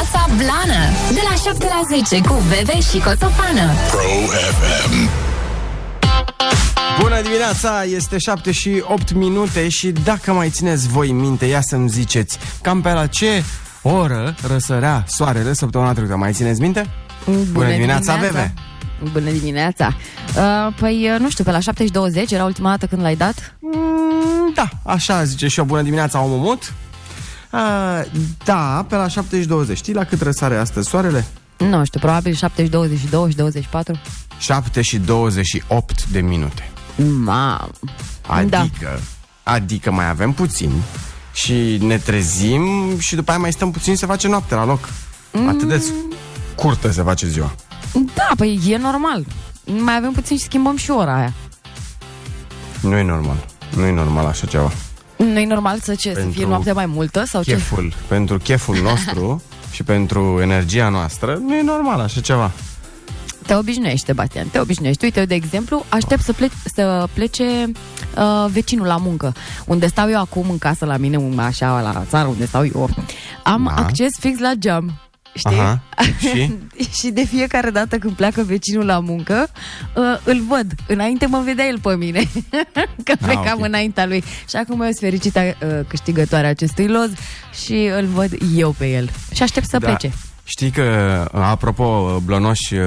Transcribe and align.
Dimineața 0.00 0.34
Blană 0.36 0.80
De 1.12 1.20
la 1.30 1.34
7 1.50 1.64
la 1.64 1.96
10 2.08 2.28
cu 2.28 2.42
Bebe 2.48 2.80
și 2.80 2.98
Coțofană 2.98 3.70
Pro 3.90 4.00
FM. 4.58 5.08
Bună 7.00 7.22
dimineața, 7.22 7.84
este 7.84 8.18
7 8.18 8.52
și 8.52 8.82
8 8.86 9.12
minute 9.12 9.68
și 9.68 9.88
dacă 9.90 10.32
mai 10.32 10.48
țineți 10.50 10.88
voi 10.88 11.12
minte, 11.12 11.46
ia 11.46 11.60
să-mi 11.60 11.88
ziceți, 11.88 12.38
cam 12.62 12.80
pe 12.80 12.92
la 12.92 13.06
ce 13.06 13.44
oră 13.82 14.34
răsărea 14.46 15.04
soarele 15.08 15.52
săptămâna 15.52 15.92
trecută, 15.92 16.16
mai 16.16 16.32
țineți 16.32 16.60
minte? 16.60 16.86
Bună 17.52 17.70
dimineața, 17.70 18.16
Bebe! 18.16 18.54
Bună 19.12 19.30
dimineața! 19.30 19.96
Uh, 20.36 20.74
păi, 20.78 21.10
uh, 21.12 21.20
nu 21.20 21.30
știu, 21.30 21.44
pe 21.44 21.50
la 21.50 21.60
7 21.60 21.84
și 21.84 21.90
20 21.90 22.32
era 22.32 22.44
ultima 22.44 22.68
dată 22.68 22.86
când 22.86 23.02
l-ai 23.02 23.16
dat? 23.16 23.54
Mm, 23.58 24.52
da, 24.54 24.68
așa 24.82 25.24
zice 25.24 25.48
și 25.48 25.58
eu, 25.58 25.64
bună 25.64 25.82
dimineața, 25.82 26.22
omumut. 26.22 26.72
Uh, 27.52 28.02
da, 28.44 28.84
pe 28.88 28.96
la 28.96 29.08
7 29.08 29.40
și 29.40 29.46
20. 29.46 29.76
Știi 29.76 29.94
la 29.94 30.04
cât 30.04 30.20
răsare 30.20 30.56
astăzi 30.56 30.88
soarele? 30.88 31.26
Nu 31.58 31.84
știu, 31.84 32.00
probabil 32.00 32.34
7 32.34 32.62
și 32.64 32.70
22 32.70 33.30
și 33.30 33.36
24. 33.36 34.00
7 34.38 34.80
și 34.82 34.98
28 34.98 36.06
de 36.06 36.20
minute. 36.20 36.70
Mam! 37.24 37.70
Adică, 38.26 39.00
adică 39.42 39.90
mai 39.90 40.08
avem 40.08 40.32
puțin 40.32 40.70
și 41.32 41.78
ne 41.80 41.98
trezim 41.98 42.96
și 42.98 43.14
după 43.14 43.30
aia 43.30 43.40
mai 43.40 43.52
stăm 43.52 43.70
puțin 43.70 43.92
și 43.92 43.98
se 43.98 44.06
face 44.06 44.28
noapte 44.28 44.54
la 44.54 44.64
loc. 44.64 44.88
Atât 45.48 45.68
de 45.68 45.84
curtă 46.54 46.90
se 46.90 47.02
face 47.02 47.26
ziua. 47.26 47.54
Da, 48.14 48.28
păi 48.36 48.60
e 48.68 48.76
normal. 48.76 49.24
Mai 49.64 49.96
avem 49.96 50.12
puțin 50.12 50.36
și 50.36 50.42
schimbăm 50.44 50.76
și 50.76 50.90
ora 50.90 51.16
aia. 51.16 51.32
Nu 52.80 52.96
e 52.96 53.02
normal. 53.02 53.46
Nu 53.76 53.84
e 53.86 53.92
normal 53.92 54.26
așa 54.26 54.46
ceva. 54.46 54.72
Nu 55.24 55.38
e 55.38 55.46
normal 55.46 55.78
să 55.82 55.94
ce? 55.94 56.08
Să 56.12 56.14
Pentru 56.18 56.38
fie 56.38 56.46
noaptea 56.46 56.72
mai 56.74 56.86
multă 56.86 57.24
sau 57.26 57.42
ce? 57.42 57.50
Cheful, 57.50 57.92
pentru 58.08 58.38
cheful 58.38 58.76
nostru 58.82 59.42
și 59.74 59.82
pentru 59.82 60.38
energia 60.42 60.88
noastră, 60.88 61.38
nu 61.46 61.54
e 61.54 61.62
normal 61.62 62.00
așa 62.00 62.20
ceva. 62.20 62.50
Te 63.46 63.54
obișnuiești, 63.54 64.06
Sebastian, 64.06 64.46
te 64.48 64.58
obișnuiești. 64.58 65.04
Uite, 65.04 65.18
eu, 65.20 65.26
de 65.26 65.34
exemplu, 65.34 65.84
aștept 65.88 66.22
să, 66.22 66.32
plec, 66.32 66.50
să 66.74 67.08
plece 67.12 67.44
uh, 68.16 68.46
vecinul 68.50 68.86
la 68.86 68.96
muncă. 68.96 69.34
Unde 69.66 69.86
stau 69.86 70.10
eu 70.10 70.20
acum 70.20 70.50
în 70.50 70.58
casă 70.58 70.84
la 70.84 70.96
mine, 70.96 71.16
un- 71.16 71.38
așa, 71.38 71.80
la 71.80 72.04
țară 72.08 72.28
unde 72.28 72.46
stau 72.46 72.64
eu, 72.74 72.88
am 73.42 73.72
Da. 73.76 73.82
acces 73.82 74.10
fix 74.18 74.38
la 74.38 74.52
geam. 74.58 74.92
Știi? 75.34 75.58
Aha, 75.58 75.82
și? 76.30 76.52
și 76.98 77.10
de 77.10 77.24
fiecare 77.24 77.70
dată 77.70 77.98
când 77.98 78.12
pleacă 78.16 78.42
vecinul 78.42 78.84
la 78.86 78.98
muncă, 78.98 79.48
uh, 79.96 80.02
îl 80.24 80.42
văd. 80.48 80.66
Înainte 80.86 81.26
mă 81.26 81.42
vedea 81.44 81.66
el 81.66 81.78
pe 81.80 81.94
mine, 81.96 82.20
că 83.04 83.12
plecam 83.20 83.44
Ah, 83.46 83.52
ok. 83.58 83.64
înaintea 83.64 84.06
lui. 84.06 84.24
Și 84.48 84.56
acum 84.56 84.80
eu 84.80 84.86
sunt 84.86 84.96
fericită 84.98 85.40
uh, 85.40 85.68
câștigătoarea 85.88 86.50
acestui 86.50 86.86
loz 86.88 87.10
și 87.64 87.90
îl 87.98 88.06
văd 88.06 88.30
eu 88.56 88.74
pe 88.78 88.86
el. 88.90 89.10
Și 89.34 89.42
aștept 89.42 89.68
să 89.68 89.78
Da. 89.78 89.86
plece. 89.86 90.12
Știi 90.44 90.70
că, 90.70 90.84
apropo, 91.32 92.20
blănoși, 92.24 92.74
uh, 92.74 92.86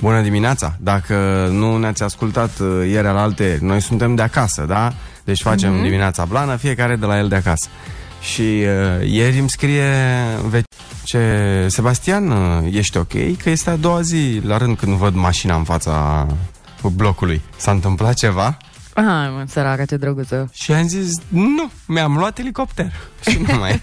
bună 0.00 0.20
dimineața. 0.20 0.76
Dacă 0.80 1.48
nu 1.52 1.76
ne-ați 1.76 2.02
ascultat 2.02 2.58
uh, 2.58 2.68
ieri 2.88 3.04
la 3.06 3.22
alte, 3.22 3.58
noi 3.60 3.80
suntem 3.80 4.14
de 4.14 4.22
acasă, 4.22 4.64
da? 4.68 4.92
Deci 5.24 5.40
facem 5.40 5.72
Mhm. 5.72 5.82
dimineața 5.82 6.24
blană, 6.24 6.56
fiecare 6.56 6.96
de 6.96 7.06
la 7.06 7.18
el 7.18 7.28
de 7.28 7.34
acasă. 7.34 7.68
Și 8.22 8.40
uh, 8.40 9.08
ieri 9.10 9.38
îmi 9.38 9.50
scrie 9.50 9.92
ve- 10.48 10.62
ce 11.04 11.66
Sebastian, 11.68 12.30
uh, 12.30 12.68
ești 12.74 12.96
ok? 12.96 13.36
Că 13.42 13.50
este 13.50 13.70
a 13.70 13.76
doua 13.76 14.00
zi 14.00 14.40
la 14.44 14.56
rând 14.56 14.76
când 14.76 14.96
văd 14.96 15.14
mașina 15.14 15.56
în 15.56 15.64
fața 15.64 16.26
blocului. 16.94 17.42
S-a 17.56 17.70
întâmplat 17.70 18.14
ceva? 18.14 18.56
Ah, 18.94 19.04
mă, 19.04 19.44
săraca, 19.48 19.84
ce 19.84 19.96
drăguță. 19.96 20.50
Și 20.52 20.72
am 20.72 20.86
zis, 20.88 21.12
nu, 21.28 21.70
mi-am 21.86 22.16
luat 22.16 22.38
elicopter. 22.38 22.92
Și 23.30 23.38
nu 23.48 23.58
mai... 23.58 23.82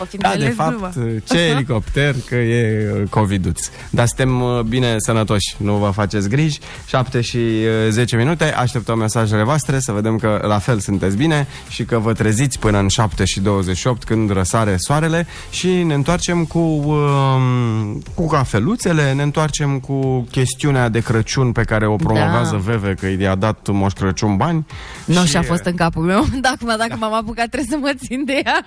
O 0.00 0.04
fi 0.04 0.16
Da, 0.16 0.28
de 0.28 0.34
înțeles 0.34 0.54
fapt, 0.54 0.94
gluma. 0.94 1.20
ce 1.24 1.38
elicopter, 1.54 2.14
că 2.28 2.34
e 2.34 2.90
uh, 2.92 3.08
COVID-uț. 3.08 3.68
Dar 3.90 4.06
suntem 4.06 4.42
uh, 4.42 4.60
bine 4.60 4.94
sănătoși, 4.98 5.54
nu 5.56 5.74
vă 5.74 5.90
faceți 5.90 6.28
griji. 6.28 6.58
7 6.86 7.20
și 7.20 7.36
uh, 7.36 7.90
10 7.90 8.16
minute, 8.16 8.54
așteptăm 8.54 8.98
mesajele 8.98 9.42
voastre, 9.42 9.78
să 9.78 9.92
vedem 9.92 10.16
că 10.18 10.44
la 10.46 10.58
fel 10.58 10.78
sunteți 10.78 11.16
bine 11.16 11.46
și 11.68 11.84
că 11.84 11.98
vă 11.98 12.12
treziți 12.12 12.58
până 12.58 12.78
în 12.78 12.88
7 12.88 13.24
și 13.24 13.40
28 13.40 14.04
când 14.04 14.30
răsare 14.30 14.74
soarele 14.78 15.26
și 15.50 15.68
ne 15.68 15.94
întoarcem 15.94 16.44
cu, 16.44 16.58
um, 16.58 18.02
cu 18.14 18.26
cafeluțele, 18.26 19.12
ne 19.12 19.22
întoarcem 19.22 19.78
cu 19.78 20.26
chestiunea 20.30 20.88
de 20.88 21.00
Crăciun 21.00 21.52
pe 21.52 21.62
care 21.62 21.86
o 21.86 21.96
promovează 21.96 22.50
Da. 22.50 22.72
Veve, 22.72 22.94
că 22.94 23.22
i-a 23.22 23.34
dat 23.34 23.68
Moș 23.68 23.92
Crăciun 23.92 24.36
bani. 24.36 24.66
Nu 25.04 25.24
și-a 25.24 25.42
fost 25.42 25.64
în 25.64 25.74
capul 25.74 26.02
meu, 26.02 26.24
dacă, 26.40 26.56
acum, 26.60 26.74
dacă 26.78 26.96
m-am 26.98 27.14
apucat 27.14 27.33
trebuie 27.42 27.66
să 27.70 27.76
mă 27.80 27.92
țin 28.06 28.24
de 28.24 28.40
ea. 28.44 28.66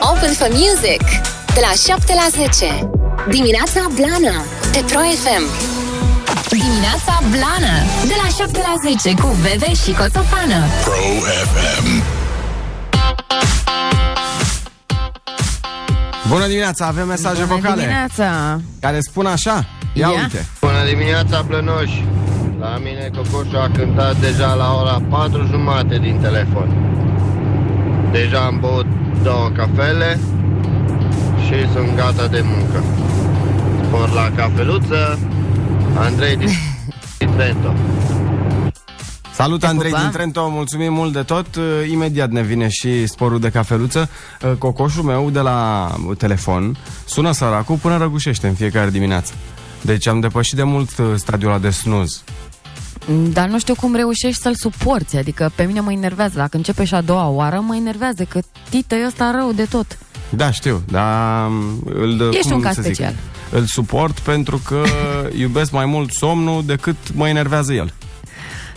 Open 0.00 0.32
for 0.32 0.48
Music 0.50 1.02
De 1.54 1.60
la 1.60 1.94
7 1.94 2.14
la 2.14 2.26
10 2.46 2.88
Dimineața 3.28 3.80
Blană 3.94 4.34
Pe 4.72 4.84
Pro 4.90 5.00
FM 5.22 5.44
Dimineața 6.48 7.14
Blană 7.30 7.74
De 8.06 8.14
la 8.22 8.28
7 8.44 8.58
la 8.58 8.74
10 9.02 9.14
cu 9.20 9.36
Bebe 9.42 9.72
și 9.74 9.92
Coțofană 9.92 10.58
Pro 10.84 10.92
FM. 11.52 12.02
Bună 16.28 16.46
dimineața, 16.46 16.86
avem 16.86 17.06
mesaje 17.06 17.42
Bună 17.42 17.60
vocale 17.60 17.80
dimineața! 17.80 18.60
care 18.80 18.98
spun 19.00 19.26
așa. 19.26 19.64
Ia 19.92 20.08
Ia. 20.08 20.20
uite. 20.22 20.46
Bună 20.60 20.84
dimineața, 20.88 21.42
Blănoși! 21.42 22.04
La 22.62 22.78
mine 22.84 23.10
Cocoșul 23.16 23.56
a 23.56 23.70
cântat 23.70 24.16
deja 24.20 24.54
la 24.54 24.74
ora 24.80 25.02
4 25.10 25.46
jumate 25.46 25.98
din 25.98 26.18
telefon. 26.20 26.68
Deja 28.12 28.38
am 28.40 28.58
băut 28.60 28.86
două 29.22 29.48
cafele 29.56 30.18
și 31.46 31.72
sunt 31.72 31.96
gata 31.96 32.26
de 32.26 32.42
muncă. 32.44 32.84
Spor 33.84 34.12
la 34.12 34.30
cafeluță, 34.36 35.18
Andrei 35.96 36.36
din 36.36 36.48
Trento. 37.36 37.72
Salut 39.32 39.60
Te 39.60 39.66
Andrei 39.66 39.90
pupa. 39.90 40.02
din 40.02 40.10
Trento, 40.10 40.48
mulțumim 40.48 40.92
mult 40.92 41.12
de 41.12 41.22
tot. 41.22 41.54
Uh, 41.56 41.62
Imediat 41.90 42.30
ne 42.30 42.42
vine 42.42 42.68
și 42.68 43.06
sporul 43.06 43.40
de 43.40 43.48
cafeluță. 43.50 44.08
Uh, 44.42 44.52
Cocoșul 44.58 45.02
meu 45.02 45.30
de 45.30 45.40
la 45.40 45.90
telefon 46.18 46.76
sună 47.04 47.32
săracul 47.32 47.76
până 47.76 47.96
răgușește 47.96 48.46
în 48.46 48.54
fiecare 48.54 48.90
dimineață. 48.90 49.32
Deci 49.80 50.06
am 50.06 50.20
depășit 50.20 50.56
de 50.56 50.62
mult 50.62 50.98
uh, 50.98 51.06
stadiul 51.16 51.50
ăla 51.50 51.58
de 51.60 51.70
snuz. 51.70 52.22
Dar 53.32 53.48
nu 53.48 53.58
știu 53.58 53.74
cum 53.74 53.94
reușești 53.94 54.40
să-l 54.42 54.54
suporți, 54.54 55.16
adică 55.16 55.52
pe 55.54 55.62
mine 55.62 55.80
mă 55.80 55.92
enervează. 55.92 56.32
Dacă 56.36 56.56
începe 56.56 56.84
și 56.84 56.94
a 56.94 57.00
doua 57.00 57.28
oară, 57.28 57.60
mă 57.60 57.76
enervează, 57.76 58.24
că 58.24 58.40
tită 58.68 58.94
ăsta 59.06 59.30
rău 59.34 59.52
de 59.52 59.64
tot. 59.64 59.98
Da, 60.30 60.50
știu, 60.50 60.82
dar 60.90 61.46
um, 61.46 61.82
îl, 61.84 62.28
Ești 62.32 62.48
cum 62.48 62.56
un 62.56 62.62
caz 62.62 62.74
să 62.74 62.82
zic, 62.82 62.94
special. 62.94 63.14
îl 63.50 63.64
suport 63.64 64.18
pentru 64.18 64.58
că 64.66 64.82
iubesc 65.42 65.70
mai 65.72 65.86
mult 65.86 66.12
somnul 66.12 66.64
decât 66.66 66.96
mă 67.14 67.28
enervează 67.28 67.72
el. 67.72 67.92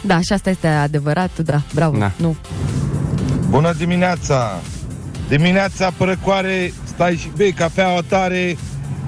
Da, 0.01 0.19
și 0.21 0.33
asta 0.33 0.49
este 0.49 0.67
adevărat, 0.67 1.37
da, 1.37 1.61
bravo. 1.73 1.97
Da. 1.97 2.11
Nu. 2.17 2.35
Bună 3.49 3.73
dimineața! 3.77 4.61
Dimineața 5.27 5.91
părăcoare, 5.97 6.73
stai 6.83 7.15
și 7.15 7.29
bei 7.35 7.51
cafeaua 7.51 8.01
tare, 8.07 8.57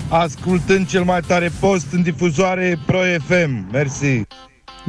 ascultând 0.07 0.87
cel 0.87 1.03
mai 1.03 1.19
tare 1.27 1.51
post 1.59 1.85
în 1.91 2.01
difuzoare 2.01 2.79
Pro 2.85 2.99
FM. 3.27 3.67
Mersi! 3.71 4.21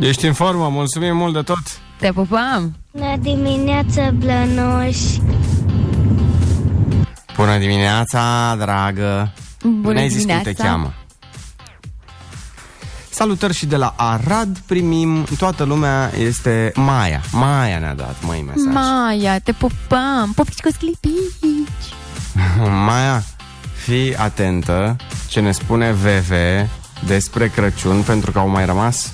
Ești 0.01 0.27
în 0.27 0.33
formă, 0.33 0.69
mulțumim 0.69 1.17
mult 1.17 1.33
de 1.35 1.43
tot. 1.43 1.63
Te 1.99 2.13
pupam! 2.13 2.77
Bună 2.93 3.17
dimineața, 3.21 4.11
Blănoși! 4.11 5.21
Bună 7.37 7.59
dimineața, 7.59 8.55
dragă. 8.59 9.33
Bună 9.63 9.93
Ne-ai 9.93 10.09
zis 10.09 10.25
cum 10.25 10.27
dimineața! 10.27 10.51
te 10.63 10.63
cheamă. 10.69 10.93
Salutări 13.11 13.55
și 13.55 13.67
de 13.67 13.77
la 13.77 13.95
Arad 13.97 14.59
primim, 14.59 15.25
toată 15.39 15.65
lumea 15.65 16.11
este 16.19 16.73
Maia. 16.75 17.21
Maia 17.33 17.79
ne-a 17.79 17.95
dat, 17.95 18.17
măi, 18.23 18.45
mesaj. 18.47 18.75
Maia, 18.75 19.39
te 19.39 19.53
pupam! 19.53 20.33
Popici 20.35 20.61
cu 20.61 20.71
sclipici! 20.73 21.95
Maia, 22.87 23.25
fii 23.75 24.17
atentă 24.17 24.97
ce 25.29 25.41
ne 25.41 25.53
spune 25.53 25.93
VV 25.93 26.31
despre 27.07 27.49
Crăciun, 27.49 28.03
pentru 28.03 28.31
că 28.33 28.39
au 28.39 28.49
mai 28.49 28.65
rămas 28.65 29.13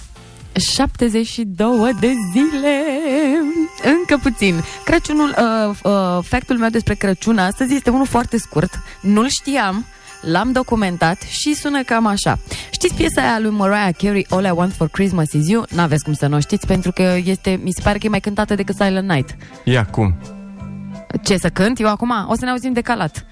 72 0.58 1.92
de 2.00 2.12
zile 2.32 2.82
Încă 3.98 4.18
puțin 4.22 4.54
Crăciunul, 4.84 5.34
uh, 5.38 5.76
uh, 5.82 6.18
factul 6.22 6.58
meu 6.58 6.68
despre 6.68 6.94
Crăciun 6.94 7.38
astăzi 7.38 7.74
este 7.74 7.90
unul 7.90 8.06
foarte 8.06 8.38
scurt 8.38 8.78
Nu-l 9.00 9.28
știam 9.28 9.84
L-am 10.20 10.52
documentat 10.52 11.20
și 11.20 11.54
sună 11.54 11.82
cam 11.82 12.06
așa 12.06 12.38
Știți 12.70 12.94
piesa 12.94 13.22
aia 13.22 13.38
lui 13.38 13.50
Mariah 13.50 13.94
Carey 13.98 14.26
All 14.28 14.44
I 14.44 14.50
Want 14.50 14.72
For 14.72 14.88
Christmas 14.88 15.32
Is 15.32 15.48
You? 15.48 15.64
N-aveți 15.70 16.04
cum 16.04 16.12
să 16.12 16.26
nu 16.26 16.36
o 16.36 16.40
știți 16.40 16.66
Pentru 16.66 16.92
că 16.92 17.16
este, 17.24 17.60
mi 17.62 17.72
se 17.72 17.80
pare 17.82 17.98
că 17.98 18.06
e 18.06 18.08
mai 18.08 18.20
cântată 18.20 18.54
decât 18.54 18.74
Silent 18.74 19.08
Night 19.08 19.36
Ia, 19.64 19.84
cum? 19.84 20.14
Ce 21.24 21.36
să 21.36 21.48
cânt? 21.48 21.80
Eu 21.80 21.88
acum? 21.88 22.26
O 22.28 22.34
să 22.34 22.44
ne 22.44 22.50
auzim 22.50 22.72
decalat 22.72 23.26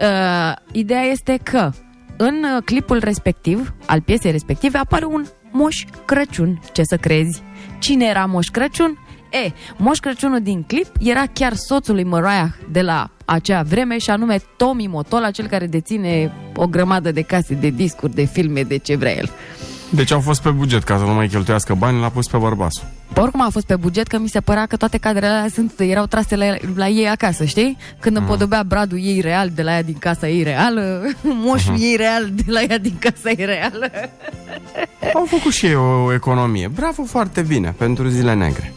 uh, 0.00 0.52
Ideea 0.72 1.02
este 1.02 1.40
că 1.42 1.70
în 2.16 2.44
uh, 2.56 2.62
clipul 2.64 2.98
respectiv, 2.98 3.74
al 3.86 4.00
piesei 4.00 4.30
respective, 4.30 4.78
apare 4.78 5.04
un 5.04 5.24
Moș 5.52 5.84
Crăciun. 6.04 6.60
Ce 6.72 6.82
să 6.82 6.96
crezi? 6.96 7.42
Cine 7.78 8.04
era 8.04 8.24
Moș 8.24 8.46
Crăciun? 8.46 8.98
E, 9.30 9.52
Moș 9.76 9.98
Crăciunul 9.98 10.40
din 10.40 10.62
clip 10.62 10.86
era 11.00 11.24
chiar 11.32 11.54
soțul 11.54 11.94
lui 11.94 12.04
Mariah 12.04 12.48
de 12.70 12.82
la 12.82 13.10
acea 13.24 13.62
vreme 13.62 13.98
și 13.98 14.10
anume 14.10 14.38
Tommy 14.56 14.86
Motola, 14.86 15.30
cel 15.30 15.46
care 15.46 15.66
deține 15.66 16.32
o 16.56 16.66
grămadă 16.66 17.12
de 17.12 17.22
case 17.22 17.54
de 17.54 17.68
discuri, 17.68 18.14
de 18.14 18.24
filme, 18.24 18.62
de 18.62 18.76
ce 18.76 18.96
vrea 18.96 19.16
el. 19.16 19.30
Deci 19.90 20.10
au 20.10 20.20
fost 20.20 20.42
pe 20.42 20.50
buget 20.50 20.82
ca 20.82 20.98
să 20.98 21.04
nu 21.04 21.12
mai 21.12 21.28
cheltuiască 21.28 21.74
bani, 21.74 22.00
l-a 22.00 22.08
pus 22.08 22.28
pe 22.28 22.36
bărbasul. 22.36 22.84
Oricum 23.16 23.40
a 23.40 23.48
fost 23.50 23.66
pe 23.66 23.76
buget 23.76 24.06
că 24.06 24.18
mi 24.18 24.28
se 24.28 24.40
părea 24.40 24.66
că 24.66 24.76
toate 24.76 24.98
cadrele 24.98 25.26
alea 25.26 25.48
sunt, 25.52 25.72
erau 25.80 26.06
trase 26.06 26.36
la, 26.36 26.44
la 26.74 26.88
ei 26.88 27.08
acasă, 27.08 27.44
știi? 27.44 27.76
Când 28.00 28.14
Mhm. 28.16 28.24
împodobea 28.24 28.62
bradul 28.62 28.98
ei 29.02 29.20
real 29.20 29.50
de 29.54 29.62
la 29.62 29.72
ea 29.72 29.82
din 29.82 29.96
casa 29.98 30.28
ei 30.28 30.42
reală, 30.42 31.02
moșul 31.44 31.74
ei 31.78 31.96
real 31.96 32.28
de 32.34 32.42
la 32.46 32.60
ea 32.62 32.78
din 32.78 32.96
casa 32.98 33.30
ei 33.30 33.44
reală. 33.44 33.90
Au 35.14 35.24
făcut 35.28 35.52
și 35.52 35.66
ei 35.66 35.74
o 35.74 36.12
economie. 36.12 36.68
Bravo, 36.68 37.02
foarte 37.04 37.40
bine, 37.42 37.74
pentru 37.78 38.08
zile 38.08 38.34
negre. 38.34 38.72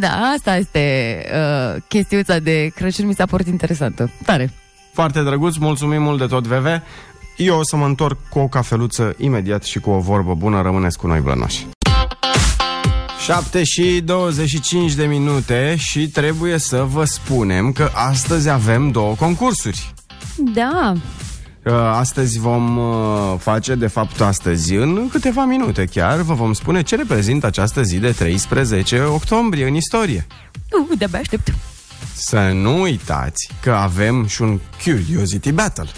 Da, 0.00 0.08
asta 0.36 0.56
este 0.56 1.16
uh, 1.32 1.82
chestiuța 1.88 2.38
de 2.38 2.70
Crăciun, 2.74 3.06
mi 3.06 3.14
s-a 3.14 3.26
părut 3.26 3.46
interesantă. 3.46 4.10
Tare. 4.24 4.50
Foarte 4.92 5.22
drăguț, 5.22 5.56
mulțumim 5.56 6.02
mult 6.02 6.18
de 6.18 6.26
tot, 6.26 6.46
VV. 6.46 6.66
Eu 7.36 7.58
o 7.58 7.62
să 7.64 7.76
mă 7.76 7.84
întorc 7.84 8.18
cu 8.30 8.38
o 8.38 8.48
cafeluță 8.48 9.14
imediat 9.18 9.62
și 9.64 9.78
cu 9.80 9.90
o 9.90 9.98
vorbă 9.98 10.34
bună. 10.34 10.62
Rămâneți 10.62 10.98
cu 10.98 11.06
noi, 11.06 11.20
blănoși. 11.20 11.66
7 13.28 13.64
și 13.64 14.00
25 14.04 14.92
de 14.92 15.04
minute 15.04 15.76
și 15.78 16.08
trebuie 16.08 16.58
să 16.58 16.82
vă 16.82 17.04
spunem 17.04 17.72
că 17.72 17.90
astăzi 17.94 18.48
avem 18.48 18.90
două 18.90 19.14
concursuri. 19.14 19.94
Da, 20.36 20.92
Uh, 21.64 21.72
Astăzi 21.74 22.38
vom 22.38 22.76
uh, 22.76 23.34
face, 23.38 23.74
de 23.74 23.86
fapt 23.86 24.20
astăzi, 24.20 24.74
în 24.74 25.08
câteva 25.08 25.44
minute 25.44 25.84
chiar, 25.84 26.20
vă 26.20 26.34
vom 26.34 26.52
spune 26.52 26.82
ce 26.82 26.96
reprezintă 26.96 27.46
această 27.46 27.82
zi 27.82 27.98
de 27.98 28.10
13 28.10 29.00
octombrie 29.00 29.66
în 29.66 29.74
istorie. 29.74 30.26
uh, 30.90 30.98
de-abia 30.98 31.18
aștept. 31.18 31.54
Să 32.14 32.50
nu 32.54 32.80
uitați 32.80 33.50
că 33.60 33.72
avem 33.72 34.26
și 34.26 34.42
un 34.42 34.60
Curiosity 34.84 35.52
Battle. 35.52 35.88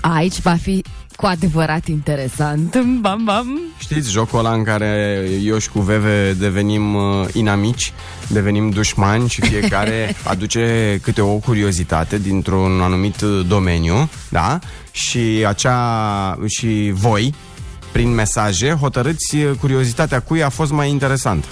Aici 0.00 0.40
va 0.40 0.54
fi 0.54 0.82
cu 1.20 1.26
adevărat 1.26 1.86
interesant. 1.86 2.76
Bam, 3.00 3.24
bam. 3.24 3.60
Știți 3.78 4.10
jocul 4.10 4.38
ăla 4.38 4.52
în 4.52 4.64
care 4.64 5.22
eu 5.42 5.58
și 5.58 5.70
cu 5.70 5.80
Veve 5.80 6.32
devenim 6.32 6.94
uh, 6.94 7.26
inamici, 7.32 7.92
devenim 8.28 8.70
dușmani 8.70 9.28
și 9.28 9.40
fiecare 9.40 10.16
aduce 10.32 10.98
câte 11.02 11.20
o 11.20 11.34
curiozitate 11.34 12.18
dintr-un 12.18 12.80
anumit 12.80 13.20
uh, 13.20 13.46
domeniu, 13.48 14.08
da? 14.28 14.58
Și 14.90 15.44
acea 15.46 16.38
și 16.46 16.90
voi 16.94 17.34
prin 17.92 18.14
mesaje 18.14 18.70
hotărâți 18.70 19.36
uh, 19.36 19.50
curiozitatea 19.60 20.20
cui 20.20 20.42
a 20.42 20.48
fost 20.48 20.72
mai 20.72 20.88
interesant. 20.88 21.44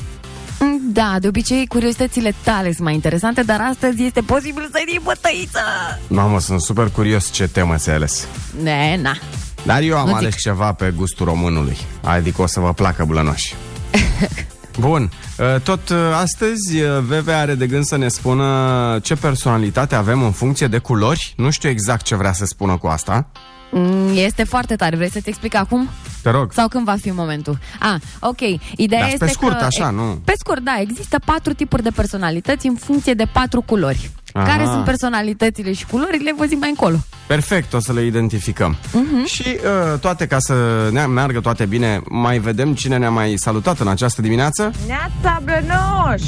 Da, 0.92 1.16
de 1.20 1.28
obicei 1.28 1.66
curiozitățile 1.66 2.34
tale 2.42 2.72
sunt 2.72 2.84
mai 2.84 2.94
interesante, 2.94 3.42
dar 3.42 3.60
astăzi 3.70 4.02
este 4.02 4.20
posibil 4.20 4.68
să 4.72 4.78
iei 4.86 5.00
bătăiță. 5.04 5.60
Mamă, 6.08 6.40
sunt 6.40 6.60
super 6.60 6.88
curios 6.88 7.30
ce 7.30 7.48
temă 7.48 7.76
ți-ai 7.76 7.94
ales. 7.94 8.26
Ne, 8.62 8.98
na. 9.02 9.16
Dar 9.64 9.80
eu 9.82 9.98
am 9.98 10.08
Nu 10.08 10.14
ales 10.14 10.30
zic. 10.30 10.40
ceva 10.40 10.72
pe 10.72 10.92
gustul 10.96 11.26
românului. 11.26 11.76
Adică 12.04 12.42
o 12.42 12.46
să 12.46 12.60
vă 12.60 12.72
placă 12.72 13.04
blănoși. 13.04 13.54
Bun, 14.78 15.10
uh, 15.38 15.60
tot 15.60 15.88
uh, 15.88 15.96
astăzi 16.14 16.80
uh, 16.80 16.98
Veve 17.06 17.32
are 17.32 17.54
de 17.54 17.66
gând 17.66 17.84
să 17.84 17.96
ne 17.96 18.08
spună 18.08 18.98
ce 19.02 19.14
personalitate 19.14 19.94
avem 19.94 20.22
în 20.22 20.30
funcție 20.30 20.66
de 20.66 20.78
culori. 20.78 21.34
Nu 21.36 21.50
știu 21.50 21.68
exact 21.68 22.04
ce 22.04 22.14
vrea 22.14 22.32
să 22.32 22.44
spună 22.44 22.76
cu 22.76 22.86
asta. 22.86 23.26
Mm, 23.70 24.10
Este 24.16 24.44
foarte 24.44 24.76
tare. 24.76 24.96
Vrei 24.96 25.10
să-ți 25.10 25.28
explic 25.28 25.54
acum? 25.54 25.88
Te 26.22 26.30
rog. 26.30 26.52
Sau 26.52 26.68
când 26.68 26.84
va 26.84 26.94
fi 27.00 27.10
momentul? 27.10 27.58
Ah, 27.78 27.94
ok. 28.20 28.40
Ideea 28.76 29.00
Dar 29.00 29.08
pe 29.08 29.12
este 29.24 29.28
scurt, 29.28 29.58
că... 29.58 29.64
așa, 29.64 29.90
nu? 29.90 30.20
Pe 30.24 30.32
scurt, 30.38 30.60
da. 30.60 30.76
Există 30.80 31.18
patru 31.24 31.52
tipuri 31.52 31.82
de 31.82 31.90
personalități 31.90 32.66
în 32.66 32.74
funcție 32.74 33.14
de 33.14 33.24
patru 33.32 33.60
culori. 33.60 34.10
Aha. 34.32 34.46
Care 34.46 34.64
sunt 34.64 34.84
personalitățile 34.84 35.72
și 35.72 35.86
culorile, 35.86 36.34
vă 36.36 36.44
zic 36.44 36.58
mai 36.58 36.68
încolo. 36.68 36.96
Perfect, 37.26 37.72
o 37.72 37.80
să 37.80 37.92
le 37.92 38.04
identificăm. 38.04 38.76
Mhm. 38.92 39.24
Și 39.24 39.44
uh, 39.92 39.98
toate 39.98 40.26
ca 40.26 40.38
să 40.38 40.54
ne 40.92 41.06
meargă 41.06 41.40
toate 41.40 41.64
bine, 41.66 42.00
mai 42.08 42.38
vedem 42.38 42.74
cine 42.74 42.96
ne-a 42.96 43.10
mai 43.10 43.34
salutat 43.36 43.78
în 43.80 43.88
această 43.88 44.22
dimineață. 44.22 44.72
Neața 44.86 45.42
Blănoș! 45.44 46.22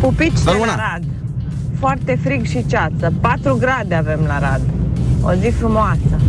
Pupici 0.00 0.32
de 0.32 0.40
Dar 0.44 0.54
la 0.54 0.60
una. 0.60 0.74
Rad. 0.74 1.02
Foarte 1.78 2.18
frig 2.22 2.46
și 2.46 2.64
ceață. 2.66 3.12
4 3.20 3.56
grade 3.56 3.94
avem 3.94 4.20
la 4.26 4.38
Rad. 4.38 4.62
O 5.22 5.32
zi 5.32 5.50
frumoasă. 5.50 6.20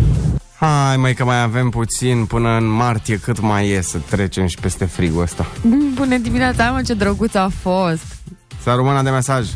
Hai 0.56 0.98
mai 0.98 1.14
că 1.14 1.24
mai 1.26 1.42
avem 1.42 1.70
puțin 1.70 2.26
până 2.26 2.50
în 2.58 2.66
martie 2.68 3.18
cât 3.18 3.40
mai 3.40 3.70
e 3.70 3.82
să 3.82 3.98
trecem 4.10 4.48
și 4.48 4.58
peste 4.62 4.86
frigul 4.86 5.22
ăsta. 5.22 5.46
Mm, 5.62 5.94
Bună 5.94 6.18
dimineața, 6.18 6.72
mă, 6.72 6.82
ce 6.82 6.94
drăguț 6.94 7.34
a 7.34 7.50
fost. 7.62 8.06
Să 8.64 8.74
rămână 8.76 9.02
de 9.02 9.10
mesaj. 9.10 9.48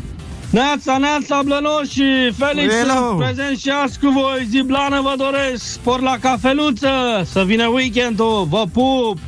Neața, 0.50 0.98
neața, 0.98 1.40
blănoși, 1.44 2.32
Felix, 2.38 2.74
Hello. 2.74 3.06
sunt 3.08 3.18
prezent 3.18 3.58
și 3.58 3.70
azi 3.84 3.98
cu 3.98 4.08
voi, 4.10 4.46
zi 4.50 4.62
blană 4.62 5.00
vă 5.00 5.14
doresc, 5.16 5.64
spor 5.64 6.00
la 6.00 6.16
cafeluță, 6.20 6.88
să 7.30 7.42
vină 7.44 7.66
weekendul, 7.66 8.46
vă 8.50 8.64
pup! 8.72 9.18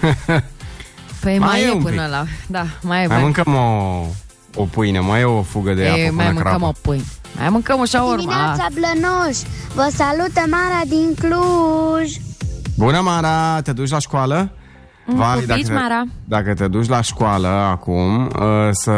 Păi 1.22 1.38
mai, 1.38 1.48
Mai 1.48 1.60
e 1.62 1.66
e 1.66 1.70
un 1.72 1.82
până 1.82 2.02
pic. 2.02 2.10
la... 2.10 2.24
Da, 2.46 2.64
mai 2.82 3.02
e. 3.02 3.06
Mai 3.06 3.22
mâncăm 3.22 3.54
o, 3.54 4.04
o 4.54 4.64
pâine, 4.64 4.98
mai 4.98 5.20
e 5.20 5.24
o 5.24 5.42
fugă 5.42 5.72
de 5.72 5.88
apă 5.88 5.98
e, 5.98 6.06
până 6.06 6.16
mai 6.22 6.26
mâncăm 6.32 6.44
crapă. 6.44 6.64
o 6.66 6.72
pâine. 6.80 7.04
Mai 7.38 7.48
mâncăm 7.48 7.80
o 7.80 7.84
șaurma. 7.84 8.16
Dimineața 8.16 8.66
Blănoș, 8.72 9.36
vă 9.74 9.88
salută 9.96 10.42
Mara 10.50 10.80
din 10.86 11.14
Cluj. 11.20 12.12
Bună, 12.76 13.00
Mara, 13.00 13.60
te 13.62 13.72
duci 13.72 13.90
la 13.90 13.98
școală? 13.98 14.50
Vai, 15.04 15.34
pupici, 15.34 15.46
dacă, 15.46 15.62
te, 15.62 15.72
Mara. 15.72 16.02
dacă 16.24 16.54
te 16.54 16.68
duci 16.68 16.88
la 16.88 17.00
școală 17.00 17.48
acum, 17.48 18.24
uh, 18.24 18.68
să, 18.70 18.92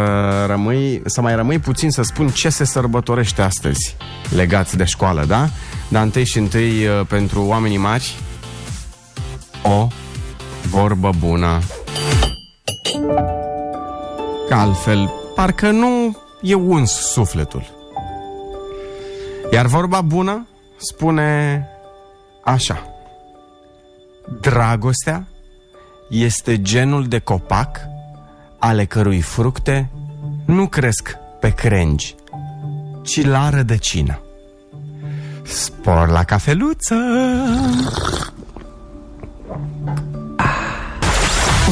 rămâi, 0.47 1.03
să 1.05 1.21
mai 1.21 1.35
rămâi 1.35 1.59
puțin 1.59 1.91
să 1.91 2.03
spun 2.03 2.29
ce 2.29 2.49
se 2.49 2.65
sărbătorește 2.65 3.43
astăzi 3.43 3.97
legat 4.35 4.73
de 4.73 4.85
școală, 4.85 5.25
da? 5.25 5.49
Dar 5.89 6.03
întâi 6.03 6.25
și 6.25 6.39
întâi 6.39 6.87
uh, 6.87 7.07
pentru 7.09 7.43
oamenii 7.43 7.79
mari, 7.79 8.15
o 9.63 9.89
vorbă 10.71 11.11
bună. 11.19 11.59
Că 14.49 14.55
altfel, 14.55 15.13
parcă 15.35 15.71
nu 15.71 16.19
e 16.43 16.55
uns 16.55 16.91
sufletul. 16.91 17.65
Iar 19.53 19.67
vorba 19.67 20.01
bună 20.01 20.47
spune 20.77 21.67
așa. 22.45 22.83
Dragostea 24.41 25.27
este 26.09 26.63
genul 26.63 27.07
de 27.07 27.19
copac 27.19 27.81
ale 28.59 28.85
cărui 28.85 29.21
fructe 29.21 29.91
nu 30.47 30.67
cresc 30.67 31.17
pe 31.41 31.51
crengi, 31.51 32.15
ci 33.03 33.27
la 33.27 33.51
rădăcină. 33.51 34.21
Spor 35.43 36.09
la 36.09 36.25
cafeluță! 36.25 36.95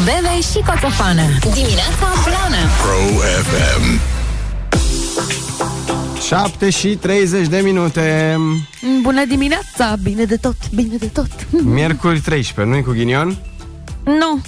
Bebe 0.05 0.41
și 0.53 0.59
Coțofană. 0.67 1.23
Dimineața 1.41 2.09
Blană. 2.25 2.57
Pro 2.83 3.19
FM. 3.43 4.01
7 6.27 6.71
și 6.71 6.89
30 6.89 7.47
de 7.47 7.59
minute. 7.59 8.37
Bună 9.03 9.25
dimineața, 9.25 9.97
bine 10.03 10.25
de 10.25 10.37
tot, 10.37 10.71
bine 10.75 10.97
de 10.97 11.07
tot. 11.07 11.31
Miercuri 11.51 12.21
13, 12.21 12.75
nu-i 12.75 12.83
cu 12.83 12.91
ghinion? 12.91 13.37
Nu, 14.05 14.41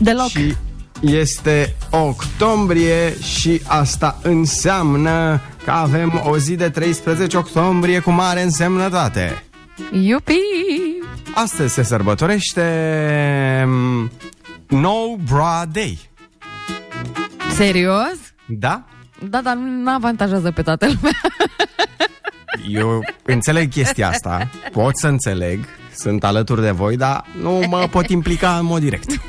deloc. 0.00 0.28
Și 0.28 0.54
este 1.00 1.74
octombrie 1.90 3.20
și 3.22 3.60
asta 3.66 4.18
înseamnă 4.22 5.40
că 5.64 5.70
avem 5.70 6.22
o 6.24 6.38
zi 6.38 6.54
de 6.54 6.68
13 6.68 7.36
octombrie 7.36 8.00
cu 8.00 8.10
mare 8.10 8.42
însemnătate. 8.42 9.42
Iupi! 9.92 10.34
Astăzi 11.34 11.74
se 11.74 11.82
sărbătorește 11.82 12.64
mm, 13.66 14.10
No 14.68 15.16
Bra 15.30 15.64
Day. 15.72 16.10
Serios? 17.54 18.16
Da? 18.46 18.84
Da, 19.28 19.40
dar 19.40 19.54
nu 19.56 19.90
avantajează 19.94 20.50
pe 20.50 20.62
toată 20.62 20.86
lumea. 20.86 21.20
Eu 22.68 23.04
înțeleg 23.22 23.70
chestia 23.70 24.08
asta, 24.08 24.50
pot 24.72 24.96
să 24.96 25.06
înțeleg, 25.06 25.64
sunt 25.96 26.24
alături 26.24 26.62
de 26.62 26.70
voi, 26.70 26.96
dar 26.96 27.24
nu 27.42 27.62
mă 27.68 27.86
pot 27.90 28.08
implica 28.08 28.56
în 28.58 28.64
mod 28.64 28.80
direct. 28.80 29.10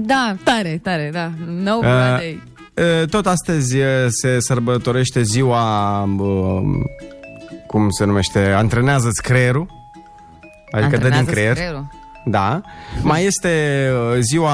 Da, 0.00 0.34
tare, 0.44 0.80
tare, 0.82 1.10
da. 1.12 1.30
No 1.46 1.74
Uh, 1.76 1.80
Friday. 1.82 2.42
uh, 3.02 3.08
Tot 3.08 3.26
astăzi 3.26 3.76
uh, 3.78 3.86
se 4.08 4.40
sărbătorește 4.40 5.22
ziua, 5.22 6.02
uh, 6.02 6.62
cum 7.66 7.90
se 7.90 8.04
numește, 8.04 8.38
antrenează-ți 8.38 9.22
creierul, 9.22 9.66
adică 10.70 10.96
dă 10.96 11.08
din 11.08 11.12
Antrenează 11.12 11.30
creier. 11.30 11.52
creierul. 11.52 11.86
Da. 12.24 12.60
Mai 13.02 13.24
este 13.24 13.88
uh, 13.92 14.18
ziua 14.20 14.52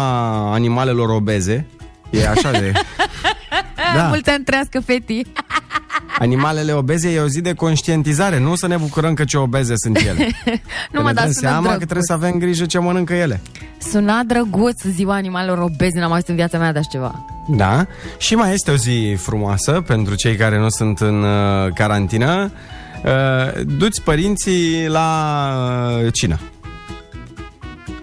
animalelor 0.53 1.09
obeze, 1.09 1.67
e 2.11 2.29
așa 2.29 2.51
de... 2.51 2.73
Da. 3.97 4.03
Mulți 4.09 4.31
ani 4.31 4.45
trăiască 4.45 4.81
fetii. 4.81 5.27
Animalele 6.19 6.73
obeze 6.73 7.11
e 7.13 7.21
o 7.21 7.27
zi 7.27 7.41
de 7.41 7.53
conștientizare, 7.55 8.39
nu 8.39 8.55
să 8.55 8.67
ne 8.67 8.77
bucurăm 8.77 9.15
că 9.15 9.25
ce 9.25 9.37
obeze 9.37 9.73
sunt 9.77 9.97
ele. 9.97 10.29
Nu 10.93 10.99
Că 10.99 11.03
mă, 11.03 11.09
ne 11.09 11.13
dar 11.13 11.25
dăm 11.25 11.33
sună 11.33 11.49
seama 11.49 11.61
că 11.61 11.67
drăguț. 11.67 11.77
trebuie 11.85 12.03
să 12.03 12.13
avem 12.13 12.39
grijă 12.39 12.65
ce 12.67 12.79
mănâncă 12.79 13.15
ele. 13.15 13.41
Suna 13.91 14.23
drăguț 14.27 14.83
ziua 14.83 15.15
animalelor 15.15 15.59
obezi, 15.59 15.97
n-am 15.97 16.11
auzit 16.13 16.29
în 16.29 16.35
viața 16.35 16.59
mea 16.59 16.73
de 16.73 16.79
așa 16.79 16.89
ceva. 16.91 17.25
Da? 17.49 17.87
Și 18.19 18.35
mai 18.35 18.53
este 18.53 18.71
o 18.71 18.75
zi 18.77 19.15
frumoasă 19.19 19.83
pentru 19.87 20.15
cei 20.15 20.37
care 20.37 20.59
nu 20.59 20.69
sunt 20.69 20.99
în 21.01 21.23
uh, 21.23 21.73
carantină. 21.75 22.51
Uh, 23.05 23.63
duți 23.67 24.03
părinții 24.03 24.87
la 24.89 25.19
uh, 26.05 26.13
cină. 26.13 26.39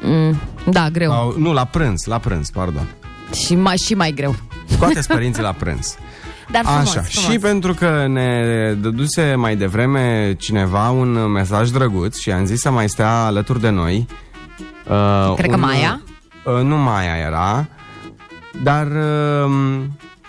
Mm, 0.02 0.40
da, 0.72 0.90
greu. 0.90 1.12
Sau, 1.12 1.34
nu, 1.38 1.54
la 1.54 1.66
prânz, 1.66 2.06
la 2.06 2.18
prânz, 2.18 2.50
pardon. 2.50 2.88
Și 3.34 3.56
mai, 3.56 3.78
și 3.78 3.94
mai 3.94 4.12
greu. 4.12 4.36
Scoateți 4.66 5.08
părinții 5.08 5.42
la 5.42 5.52
prânz. 5.52 5.96
Dar 6.52 6.64
frumos, 6.66 6.90
Așa, 6.90 7.02
frumos. 7.02 7.32
și 7.32 7.40
pentru 7.40 7.74
că 7.74 8.06
ne 8.08 8.42
dăduse 8.82 9.36
mai 9.36 9.56
devreme 9.56 10.36
cineva 10.40 10.90
un 10.90 11.32
mesaj 11.32 11.70
drăguț 11.70 12.18
și 12.18 12.32
am 12.32 12.46
zis 12.46 12.62
să 12.62 12.72
mai 12.72 12.90
stea 12.90 13.26
alături 13.26 13.62
de 13.62 13.70
noi. 13.70 14.08
Uh, 14.90 15.34
Cred 15.36 15.50
că 15.50 15.58
Maia? 15.58 16.02
Uh, 16.46 16.62
nu 16.64 16.78
Maia 16.78 17.16
era, 17.16 17.68
dar 18.64 18.88
uh, 18.88 19.52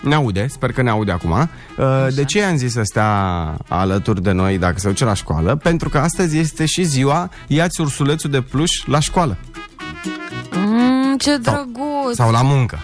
ne 0.01 0.15
aude, 0.15 0.47
sper 0.47 0.71
că 0.71 0.81
ne 0.81 0.89
aude 0.89 1.11
acum. 1.11 1.31
Uh, 1.77 2.07
de 2.15 2.23
ce 2.23 2.43
am 2.43 2.55
zis 2.57 2.71
să 2.71 2.81
stea 2.83 3.11
alături 3.67 4.21
de 4.21 4.31
noi 4.31 4.57
dacă 4.57 4.79
se 4.79 4.87
duce 4.87 5.05
la 5.05 5.13
școală? 5.13 5.55
Pentru 5.55 5.89
că 5.89 5.97
astăzi 5.97 6.37
este 6.37 6.65
și 6.65 6.83
ziua 6.83 7.29
Iați 7.47 7.81
ursulețul 7.81 8.29
de 8.29 8.41
pluș 8.41 8.85
la 8.85 8.99
școală 8.99 9.37
Mm, 10.55 10.98
ce 11.19 11.37
drăguț! 11.37 12.15
sau 12.15 12.31
la 12.31 12.41
muncă. 12.41 12.79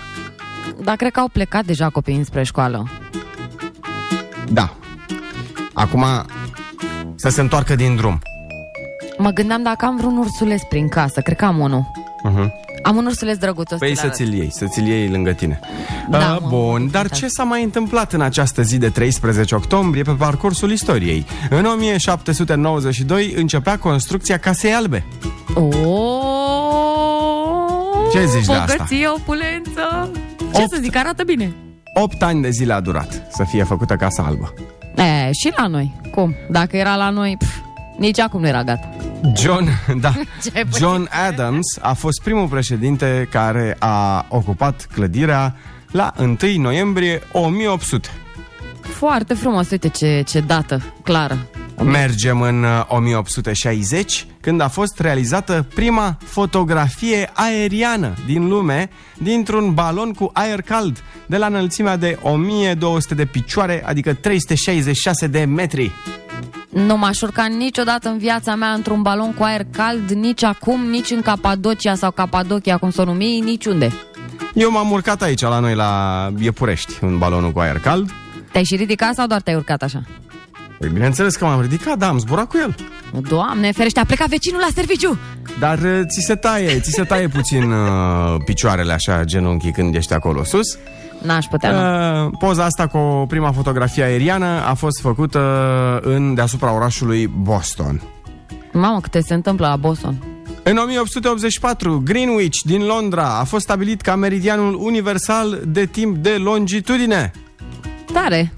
Dar 0.84 0.96
cred 0.96 1.12
că 1.12 1.20
au 1.20 1.28
plecat 1.28 1.66
deja 1.66 1.90
copiii 1.90 2.26
spre 2.26 2.44
școală. 2.44 2.90
Da. 4.50 4.74
Acum 5.74 6.06
să 7.16 7.30
se 7.30 7.42
întoarcă 7.42 7.76
din 7.76 7.96
drum. 7.96 8.20
Mă 9.18 9.30
gândeam 9.30 9.64
dacă 9.64 9.86
am 9.86 9.98
vreun 9.98 10.18
ursuleț 10.18 10.62
prin 10.70 10.88
casă. 10.88 11.22
Cred 11.22 11.38
că 11.38 11.46
am 11.46 11.60
unul. 11.60 11.86
Uh-huh. 12.30 12.48
Am 12.84 12.96
un 12.96 13.06
ursuleț 13.06 13.38
drăguț. 13.38 13.72
o 13.72 13.76
Păi 13.78 13.88
să-ți-l 13.96 14.00
să 14.00 14.06
arăt. 14.06 14.16
ți-l 14.16 14.34
iei, 14.34 14.52
să 14.52 14.66
ți-l 14.68 14.86
iei 14.88 15.10
lângă 15.10 15.32
tine. 15.32 15.60
Da, 16.10 16.34
Ah, 16.34 16.40
mă, 16.42 16.48
Bun, 16.50 16.84
mă, 16.84 16.90
dar 16.92 17.02
uitați. 17.04 17.22
ce 17.22 17.28
s-a 17.28 17.44
mai 17.44 17.64
întâmplat 17.64 18.14
în 18.14 18.22
această 18.22 18.62
zi 18.62 18.78
de 18.78 18.90
13 18.90 19.56
octombrie 19.56 20.04
pe 20.04 20.12
parcursul 20.12 20.72
istoriei? 20.72 21.26
În 21.50 21.66
1792 21.66 23.34
începea 23.36 23.78
construcția 23.78 24.38
Casei 24.38 24.74
Albe. 24.74 25.06
Oh, 25.54 25.74
Ce 28.16 28.26
zici 28.26 28.46
de 28.46 28.54
asta? 28.54 28.76
Bogăție, 28.78 29.08
opulență. 29.08 30.12
Ce 30.54 30.62
Opt. 30.62 30.70
să 30.70 30.78
zic, 30.82 30.96
arată 30.96 31.24
bine. 31.24 31.54
8 31.94 32.24
ani 32.24 32.42
de 32.42 32.50
zile 32.50 32.74
a 32.74 32.80
durat 32.80 33.28
să 33.32 33.44
fie 33.44 33.64
făcută 33.64 33.96
Casa 33.96 34.24
Albă. 34.24 34.54
E, 34.98 35.32
și 35.32 35.54
la 35.58 35.68
noi. 35.68 36.02
Cum? 36.12 36.36
Dacă 36.50 36.78
era 36.78 36.96
la 36.96 37.10
noi, 37.10 37.36
pf, 37.40 37.58
nici 37.98 38.20
acum 38.20 38.40
nu 38.42 38.48
era 38.48 38.64
gata. 38.64 38.90
John, 39.36 39.68
da, 40.02 40.14
Ce 40.44 40.52
ai 40.56 40.64
pățit? 40.64 40.76
John 40.76 41.10
Adams 41.28 41.78
a 41.82 41.94
fost 41.94 42.22
primul 42.24 42.48
președinte 42.48 43.28
care 43.32 43.76
a 43.80 44.26
ocupat 44.30 44.88
clădirea 44.94 45.56
la 45.92 46.14
1 46.20 46.38
noiembrie 46.58 47.22
1800. 47.32 48.10
Foarte 48.82 49.34
frumos, 49.34 49.70
uite 49.70 49.88
ce, 49.88 50.24
ce 50.28 50.40
dată 50.40 50.82
clară. 51.04 51.38
Mergem 51.84 52.42
în 52.42 52.64
uh, 52.64 52.86
1860, 52.88 54.26
când 54.42 54.62
a 54.62 54.68
fost 54.68 55.00
realizată 55.00 55.68
prima 55.76 56.18
fotografie 56.24 57.30
aeriană 57.34 58.14
din 58.26 58.48
lume 58.48 58.90
dintr-un 59.18 59.74
balon 59.74 60.14
cu 60.14 60.30
aer 60.34 60.62
cald 60.62 61.04
de 61.26 61.38
la 61.38 61.46
înălțimea 61.46 61.98
de 61.98 62.18
1200 62.22 63.16
de 63.16 63.26
picioare, 63.26 63.84
adică 63.86 64.14
366 64.14 65.28
de 65.28 65.44
metri. 65.44 65.92
Nu 66.70 66.98
m-aș 66.98 67.22
urca 67.22 67.46
niciodată 67.46 68.10
în 68.10 68.18
viața 68.18 68.56
mea 68.56 68.72
într-un 68.72 69.02
balon 69.02 69.34
cu 69.34 69.44
aer 69.44 69.66
cald, 69.72 70.12
nici 70.12 70.44
acum, 70.44 70.86
nici 70.90 71.10
în 71.10 71.22
Capadocia 71.22 71.96
sau 71.96 72.12
Capadocia, 72.12 72.78
cum 72.78 72.92
să 72.92 73.02
o 73.02 73.06
numi, 73.06 73.40
niciunde. 73.40 73.92
Eu 74.54 74.72
m-am 74.72 74.92
urcat 74.92 75.22
aici 75.22 75.42
la 75.42 75.60
noi 75.60 75.76
la 75.76 76.32
Iepurești, 76.40 76.94
în 77.02 77.18
balonul 77.18 77.52
cu 77.52 77.60
aer 77.60 77.80
cald. 77.80 78.10
Te-ai 78.52 78.64
și 78.64 78.76
ridicat 78.76 79.14
sau 79.14 79.28
doar 79.28 79.42
te-ai 79.42 79.56
urcat 79.56 79.82
așa? 79.82 80.04
Păi 80.80 80.90
bineînțeles 80.90 81.36
că 81.36 81.46
m-am 81.46 81.62
ridicat, 81.62 81.98
da, 81.98 82.08
am 82.08 82.20
zburat 82.20 82.48
cu 82.48 82.58
el. 82.58 82.76
Doamne, 83.30 83.72
ferește, 83.72 84.00
a 84.00 84.06
plecat 84.06 84.28
vecinul 84.28 84.60
la 84.60 84.68
serviciu! 84.74 85.18
Dar 85.60 85.78
uh, 85.78 86.02
ți 86.08 86.26
se 86.26 86.36
taie, 86.36 86.80
ți 86.80 86.92
se 86.92 87.04
taie 87.04 87.28
puțin 87.28 87.72
uh, 87.72 88.36
picioarele 88.46 88.94
așa, 88.94 89.24
genunchii 89.24 89.72
când 89.72 89.96
ești 89.96 90.14
acolo 90.14 90.44
sus. 90.44 90.78
N-aș 91.22 91.46
putea, 91.46 91.72
nu. 91.72 92.26
Uh, 92.26 92.32
poza 92.40 92.64
asta 92.64 92.88
cu 92.88 93.26
prima 93.28 93.52
fotografie 93.52 94.04
aeriană 94.04 94.46
a 94.46 94.74
fost 94.74 95.02
făcută 95.02 95.40
în 96.04 96.34
deasupra 96.34 96.74
orașului 96.74 97.28
Boston. 97.28 98.02
Mamă, 98.72 99.00
câte 99.00 99.22
se 99.22 99.34
întâmplă 99.34 99.68
la 99.68 99.76
Boston. 99.76 100.24
În 100.64 100.78
1884, 100.78 102.02
Greenwich 102.06 102.58
din 102.64 102.86
Londra 102.86 103.40
a 103.40 103.44
fost 103.44 103.64
stabilit 103.64 104.02
ca 104.02 104.16
meridianul 104.16 104.78
universal 104.80 105.62
de 105.66 105.86
timp 105.86 106.18
de 106.18 106.30
longitudine. 106.30 107.32
Tare! 108.14 108.54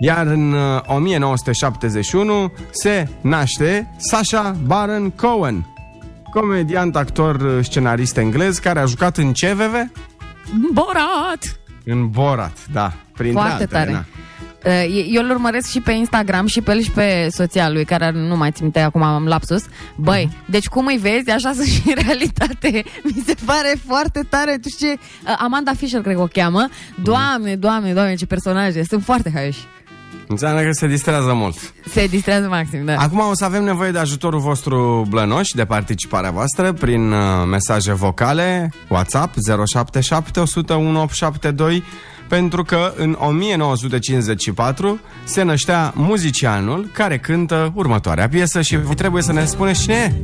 Iar 0.00 0.26
în 0.26 0.52
uh, 0.52 0.80
1971 0.86 2.52
se 2.70 3.08
naște 3.20 3.94
Sasha 3.96 4.56
Baron 4.66 5.10
Cohen, 5.10 5.66
comediant, 6.32 6.96
actor, 6.96 7.34
uh, 7.40 7.58
scenarist 7.64 8.16
englez 8.16 8.58
care 8.58 8.78
a 8.80 8.84
jucat 8.84 9.16
în 9.16 9.32
CVV? 9.32 9.74
Borat! 10.72 11.60
În 11.84 12.08
Borat, 12.10 12.56
da. 12.72 12.92
Printre 13.12 13.40
Foarte 13.40 13.62
altele, 13.62 13.78
tare. 13.78 13.90
na. 13.90 14.04
Uh, 14.64 15.06
Eu 15.12 15.22
îl 15.22 15.30
urmăresc 15.30 15.70
și 15.70 15.80
pe 15.80 15.92
Instagram 15.92 16.46
și 16.46 16.60
pe 16.60 16.70
el 16.72 16.80
și 16.80 16.90
pe 16.90 17.28
soția 17.30 17.70
lui, 17.70 17.84
care 17.84 18.10
nu 18.10 18.36
mai 18.36 18.50
țin 18.50 18.62
minte, 18.62 18.80
acum 18.80 19.02
am 19.02 19.26
lapsus. 19.26 19.64
Băi, 19.96 20.24
Mhm. 20.28 20.50
deci 20.50 20.66
cum 20.68 20.86
îi 20.86 20.96
vezi, 20.96 21.30
așa 21.30 21.52
sunt 21.52 21.66
și 21.66 21.82
în 21.86 22.02
realitate. 22.04 22.82
Mi 23.14 23.22
se 23.26 23.34
pare 23.44 23.74
foarte 23.86 24.26
tare. 24.28 24.58
Tu 24.62 24.68
știi 24.68 24.86
ce? 24.86 24.92
Uh, 25.30 25.36
Amanda 25.38 25.72
Fisher, 25.76 26.00
cred 26.00 26.14
că 26.14 26.20
o 26.20 26.26
cheamă. 26.26 26.68
Doamne, 27.02 27.56
doamne, 27.56 27.92
doamne, 27.92 28.14
ce 28.14 28.26
personaje. 28.26 28.84
Sunt 28.84 29.02
foarte 29.04 29.30
haioși. 29.34 29.58
Înseamnă 30.28 30.62
că 30.62 30.72
se 30.72 30.86
distrează 30.86 31.32
mult. 31.32 31.74
Se 31.90 32.06
distrează 32.06 32.46
maxim, 32.48 32.84
da. 32.84 32.96
Acum 32.96 33.18
o 33.18 33.34
să 33.34 33.44
avem 33.44 33.64
nevoie 33.64 33.90
de 33.90 33.98
ajutorul 33.98 34.40
vostru 34.40 35.06
blănoș, 35.08 35.48
de 35.54 35.64
participarea 35.64 36.30
voastră 36.30 36.72
prin 36.72 37.12
uh, 37.12 37.18
mesaje 37.50 37.92
vocale, 37.92 38.70
WhatsApp 38.88 39.34
077 39.66 40.40
100 40.40 40.74
1872, 40.74 41.82
pentru 42.28 42.62
că 42.62 42.92
în 42.96 43.16
1954 43.20 45.00
se 45.24 45.42
năștea 45.42 45.92
muzicianul 45.94 46.90
care 46.92 47.18
cântă 47.18 47.72
următoarea 47.74 48.28
piesă 48.28 48.62
și 48.62 48.76
voi 48.76 48.94
trebuie 48.94 49.22
să 49.22 49.32
ne 49.32 49.44
spuneți 49.44 49.80
cine 49.80 49.94
e. 49.94 50.14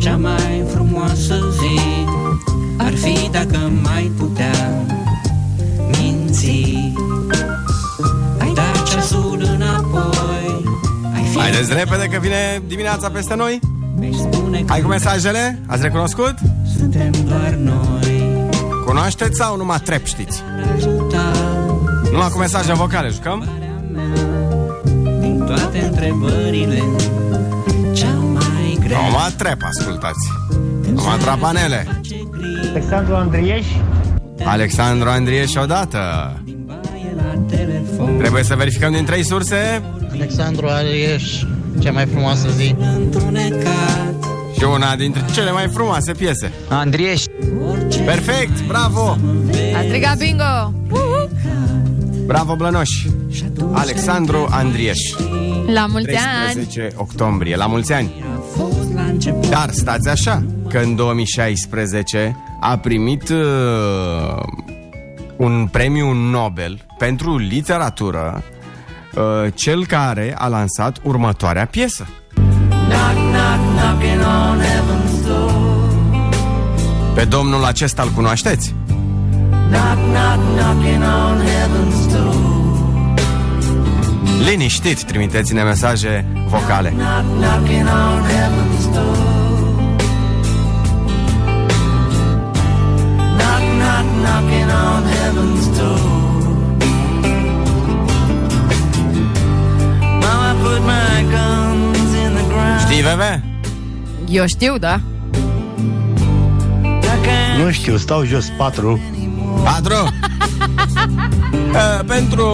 Cea 0.00 0.16
mai 0.16 0.64
frumoasă 0.72 1.38
zi 1.50 1.80
Ar 2.78 2.94
fi 2.94 3.30
dacă 3.30 3.72
mai 3.82 4.10
putea 4.18 4.84
Haideți 11.44 11.72
repede 11.72 12.06
că 12.06 12.18
vine 12.18 12.62
dimineața 12.66 13.10
peste 13.10 13.34
noi. 13.34 13.60
Mi-ai 13.98 14.12
spune 14.12 14.58
că 14.58 14.64
Hai 14.68 14.80
cu 14.80 14.88
mesajele? 14.88 15.60
Ați 15.66 15.82
recunoscut? 15.82 16.34
suntem 16.76 17.10
doar 17.28 17.50
noi 17.50 18.32
Cunoașteți 18.84 19.36
sau 19.36 19.56
numai 19.56 19.78
trep 19.84 20.04
știți? 20.06 20.42
Ajuta 20.74 21.32
Numai 22.12 22.28
cu 22.28 22.38
mesaje 22.38 22.72
vocale 22.72 23.08
jucăm? 23.08 23.48
din 25.20 25.44
toate 25.46 25.78
întrebările 25.84 26.82
Cea 27.92 28.10
mai 28.12 28.78
grea 28.80 28.98
Numai 28.98 29.30
trep 29.36 29.62
ascultați. 29.62 30.28
Numai 30.92 31.18
trapanele. 31.18 32.00
Alexandru 32.70 33.14
Andrieș, 33.14 33.66
Alexandru 34.44 35.08
Andrieș 35.08 35.54
odată. 35.54 36.32
La 37.16 37.56
telefon 37.56 38.16
Trebuie 38.18 38.42
să 38.42 38.54
verificăm 38.54 38.92
din 38.92 39.04
trei 39.04 39.24
surse 39.24 39.82
Alexandru 40.12 40.66
Andrieș, 40.66 41.42
cea 41.78 41.92
mai 41.92 42.06
frumoasă 42.06 42.48
zi. 42.56 42.74
Întunecat 42.96 44.14
și 44.58 44.64
una 44.64 44.96
dintre 44.96 45.22
cele 45.32 45.50
mai 45.50 45.68
frumoase 45.68 46.12
piese. 46.12 46.52
Andrieș, 46.68 47.22
Perfect, 48.04 48.66
bravo! 48.66 49.18
A 49.76 49.82
strigat 49.86 50.18
bingo! 50.18 50.72
Bravo, 52.26 52.56
Blănoș! 52.56 52.90
Alexandru 53.72 54.46
Andrieș. 54.50 54.98
La 55.72 55.86
mulți 55.86 56.14
ani! 56.14 56.52
13 56.52 56.94
octombrie, 56.96 57.56
la 57.56 57.66
mulți 57.66 57.92
ani! 57.92 58.24
Dar 59.50 59.70
stați 59.70 60.08
așa, 60.08 60.44
că 60.68 60.78
în 60.78 60.96
2016 60.96 62.36
a 62.60 62.78
primit 62.78 63.28
uh, 63.28 63.36
un 65.36 65.68
premiu 65.72 66.12
Nobel 66.12 66.86
pentru 66.98 67.36
literatură 67.36 68.42
uh, 69.14 69.52
cel 69.54 69.86
care 69.86 70.34
a 70.38 70.48
lansat 70.48 70.98
următoarea 71.02 71.66
piesă. 71.66 72.06
Pe 77.14 77.24
domnul 77.24 77.64
acesta 77.64 78.02
îl 78.02 78.08
cunoașteți? 78.08 78.74
Liniștit, 84.44 85.02
trimiteți-ne 85.02 85.62
mesaje 85.62 86.26
vocale. 86.48 86.92
on 88.86 89.33
Eu 104.34 104.46
știu, 104.46 104.78
da. 104.78 105.00
Nu 107.64 107.70
știu, 107.70 107.96
stau 107.96 108.24
jos 108.24 108.46
patru. 108.56 109.00
Patru. 109.64 109.94
Uh, 109.94 110.08
pentru 112.14 112.46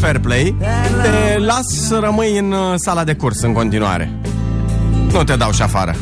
fair 0.00 0.18
play, 0.18 0.54
te 1.02 1.38
las 1.38 1.66
să 1.66 1.98
rămâi 2.02 2.38
în 2.38 2.52
uh, 2.52 2.72
sala 2.74 3.04
de 3.04 3.14
curs 3.14 3.42
în 3.42 3.52
continuare. 3.52 4.12
Nu 5.12 5.24
te 5.24 5.36
dau 5.36 5.52
și 5.52 5.62
afară. 5.62 5.94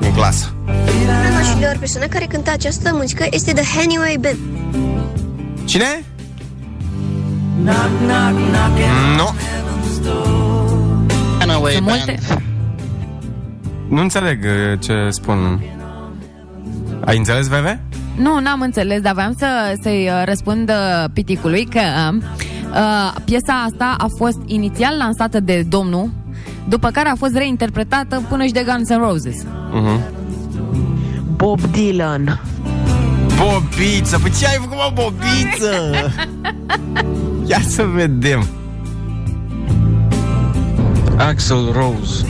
În 0.00 0.12
clasă. 0.14 0.52
Una 1.30 1.40
și 1.42 1.56
de 1.58 1.66
ori 1.68 1.78
persoana 1.78 2.06
care 2.06 2.24
cântă 2.24 2.50
această 2.50 2.90
muzică 2.94 3.26
este 3.30 3.52
The 3.52 3.78
Hemingway 3.78 4.16
Band. 4.20 4.36
Cine? 5.64 6.04
Knock, 7.62 7.88
knock, 7.98 8.34
knocking 8.50 9.16
Nu. 9.16 9.24
on 9.26 9.34
heaven's 9.34 10.04
door. 10.04 10.78
Anyway, 11.40 11.72
Sunt 11.72 11.86
band. 11.86 11.98
multe. 12.06 12.18
Nu 13.92 14.00
înțeleg 14.00 14.44
uh, 14.44 14.78
ce 14.78 15.08
spun. 15.10 15.60
Ai 17.04 17.16
înțeles, 17.16 17.48
Veve? 17.48 17.80
Nu, 18.16 18.40
n-am 18.40 18.60
înțeles, 18.60 19.00
dar 19.00 19.12
voiam 19.14 19.34
să, 19.38 19.46
să-i 19.82 20.08
uh, 20.08 20.22
răspund 20.24 20.68
uh, 20.68 21.10
piticului 21.12 21.64
că 21.64 21.80
uh, 22.10 23.14
piesa 23.24 23.52
asta 23.52 23.94
a 23.98 24.06
fost 24.16 24.38
inițial 24.46 24.96
lansată 24.96 25.40
de 25.40 25.64
domnul, 25.68 26.10
după 26.68 26.90
care 26.90 27.08
a 27.08 27.14
fost 27.14 27.36
reinterpretată 27.36 28.22
până 28.28 28.44
și 28.44 28.52
de 28.52 28.64
Guns 28.66 28.88
N' 28.88 29.08
Roses. 29.08 29.44
Uh-huh. 29.44 30.00
Bob 31.36 31.60
Dylan. 31.60 32.40
Bobiță! 33.26 34.18
Păi 34.18 34.30
ce 34.38 34.46
ai 34.46 34.56
făcut, 34.60 34.76
mă, 34.76 34.92
bobiță? 34.94 36.12
Ia 37.50 37.60
să 37.66 37.82
vedem. 37.82 38.46
Axel 41.16 41.72
Rose. 41.72 42.26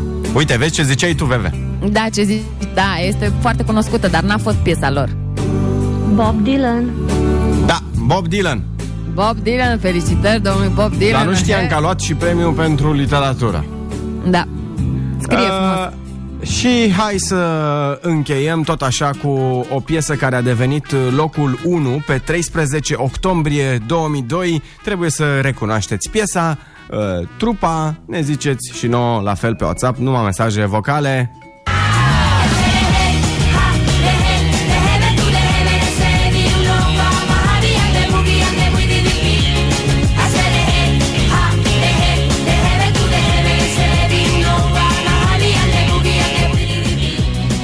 Uite, 0.36 0.56
vezi 0.56 0.72
ce 0.72 0.82
ziceai 0.82 1.14
tu, 1.14 1.24
Veve? 1.24 1.54
Da, 1.90 2.06
ce 2.14 2.22
zici? 2.22 2.42
Da, 2.74 2.96
este 3.06 3.32
foarte 3.40 3.62
cunoscută, 3.62 4.08
dar 4.08 4.22
n-a 4.22 4.38
fost 4.38 4.56
piesa 4.56 4.90
lor. 4.90 5.16
Bob 6.14 6.42
Dylan. 6.42 6.90
Da, 7.66 7.78
Bob 8.06 8.26
Dylan. 8.28 8.62
Bob 9.14 9.36
Dylan, 9.42 9.78
felicitări 9.78 10.42
domnului 10.42 10.72
Bob 10.74 10.92
Dylan. 10.94 11.12
Dar 11.12 11.26
nu 11.26 11.34
știam 11.34 11.66
că 11.66 11.74
a 11.74 11.80
luat 11.80 12.00
și 12.00 12.14
premiul 12.14 12.52
pentru 12.52 12.92
literatură. 12.92 13.64
Da. 14.26 14.44
Scrie 15.18 15.38
frumos. 15.38 15.92
Uh, 16.40 16.48
și 16.48 16.92
hai 16.96 17.14
să 17.18 17.36
încheiem 18.02 18.62
tot 18.62 18.82
așa 18.82 19.10
cu 19.22 19.28
o 19.70 19.80
piesă 19.80 20.14
care 20.14 20.36
a 20.36 20.42
devenit 20.42 20.86
locul 21.10 21.58
1 21.64 22.02
pe 22.06 22.20
13 22.24 22.94
octombrie 22.96 23.78
2002. 23.86 24.62
Trebuie 24.82 25.10
să 25.10 25.40
recunoașteți 25.40 26.10
piesa, 26.10 26.58
uh, 26.90 27.28
trupa, 27.38 27.96
ne 28.06 28.20
ziceți 28.20 28.78
și 28.78 28.86
nouă 28.86 29.20
la 29.20 29.34
fel 29.34 29.54
pe 29.54 29.64
WhatsApp, 29.64 29.98
numai 29.98 30.24
mesaje 30.24 30.64
vocale. 30.64 31.30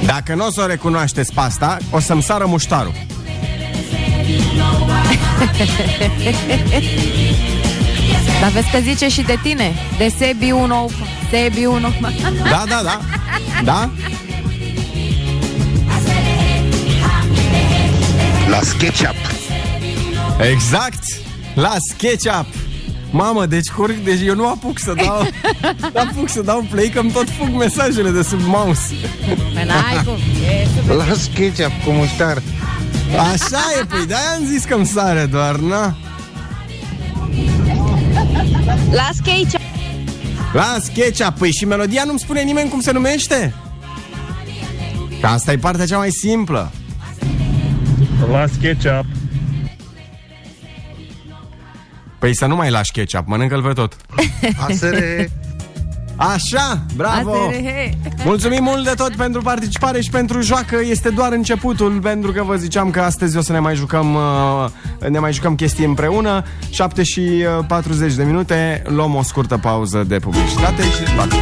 Dacă 0.07 0.35
nu 0.35 0.47
o 0.47 0.51
să 0.51 0.61
o 0.61 0.67
recunoașteți 0.67 1.35
pe 1.35 1.41
asta, 1.41 1.77
o 1.91 2.01
să-mi 2.01 2.23
sară 2.23 2.47
muștarul. 2.47 2.93
Dar 8.43 8.51
vezi 8.51 8.71
că 8.71 8.79
zice 8.79 9.09
și 9.09 9.23
de 9.23 9.39
tine, 9.43 9.75
de 9.99 10.13
Sebi 10.19 10.51
1, 10.51 10.91
Sebi 11.31 11.65
1. 11.65 11.81
Da, 12.51 12.65
da, 12.69 12.81
da. 12.83 13.01
Da? 13.65 13.91
La 18.49 18.61
SketchUp. 18.63 19.17
Exact! 20.51 21.03
La 21.55 21.75
SketchUp! 21.89 22.47
Mamă, 23.11 23.47
deci 23.47 23.69
curg, 23.69 23.97
deci 24.05 24.21
eu 24.25 24.35
nu 24.35 24.49
apuc 24.49 24.79
să 24.79 24.93
dau 25.07 25.27
Nu 25.95 26.01
apuc 26.01 26.29
să 26.29 26.43
dau 26.43 26.67
play 26.71 26.89
Că 26.89 27.03
tot 27.13 27.29
fug 27.39 27.49
mesajele 27.49 28.11
de 28.11 28.23
sub 28.23 28.41
mouse 28.45 28.95
Păi 29.55 29.65
n-ai 29.65 30.05
cum. 30.05 30.17
E 30.45 30.67
super. 30.77 30.97
La 30.97 31.15
SketchUp 31.15 31.73
cu 31.85 31.91
muștar. 31.91 32.43
Așa 33.33 33.63
e, 33.81 33.85
păi 33.85 34.07
de-aia 34.07 34.35
am 34.37 34.45
zis 34.47 34.65
că-mi 34.65 34.87
sare 34.87 35.27
doar, 35.27 35.57
na? 35.57 35.97
La 38.93 39.09
skate. 39.15 39.61
La 40.53 40.77
SketchUp, 40.81 41.39
păi 41.39 41.53
și 41.53 41.65
melodia 41.65 42.03
nu-mi 42.05 42.19
spune 42.19 42.43
nimeni 42.43 42.71
cum 42.71 42.81
se 42.81 42.93
numește? 42.93 43.55
Că 45.21 45.27
asta 45.27 45.53
e 45.53 45.57
partea 45.57 45.87
cea 45.87 45.97
mai 45.97 46.11
simplă 46.11 46.73
La 48.31 48.47
SketchUp. 48.47 49.05
Păi 52.19 52.35
să 52.35 52.47
nu 52.47 52.57
mai 52.57 52.71
lași 52.71 52.93
ketchup, 52.93 53.27
mănâncă-l 53.27 53.63
pe 53.63 53.73
tot 53.73 53.97
ASR. 54.67 54.97
Așa, 56.17 56.85
bravo! 56.97 57.33
Aserehe. 57.49 57.99
Mulțumim 58.25 58.63
mult 58.63 58.85
de 58.85 58.93
tot 58.97 59.15
pentru 59.17 59.41
participare 59.43 60.01
și 60.01 60.11
pentru 60.11 60.41
joacă. 60.41 60.77
Este 60.91 61.09
doar 61.09 61.33
începutul, 61.33 62.01
pentru 62.03 62.33
că 62.33 62.43
vă 62.43 62.55
ziceam 62.57 62.91
că 62.91 63.01
astăzi 63.01 63.37
o 63.37 63.41
să 63.41 63.53
ne 63.53 63.59
mai 63.59 63.75
jucăm, 63.75 64.15
uh, 64.15 65.09
ne 65.09 65.19
mai 65.19 65.33
jucăm 65.33 65.55
chestii 65.55 65.85
împreună. 65.85 66.45
7 66.71 67.03
și 67.03 67.21
uh, 67.59 67.65
40 67.67 68.15
de 68.15 68.25
minute, 68.25 68.83
luăm 68.87 69.15
o 69.15 69.23
scurtă 69.23 69.59
pauză 69.59 70.05
de 70.09 70.19
publicitate 70.19 70.83
și 70.83 71.15
bate. 71.17 71.37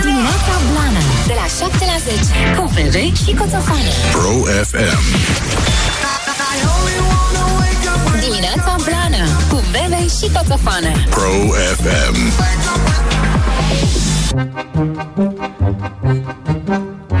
Dimineața 0.00 0.54
Blana 0.72 1.02
De 1.26 1.34
la 1.40 1.66
7 1.66 1.84
la 1.92 1.98
10 2.04 2.60
Cu 2.60 2.70
Bebe 2.74 3.12
și 3.24 3.34
Coțofană 3.34 3.92
Pro 4.12 4.32
FM. 4.70 4.98
Dimineața 8.20 8.74
Blana 8.84 9.24
Cu 9.48 9.62
Bebe 9.70 10.02
și 10.18 10.26
Coțofană 10.32 10.92
Pro 11.10 11.32
FM. 11.82 12.16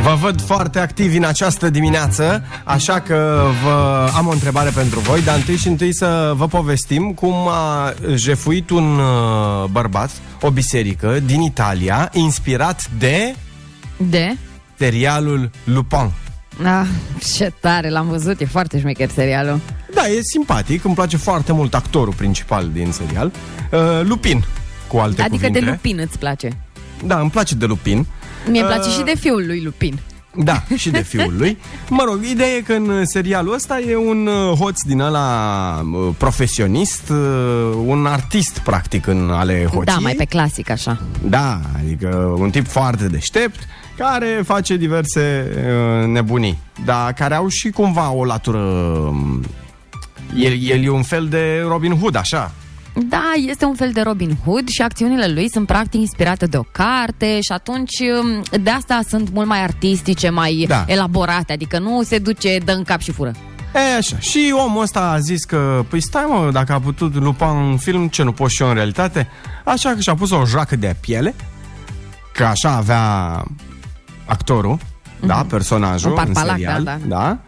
Vă 0.02 0.14
văd 0.20 0.40
foarte 0.40 0.78
activi 0.78 1.16
în 1.16 1.24
această 1.24 1.70
dimineață, 1.70 2.44
așa 2.64 3.00
că 3.00 3.46
vă 3.64 4.08
am 4.16 4.26
o 4.26 4.30
întrebare 4.30 4.70
pentru 4.70 5.00
voi, 5.00 5.22
dar 5.22 5.36
întâi 5.36 5.56
și 5.56 5.68
întâi 5.68 5.94
să 5.94 6.32
vă 6.36 6.46
povestim 6.46 7.12
cum 7.12 7.34
a 7.48 7.94
jefuit 8.14 8.70
un 8.70 8.98
uh, 8.98 9.64
bărbat, 9.70 10.10
o 10.40 10.50
biserică 10.50 11.20
din 11.24 11.40
Italia, 11.40 12.10
inspirat 12.12 12.90
de 12.98 13.34
De? 13.96 14.36
serialul 14.78 15.50
Lupin. 15.64 16.10
Ah, 16.64 16.86
ce 17.34 17.52
tare, 17.60 17.90
l-am 17.90 18.08
văzut, 18.08 18.40
e 18.40 18.44
foarte 18.44 18.78
șmecher 18.78 19.08
serialul. 19.14 19.60
Da, 19.94 20.06
e 20.06 20.18
simpatic, 20.22 20.84
îmi 20.84 20.94
place 20.94 21.16
foarte 21.16 21.52
mult 21.52 21.74
actorul 21.74 22.14
principal 22.14 22.70
din 22.72 22.92
serial. 22.92 23.30
Uh, 23.72 23.78
Lupin, 24.02 24.44
cu 24.86 24.96
alte 24.96 25.22
Adică 25.22 25.36
cuvinte. 25.46 25.58
de 25.58 25.70
Lupin 25.70 25.98
îți 26.00 26.18
place. 26.18 26.48
Da, 27.04 27.20
îmi 27.20 27.30
place 27.30 27.54
de 27.54 27.66
Lupin. 27.66 28.06
Mie 28.48 28.60
îmi 28.60 28.68
place 28.68 28.88
Uh, 28.88 28.94
și 28.94 29.02
de 29.02 29.14
fiul 29.20 29.46
lui 29.46 29.62
Lupin. 29.62 29.98
Da, 30.34 30.62
și 30.76 30.90
de 30.90 31.02
fiul 31.02 31.34
lui. 31.38 31.58
Mă 31.88 32.02
rog, 32.06 32.24
ideea 32.24 32.48
e 32.48 32.60
că 32.60 32.72
în 32.72 33.06
serialul 33.06 33.54
ăsta 33.54 33.80
e 33.80 33.96
un 33.96 34.26
uh, 34.26 34.56
hoț 34.58 34.82
din 34.82 35.00
ăla 35.00 35.84
uh, 35.92 36.14
profesionist, 36.18 37.08
uh, 37.08 37.16
un 37.84 38.06
artist 38.06 38.58
practic 38.58 39.06
în 39.06 39.30
ale 39.30 39.64
hoției. 39.64 39.84
Da, 39.84 39.96
mai 40.00 40.14
pe 40.14 40.24
clasic 40.24 40.70
așa. 40.70 41.00
Da, 41.22 41.60
adică 41.78 42.34
un 42.38 42.50
tip 42.50 42.66
foarte 42.66 43.06
deștept 43.06 43.58
care 43.96 44.42
face 44.44 44.76
diverse 44.76 45.48
uh, 45.56 46.06
nebunii, 46.06 46.58
dar 46.84 47.12
care 47.12 47.34
au 47.34 47.48
și 47.48 47.70
cumva 47.70 48.10
o 48.12 48.24
latură... 48.24 48.58
um, 48.58 49.42
El, 50.36 50.52
el 50.62 50.84
e 50.84 50.88
un 50.88 51.02
fel 51.02 51.26
de 51.28 51.64
Robin 51.68 51.98
Hood, 51.98 52.14
așa. 52.16 52.52
Da, 53.08 53.32
este 53.46 53.64
un 53.64 53.74
fel 53.74 53.90
de 53.92 54.00
Robin 54.00 54.36
Hood 54.44 54.68
și 54.68 54.82
acțiunile 54.82 55.26
lui 55.26 55.50
sunt 55.50 55.66
practic 55.66 56.00
inspirate 56.00 56.46
de 56.46 56.56
o 56.56 56.62
carte 56.62 57.40
și 57.40 57.52
atunci 57.52 57.90
um, 58.22 58.42
de 58.62 58.70
asta 58.70 59.00
sunt 59.08 59.30
mult 59.32 59.46
mai 59.46 59.62
artistice, 59.62 60.28
mai 60.30 60.64
Da. 60.68 60.84
elaborate, 60.86 61.52
adică 61.52 61.78
nu 61.78 62.02
se 62.02 62.18
duce, 62.18 62.58
dă 62.64 62.72
în 62.72 62.82
cap 62.82 63.00
și 63.00 63.12
fură. 63.12 63.32
E, 63.74 63.96
așa. 63.96 64.18
Și 64.18 64.54
omul 64.66 64.82
ăsta 64.82 65.00
a 65.00 65.18
zis 65.18 65.44
că, 65.44 65.84
păi 65.88 66.00
stai 66.00 66.24
mă, 66.28 66.50
dacă 66.52 66.72
a 66.72 66.80
putut 66.80 67.14
lupa 67.14 67.50
în 67.50 67.76
film, 67.76 68.08
ce 68.08 68.22
nu 68.22 68.32
pot 68.32 68.50
și 68.50 68.62
eu 68.62 68.68
în 68.68 68.74
realitate? 68.74 69.28
Așa 69.64 69.90
că 69.90 70.00
și-a 70.00 70.14
pus 70.14 70.30
o 70.30 70.44
joacă 70.46 70.76
de 70.76 70.96
piele, 71.00 71.34
că 72.32 72.44
așa 72.44 72.70
avea 72.76 73.44
actorul, 74.24 74.78
da, 75.26 75.44
personajul 75.48 76.10
Un 76.12 76.16
în 76.18 76.24
parpalac, 76.24 76.56
serial. 76.56 76.82
da, 76.82 76.98
da. 77.06 77.28
A, 77.28 77.38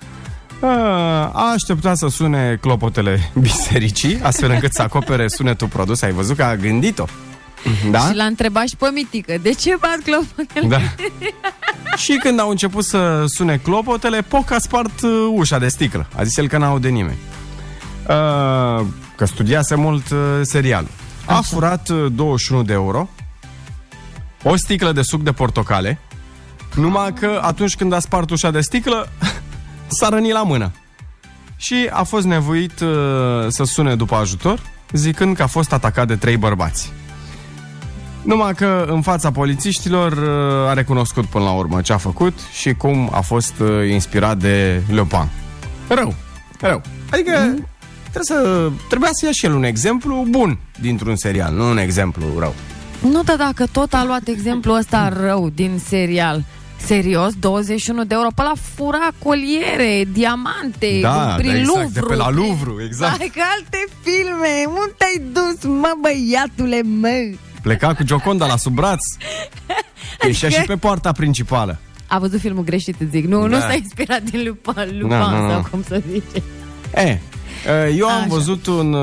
a 1.32 1.50
așteptat 1.52 1.96
să 1.96 2.08
sune 2.08 2.58
clopotele 2.60 3.30
bisericii, 3.40 4.20
astfel 4.22 4.50
încât 4.50 4.72
să 4.72 4.82
acopere 4.82 5.28
sunetul 5.28 5.68
produs. 5.68 6.02
Ai 6.02 6.12
văzut 6.12 6.36
că 6.36 6.42
a 6.42 6.56
gândit-o. 6.56 7.04
Da? 7.90 7.98
Și 7.98 8.14
l-a 8.14 8.24
întrebat 8.24 8.68
și 8.68 8.76
pe 8.76 8.90
mitică, 8.94 9.34
de 9.42 9.52
ce 9.52 9.76
bat 9.80 9.98
clopotele? 10.04 10.66
Da. 10.66 10.78
Și 11.96 12.12
când 12.22 12.40
au 12.40 12.50
început 12.50 12.84
să 12.84 13.24
sune 13.26 13.56
clopotele, 13.56 14.20
Poc 14.20 14.50
a 14.50 14.58
spart 14.58 15.02
uh, 15.02 15.10
ușa 15.34 15.58
de 15.58 15.68
sticlă. 15.68 16.06
A 16.16 16.22
zis 16.22 16.36
el 16.36 16.48
că 16.48 16.58
n-aude 16.58 16.88
nimeni. 16.88 17.18
Uh, 18.08 18.86
că 19.16 19.24
studiase 19.24 19.74
mult 19.74 20.10
uh, 20.10 20.18
serial. 20.42 20.86
A 21.26 21.40
furat 21.40 21.88
uh, 21.88 22.12
21 22.12 22.62
de 22.62 22.72
euro, 22.72 23.08
o 24.42 24.56
sticlă 24.56 24.92
de 24.92 25.02
suc 25.02 25.22
de 25.22 25.32
portocale, 25.32 25.98
numai 26.74 27.12
că 27.12 27.40
atunci 27.42 27.76
când 27.76 27.92
a 27.92 27.98
spart 27.98 28.30
ușa 28.30 28.50
de 28.50 28.60
sticlă, 28.60 29.08
s-a 29.92 30.08
rănit 30.08 30.32
la 30.32 30.42
mână. 30.42 30.72
Și 31.56 31.88
a 31.90 32.02
fost 32.02 32.26
nevoit 32.26 32.80
uh, 32.80 32.88
să 33.48 33.64
sune 33.64 33.94
după 33.94 34.14
ajutor, 34.14 34.60
zicând 34.92 35.36
că 35.36 35.42
a 35.42 35.46
fost 35.46 35.72
atacat 35.72 36.06
de 36.06 36.16
trei 36.16 36.36
bărbați. 36.36 36.92
Numai 38.22 38.54
că 38.54 38.86
în 38.88 39.02
fața 39.02 39.30
polițiștilor 39.30 40.12
uh, 40.12 40.68
a 40.68 40.72
recunoscut 40.72 41.24
până 41.24 41.44
la 41.44 41.52
urmă 41.52 41.80
ce 41.80 41.92
a 41.92 41.96
făcut 41.96 42.38
și 42.52 42.74
cum 42.74 43.10
a 43.12 43.20
fost 43.20 43.54
uh, 43.60 43.90
inspirat 43.90 44.36
de 44.36 44.82
Le 44.88 45.04
Pen. 45.04 45.28
Rău, 45.88 46.14
rău. 46.60 46.82
Adică 47.10 47.38
mm. 47.38 47.66
trebuie 48.00 48.24
să, 48.24 48.70
trebuia 48.88 49.10
să 49.12 49.24
ia 49.24 49.32
și 49.32 49.46
el 49.46 49.54
un 49.54 49.64
exemplu 49.64 50.26
bun 50.28 50.58
dintr-un 50.80 51.16
serial, 51.16 51.54
nu 51.54 51.70
un 51.70 51.78
exemplu 51.78 52.24
rău. 52.38 52.54
Nu, 53.10 53.22
dar 53.22 53.36
dacă 53.36 53.66
tot 53.72 53.92
a 53.92 54.04
luat 54.04 54.26
exemplul 54.26 54.76
ăsta 54.76 55.08
rău 55.08 55.50
din 55.54 55.80
serial, 55.88 56.44
Serios, 56.84 57.32
21 57.38 58.04
de 58.04 58.14
euro 58.14 58.28
pe 58.34 58.42
la 58.42 58.52
fura 58.74 59.08
coliere, 59.18 60.04
diamante, 60.12 60.98
Da, 61.00 61.34
prin 61.36 61.50
da, 61.50 61.56
exact, 61.58 61.76
Louvre. 61.76 62.00
de 62.00 62.06
pe 62.08 62.14
la 62.14 62.30
Louvre, 62.30 62.84
exact. 62.84 63.16
Hai 63.18 63.30
că 63.34 63.40
alte 63.56 63.84
filme, 64.02 64.48
unde 64.66 64.94
te-ai 64.96 65.22
dus, 65.32 65.70
mă, 65.70 65.92
băiatule, 66.00 66.82
mă? 66.82 67.36
Pleca 67.62 67.94
cu 67.94 68.02
Gioconda 68.04 68.46
la 68.46 68.56
sub 68.56 68.74
braț. 68.74 69.00
Ieșea 70.26 70.48
și 70.48 70.60
pe 70.66 70.76
poarta 70.76 71.12
principală. 71.12 71.78
A 72.06 72.18
văzut 72.18 72.40
filmul 72.40 72.64
greșit, 72.64 72.94
îți 73.00 73.10
zic. 73.10 73.26
Nu, 73.26 73.40
Da. 73.40 73.46
nu 73.46 73.58
s-a 73.58 73.74
inspirat 73.74 74.22
din 74.22 74.42
Lupin, 74.46 74.72
Lupin 74.98 75.08
Da, 75.08 75.30
nu, 75.30 75.42
nu. 75.42 75.50
sau 75.50 75.66
cum 75.70 75.82
să 75.88 76.02
zice. 76.10 76.42
E, 76.94 77.18
eu 77.96 78.06
am 78.08 78.18
Așa. 78.18 78.26
văzut 78.28 78.66
un... 78.66 78.96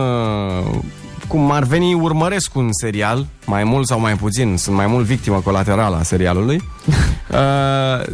uh, 1.29 1.39
Cum 1.39 1.51
ar 1.51 1.63
veni, 1.63 1.93
urmăresc 1.93 2.55
un 2.55 2.69
serial, 2.71 3.25
mai 3.45 3.63
mult 3.63 3.87
sau 3.87 3.99
mai 3.99 4.13
puțin, 4.13 4.57
sunt 4.57 4.75
mai 4.75 4.87
mult 4.87 5.05
victimă 5.05 5.39
colaterală 5.39 5.95
a 5.95 6.03
serialului. 6.03 6.61
Uh, 7.29 7.35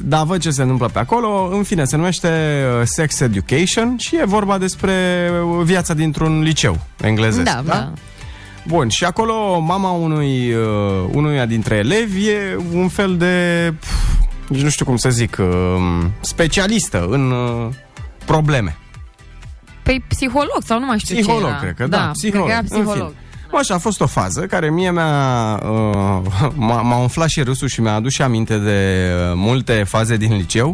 dar 0.03 0.25
văd 0.25 0.41
ce 0.41 0.49
se 0.49 0.61
întâmplă 0.61 0.89
pe 0.93 0.99
acolo. 0.99 1.49
În 1.51 1.63
fine, 1.63 1.85
se 1.85 1.95
numește 1.95 2.27
uh, 2.27 2.81
Sex 2.83 3.19
Education 3.19 3.95
și 3.97 4.15
e 4.15 4.25
vorba 4.25 4.57
despre 4.57 4.93
uh, 5.29 5.63
viața 5.63 5.93
dintr-un 5.93 6.41
liceu 6.41 6.79
englezesc. 7.01 7.43
Da, 7.43 7.61
da. 7.65 7.91
Bun, 8.67 8.89
și 8.89 9.03
acolo 9.03 9.59
mama 9.59 9.91
unui, 9.91 10.53
uh, 10.53 11.09
unuia 11.11 11.45
dintre 11.45 11.75
elevi 11.75 12.27
e 12.27 12.57
un 12.73 12.87
fel 12.87 13.17
de, 13.17 13.73
pf, 13.79 13.89
nici 14.47 14.61
nu 14.61 14.69
știu 14.69 14.85
cum 14.85 14.95
să 14.95 15.09
zic, 15.09 15.37
uh, 15.39 15.45
specialistă 16.19 17.07
în 17.09 17.31
uh, 17.31 17.73
probleme. 18.25 18.77
Păi 19.85 20.03
psiholog 20.07 20.59
sau 20.65 20.79
nu 20.79 20.85
mai 20.85 20.99
știu 20.99 21.15
Psiholog, 21.15 21.41
ce 21.43 21.47
era. 21.49 21.59
cred 21.59 21.75
că, 21.75 21.87
da, 21.87 22.09
psiholog. 22.13 22.47
Cred 22.47 22.57
că 22.61 22.67
era 22.69 22.79
În 22.79 22.83
psiholog. 22.85 23.07
fine. 23.13 23.19
Bă, 23.51 23.57
așa 23.57 23.73
a 23.73 23.77
fost 23.77 24.01
o 24.01 24.05
fază 24.07 24.41
care 24.41 24.69
mie 24.71 24.91
mi-a, 24.91 25.53
uh, 25.63 26.21
m-a, 26.55 26.81
m-a 26.81 26.97
umflat 26.97 27.29
și 27.29 27.41
râsul 27.41 27.67
și 27.67 27.81
mi-a 27.81 27.93
adus 27.93 28.11
și 28.13 28.21
aminte 28.21 28.57
de 28.57 29.09
uh, 29.15 29.33
multe 29.35 29.83
faze 29.87 30.17
din 30.17 30.35
liceu 30.35 30.69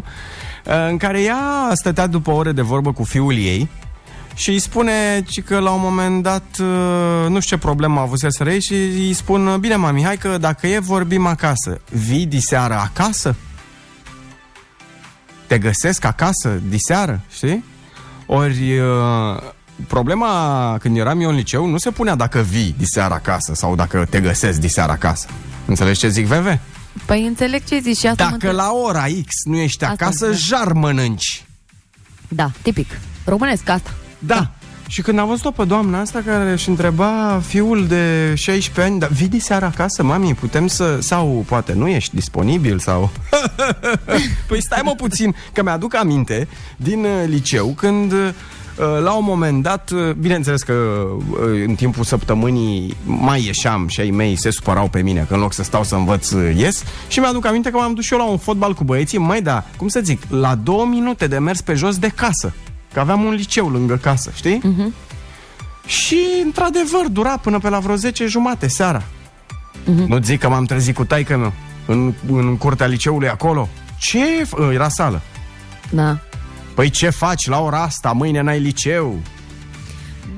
uh, 0.66 0.86
în 0.88 0.96
care 0.96 1.22
ea 1.22 1.70
stătea 1.72 2.06
după 2.06 2.30
ore 2.30 2.52
de 2.52 2.62
vorbă 2.62 2.92
cu 2.92 3.04
fiul 3.04 3.32
ei 3.36 3.68
și 4.34 4.50
îi 4.50 4.58
spune 4.58 5.24
ci 5.28 5.42
că 5.42 5.58
la 5.58 5.70
un 5.70 5.80
moment 5.82 6.22
dat 6.22 6.44
uh, 6.60 7.28
nu 7.28 7.40
știu 7.40 7.56
ce 7.56 7.62
problemă 7.62 7.98
a 7.98 8.02
avut 8.02 8.18
să 8.18 8.28
ei 8.50 8.60
și 8.60 8.74
îi 8.74 9.12
spun 9.12 9.56
bine 9.60 9.76
mami, 9.76 10.04
hai 10.04 10.16
că 10.16 10.38
dacă 10.38 10.66
e 10.66 10.78
vorbim 10.78 11.26
acasă, 11.26 11.80
vii 11.90 12.26
diseară 12.26 12.74
acasă? 12.74 13.34
Te 15.46 15.58
găsesc 15.58 16.04
acasă 16.04 16.60
diseară, 16.68 17.20
știi? 17.32 17.64
Ori 18.34 18.78
uh, 18.78 19.42
problema 19.86 20.76
când 20.80 20.96
eram 20.96 21.20
eu 21.20 21.28
în 21.28 21.34
liceu 21.36 21.66
nu 21.66 21.78
se 21.78 21.90
punea 21.90 22.14
dacă 22.14 22.40
vii 22.40 22.74
diseară 22.78 23.14
acasă 23.14 23.54
sau 23.54 23.74
dacă 23.74 24.06
te 24.10 24.20
găsesc 24.20 24.58
diseară 24.60 24.92
acasă. 24.92 25.26
Înțelegi 25.66 25.98
ce 25.98 26.08
zic, 26.08 26.26
Veve? 26.26 26.60
Păi 27.06 27.26
înțeleg 27.26 27.64
ce 27.64 27.78
zici 27.78 27.96
și 27.96 28.06
asta 28.06 28.24
mă 28.24 28.30
Dacă 28.30 28.46
întreb. 28.46 28.54
la 28.54 28.72
ora 28.72 29.04
X 29.26 29.34
nu 29.44 29.56
ești 29.56 29.84
Asta 29.84 30.04
acasă, 30.04 30.26
înțeleg. 30.26 30.46
jar 30.46 30.72
mănânci. 30.72 31.44
Da, 32.28 32.50
tipic. 32.62 32.98
Românesc 33.24 33.68
asta. 33.68 33.90
Da. 34.18 34.50
Și 34.92 35.02
când 35.02 35.18
a 35.18 35.24
văzut-o 35.24 35.50
pe 35.50 35.64
doamna 35.64 36.00
asta 36.00 36.22
care 36.24 36.52
își 36.52 36.68
întreba 36.68 37.40
fiul 37.46 37.86
de 37.86 38.34
16 38.34 38.92
ani, 38.92 39.00
dar 39.00 39.08
vii 39.08 39.28
diseară 39.28 39.64
acasă, 39.64 40.02
mami, 40.02 40.34
putem 40.34 40.66
să... 40.66 40.98
Sau 41.00 41.44
poate 41.48 41.72
nu 41.72 41.88
ești 41.88 42.14
disponibil 42.14 42.78
sau... 42.78 43.10
păi 44.48 44.62
stai 44.62 44.80
mă 44.84 44.94
puțin, 44.96 45.34
că 45.52 45.62
mi-aduc 45.62 45.94
aminte 45.94 46.48
din 46.76 47.04
uh, 47.04 47.24
liceu 47.26 47.66
când 47.66 48.12
uh, 48.12 48.28
la 49.02 49.12
un 49.12 49.24
moment 49.24 49.62
dat, 49.62 49.90
uh, 49.90 50.10
bineînțeles 50.10 50.62
că 50.62 50.72
uh, 50.72 51.64
în 51.66 51.74
timpul 51.74 52.04
săptămânii 52.04 52.96
mai 53.04 53.44
ieșeam 53.44 53.88
și 53.88 54.00
ai 54.00 54.10
mei 54.10 54.36
se 54.36 54.50
supărau 54.50 54.88
pe 54.88 55.02
mine 55.02 55.24
că 55.28 55.34
în 55.34 55.40
loc 55.40 55.52
să 55.52 55.62
stau 55.62 55.84
să 55.84 55.94
învăț 55.94 56.30
uh, 56.30 56.52
ies 56.56 56.82
și 57.08 57.18
mi-aduc 57.18 57.46
aminte 57.46 57.70
că 57.70 57.76
m-am 57.76 57.94
dus 57.94 58.04
și 58.04 58.12
eu 58.12 58.18
la 58.18 58.24
un 58.24 58.38
fotbal 58.38 58.74
cu 58.74 58.84
băieții, 58.84 59.18
mai 59.18 59.42
da, 59.42 59.64
cum 59.76 59.88
să 59.88 60.00
zic, 60.02 60.22
la 60.28 60.54
două 60.54 60.84
minute 60.84 61.26
de 61.26 61.38
mers 61.38 61.60
pe 61.60 61.74
jos 61.74 61.98
de 61.98 62.08
casă. 62.08 62.52
Că 62.92 63.00
aveam 63.00 63.24
un 63.24 63.32
liceu 63.34 63.68
lângă 63.68 63.96
casă, 63.96 64.30
știi? 64.34 64.58
Uh-huh. 64.58 64.92
Și, 65.86 66.18
într-adevăr, 66.44 67.06
dura 67.10 67.36
până 67.36 67.58
pe 67.58 67.68
la 67.68 67.78
vreo 67.78 67.94
10 67.96 68.26
jumate 68.26 68.68
seara. 68.68 69.02
Uh-huh. 69.02 70.06
Nu 70.06 70.18
zic 70.22 70.40
că 70.40 70.48
m-am 70.48 70.64
trezit 70.64 70.94
cu 70.94 71.04
taică 71.04 71.36
meu 71.36 71.52
în, 71.86 72.12
în 72.32 72.56
curtea 72.56 72.86
liceului 72.86 73.28
acolo. 73.28 73.68
Ce? 73.98 74.18
f- 74.46 74.72
Era 74.72 74.88
sală. 74.88 75.20
Da. 75.90 76.18
Păi 76.74 76.90
ce 76.90 77.10
faci 77.10 77.46
la 77.46 77.60
ora 77.60 77.82
asta? 77.82 78.12
Mâine 78.12 78.40
n-ai 78.40 78.60
liceu. 78.60 79.18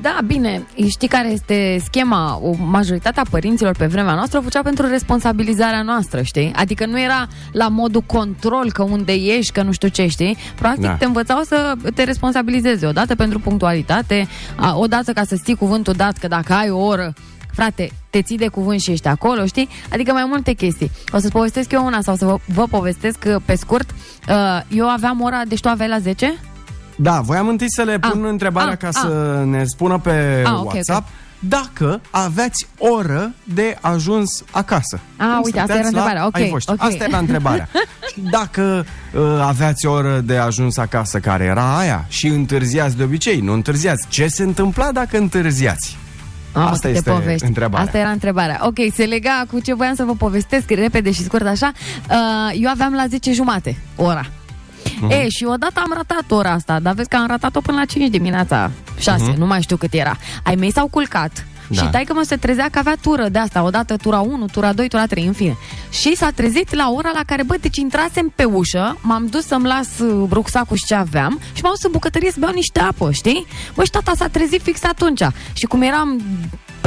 Da, 0.00 0.18
bine, 0.26 0.66
știi 0.88 1.08
care 1.08 1.28
este 1.28 1.80
schema? 1.84 2.40
O 2.42 2.54
majoritatea 2.58 3.22
părinților 3.30 3.76
pe 3.76 3.86
vremea 3.86 4.14
noastră 4.14 4.38
o 4.38 4.42
făcea 4.42 4.62
pentru 4.62 4.86
responsabilizarea 4.86 5.82
noastră, 5.82 6.22
știi? 6.22 6.52
Adică 6.56 6.86
nu 6.86 7.00
era 7.00 7.26
la 7.52 7.68
modul 7.68 8.00
control 8.00 8.72
că 8.72 8.82
unde 8.82 9.12
ești, 9.12 9.52
că 9.52 9.62
nu 9.62 9.72
știu 9.72 9.88
ce, 9.88 10.06
știi? 10.06 10.36
Practic 10.54 10.82
Da. 10.82 10.94
te 10.94 11.04
învățau 11.04 11.42
să 11.42 11.74
te 11.94 12.04
responsabilizeze 12.04 12.86
odată 12.86 13.14
pentru 13.14 13.38
punctualitate, 13.38 14.28
a, 14.56 14.76
odată 14.76 15.12
ca 15.12 15.24
să 15.24 15.36
ții 15.44 15.54
cuvântul 15.54 15.92
dat, 15.92 16.18
că 16.18 16.28
dacă 16.28 16.52
ai 16.52 16.70
o 16.70 16.78
oră 16.78 17.12
Frate, 17.54 17.90
te 18.10 18.22
ții 18.22 18.36
de 18.36 18.48
cuvânt 18.48 18.80
și 18.80 18.90
ești 18.90 19.08
acolo, 19.08 19.46
știi? 19.46 19.68
Adică 19.92 20.12
mai 20.12 20.24
multe 20.28 20.52
chestii. 20.52 20.90
O 21.12 21.18
să-ți 21.18 21.32
povestesc 21.32 21.72
eu 21.72 21.84
una 21.86 22.00
sau 22.00 22.16
să 22.16 22.24
vă, 22.24 22.36
vă 22.54 22.66
povestesc 22.66 23.18
uh, 23.26 23.36
pe 23.44 23.54
scurt. 23.54 23.90
Uh, 24.28 24.60
Eu 24.68 24.88
aveam 24.88 25.20
ora, 25.20 25.42
deci 25.48 25.60
tu 25.60 25.68
aveai 25.68 25.88
la 25.88 25.98
10? 25.98 26.34
Da, 26.96 27.20
voiam 27.20 27.48
întâi 27.48 27.70
să 27.70 27.82
le 27.82 27.98
pun 27.98 28.22
Ah, 28.24 28.30
întrebarea 28.30 28.72
ah, 28.72 28.76
ca 28.78 28.88
ah. 28.88 28.94
să 28.94 29.42
ne 29.46 29.64
spună 29.64 29.98
pe 29.98 30.42
Ah, 30.46 30.52
ok, 30.52 30.72
WhatsApp 30.72 31.08
dacă 31.48 32.00
aveați 32.10 32.66
oră 32.78 33.32
de 33.44 33.76
ajuns 33.80 34.44
acasă. 34.50 35.00
Ah, 35.16 35.26
Când 35.32 35.44
uite, 35.44 35.58
asta 35.60 35.72
stăteați 35.72 35.72
era 35.72 35.80
la 35.80 35.86
întrebarea, 35.86 36.26
ok, 36.26 36.36
ai 36.36 36.48
voștri. 36.48 36.74
ok. 36.74 36.82
Asta 36.82 37.04
era 37.04 37.18
întrebarea. 37.18 37.68
Și 38.12 38.20
dacă 38.38 38.86
uh, 39.14 39.22
aveați 39.42 39.86
oră 39.86 40.20
de 40.20 40.36
ajuns 40.36 40.76
acasă, 40.76 41.18
care 41.18 41.44
era 41.44 41.78
aia, 41.78 42.04
și 42.08 42.26
întârziați 42.26 42.96
de 42.96 43.02
obicei, 43.02 43.40
nu 43.40 43.52
întârziați, 43.52 44.06
ce 44.08 44.26
se 44.26 44.42
întâmpla 44.42 44.92
dacă 44.92 45.16
întârziați? 45.18 45.96
Mamă, 46.54 46.68
Asta 46.68 46.86
câte 46.86 46.98
este 46.98 47.10
povești. 47.10 47.46
întrebarea. 47.46 47.84
Asta 47.86 47.98
era 47.98 48.08
întrebarea. 48.10 48.60
Ok, 48.62 48.76
se 48.94 49.04
lega 49.04 49.44
cu 49.52 49.60
ce 49.60 49.74
voiam 49.74 49.94
să 49.94 50.04
vă 50.04 50.14
povestesc 50.14 50.70
repede 50.70 51.10
și 51.10 51.22
scurt 51.22 51.46
așa. 51.46 51.72
Uh, 52.10 52.16
eu 52.60 52.70
aveam 52.70 52.92
la 52.92 53.06
10 53.06 53.32
jumate 53.32 53.76
ora. 53.96 54.26
Mhm. 55.00 55.10
E, 55.10 55.28
și 55.28 55.44
odată 55.44 55.80
am 55.80 55.92
ratat 55.94 56.30
ora 56.30 56.50
asta, 56.50 56.80
dar 56.80 56.94
vezi 56.94 57.08
că 57.08 57.16
am 57.16 57.26
ratat-o 57.26 57.60
până 57.60 57.78
la 57.78 57.84
5 57.84 58.10
dimineața, 58.10 58.70
6, 58.98 59.24
Mhm. 59.30 59.38
nu 59.38 59.46
mai 59.46 59.62
știu 59.62 59.76
cât 59.76 59.92
era. 59.92 60.16
Ai 60.44 60.54
mei 60.54 60.72
s-au 60.72 60.86
culcat. 60.86 61.46
Da. 61.68 61.82
Și 61.82 61.88
tai 61.90 62.04
că 62.04 62.12
mă 62.12 62.22
se 62.22 62.36
trezea 62.36 62.68
că 62.70 62.78
avea 62.78 62.96
tură 63.00 63.28
de 63.28 63.38
asta, 63.38 63.62
odată 63.62 63.96
tura 63.96 64.20
1, 64.20 64.46
tura 64.46 64.72
2, 64.72 64.88
tura 64.88 65.06
3, 65.06 65.26
în 65.26 65.32
fine. 65.32 65.56
Și 65.90 66.16
s-a 66.16 66.30
trezit 66.34 66.74
la 66.74 66.90
ora 66.90 67.10
la 67.14 67.20
care, 67.26 67.42
bă, 67.42 67.56
deci 67.60 67.76
intrasem 67.76 68.32
pe 68.36 68.44
ușă, 68.44 68.98
m-am 69.00 69.26
dus 69.26 69.46
să-mi 69.46 69.66
las 69.66 69.98
uh, 69.98 70.28
rucsacul 70.30 70.76
și 70.76 70.84
ce 70.84 70.94
aveam 70.94 71.40
și 71.52 71.62
m-am 71.62 71.72
dus 71.74 71.82
în 71.84 71.90
bucătărie 71.90 72.30
să 72.30 72.36
beau 72.40 72.52
niște 72.52 72.80
apă, 72.80 73.10
știi? 73.12 73.46
Bă, 73.74 73.84
și 73.84 73.90
tata 73.90 74.12
s-a 74.16 74.28
trezit 74.28 74.62
fix 74.62 74.84
atunci. 74.84 75.22
Și 75.52 75.66
cum 75.66 75.82
eram 75.82 76.22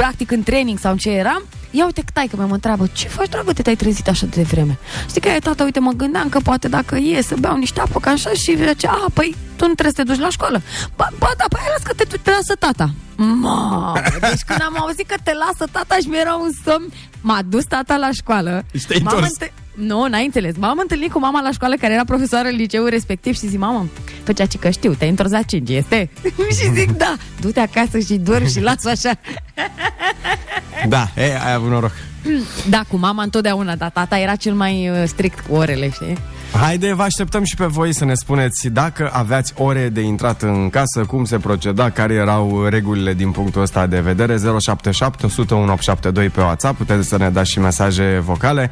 practic 0.00 0.30
în 0.30 0.42
training 0.42 0.78
sau 0.78 0.90
în 0.92 0.96
ce 0.98 1.10
eram, 1.10 1.42
ia 1.70 1.84
uite 1.84 2.00
că 2.00 2.10
taică 2.12 2.36
mă 2.36 2.52
întreabă, 2.52 2.86
ce 2.92 3.08
faci, 3.08 3.28
dragă, 3.28 3.52
te-ai 3.52 3.76
trezit 3.76 4.08
așa 4.08 4.26
de 4.26 4.42
vreme? 4.42 4.78
Știi 5.08 5.20
că 5.20 5.28
e, 5.28 5.38
tata, 5.38 5.64
uite, 5.64 5.80
mă 5.80 5.92
gândeam 5.92 6.28
că 6.28 6.38
poate 6.38 6.68
dacă 6.68 6.96
e 6.96 7.22
să 7.22 7.34
beau 7.38 7.56
niște 7.56 7.80
apă 7.80 8.00
ca 8.00 8.10
așa 8.10 8.30
și 8.30 8.56
zice, 8.56 8.86
a, 8.86 9.04
păi, 9.14 9.34
tu 9.56 9.66
nu 9.66 9.74
trebuie 9.74 9.94
să 9.96 10.02
te 10.02 10.08
duci 10.12 10.20
la 10.20 10.28
școală. 10.30 10.62
Bă, 10.96 11.06
bă 11.18 11.28
da, 11.38 11.44
păi 11.48 11.60
las 11.72 11.82
că 11.82 11.92
te, 11.94 12.04
te 12.22 12.30
lasă 12.30 12.54
tata. 12.58 12.90
Mamă, 13.16 13.92
deci 14.20 14.40
când 14.46 14.60
am 14.62 14.76
auzit 14.78 15.06
că 15.08 15.14
te 15.22 15.32
lasă 15.34 15.64
tata 15.72 15.96
și 16.02 16.08
mi-era 16.08 16.34
un 16.34 16.50
somn, 16.64 16.88
m-a 17.20 17.42
dus 17.48 17.64
tata 17.64 17.96
la 17.96 18.08
școală. 18.12 18.64
Și 18.78 18.86
te-ai 18.86 19.00
M-am 19.04 19.14
întors. 19.14 19.32
înte- 19.32 19.52
Nu, 19.78 20.06
n-ai 20.08 20.24
înțeles. 20.24 20.54
M-am 20.56 20.78
întâlnit 20.78 21.12
cu 21.12 21.18
mama 21.18 21.40
la 21.40 21.50
școală 21.50 21.74
care 21.76 21.92
era 21.92 22.04
profesoară 22.04 22.48
în 22.48 22.56
liceul 22.56 22.88
respectiv 22.88 23.34
și 23.34 23.48
zic, 23.48 23.58
mamă, 23.58 23.86
făcea 24.22 24.46
ce 24.46 24.58
că 24.58 24.70
știu, 24.70 24.94
te-ai 24.94 25.10
întors 25.10 25.30
la 25.30 25.42
5, 25.42 25.68
este? 25.68 26.10
și 26.58 26.72
zic, 26.72 26.90
da, 26.96 27.16
du-te 27.40 27.60
acasă 27.60 27.98
și 27.98 28.14
dormi 28.14 28.48
și 28.48 28.60
las 28.68 28.84
așa. 28.84 29.10
Da, 30.88 31.08
e, 31.16 31.38
ai 31.44 31.52
avut 31.52 31.70
noroc. 31.70 31.92
Da, 32.68 32.84
cu 32.88 32.96
mama 32.96 33.22
întotdeauna, 33.22 33.76
dar 33.76 33.90
tata 33.90 34.18
era 34.18 34.34
cel 34.36 34.54
mai 34.54 34.88
uh, 34.88 35.02
strict 35.06 35.40
cu 35.48 35.54
orele, 35.54 35.90
știi? 35.90 36.18
Haide, 36.52 36.94
vă 36.94 37.02
așteptăm 37.02 37.44
și 37.44 37.54
pe 37.54 37.64
voi 37.64 37.94
să 37.94 38.04
ne 38.04 38.14
spuneți 38.14 38.68
dacă 38.68 39.10
aveați 39.12 39.52
ore 39.56 39.88
de 39.88 40.00
intrat 40.00 40.42
în 40.42 40.70
casă, 40.70 41.04
cum 41.06 41.24
se 41.24 41.36
proceda, 41.36 41.90
care 41.90 42.14
erau 42.14 42.64
regulile 42.68 43.14
din 43.14 43.30
punctul 43.30 43.62
ăsta 43.62 43.86
de 43.86 44.00
vedere. 44.00 44.36
077 44.58 45.26
101 45.26 45.72
872 45.72 46.28
pe 46.28 46.40
WhatsApp, 46.40 46.76
puteți 46.76 47.08
să 47.08 47.16
ne 47.18 47.30
dați 47.30 47.50
și 47.50 47.58
mesaje 47.58 48.22
vocale. 48.24 48.70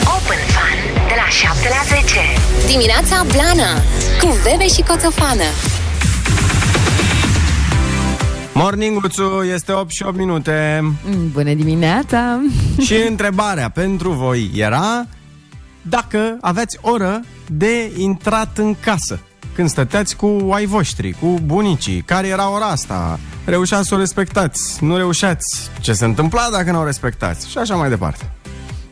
Open 0.00 0.38
Fun 0.54 0.78
de 1.08 1.14
la 1.16 1.28
7 1.28 1.68
la 1.68 1.96
10. 2.00 2.18
Dimineața 2.66 3.24
Blana 3.32 3.72
cu 4.20 4.36
Bebe 4.44 4.68
și 4.68 4.82
Coțofană. 4.82 5.79
Morninguțu, 8.62 9.42
este 9.54 9.72
8 9.72 9.90
și 9.90 10.02
8 10.02 10.16
minute. 10.16 10.78
Mm, 10.82 11.30
Bună 11.32 11.54
dimineața! 11.54 12.40
Și 12.86 12.94
întrebarea 13.08 13.68
pentru 13.68 14.10
voi 14.10 14.50
era 14.54 15.06
dacă 15.82 16.38
aveați 16.40 16.78
oră 16.80 17.20
de 17.46 17.92
intrat 17.96 18.58
în 18.58 18.74
casă. 18.80 19.18
Când 19.54 19.68
stăteați 19.68 20.16
cu 20.16 20.48
ai 20.52 20.66
voștri, 20.66 21.12
cu 21.20 21.38
bunicii, 21.44 22.00
care 22.02 22.26
era 22.26 22.50
ora 22.50 22.66
asta? 22.66 23.18
Reușeați 23.44 23.88
să 23.88 23.94
o 23.94 23.98
respectați? 23.98 24.84
Nu 24.84 24.96
reușeați? 24.96 25.70
Ce 25.80 25.92
se 25.92 26.04
întâmpla 26.04 26.48
dacă 26.52 26.70
nu 26.70 26.80
o 26.80 26.84
respectați? 26.84 27.50
Și 27.50 27.58
așa 27.58 27.74
mai 27.74 27.88
departe. 27.88 28.30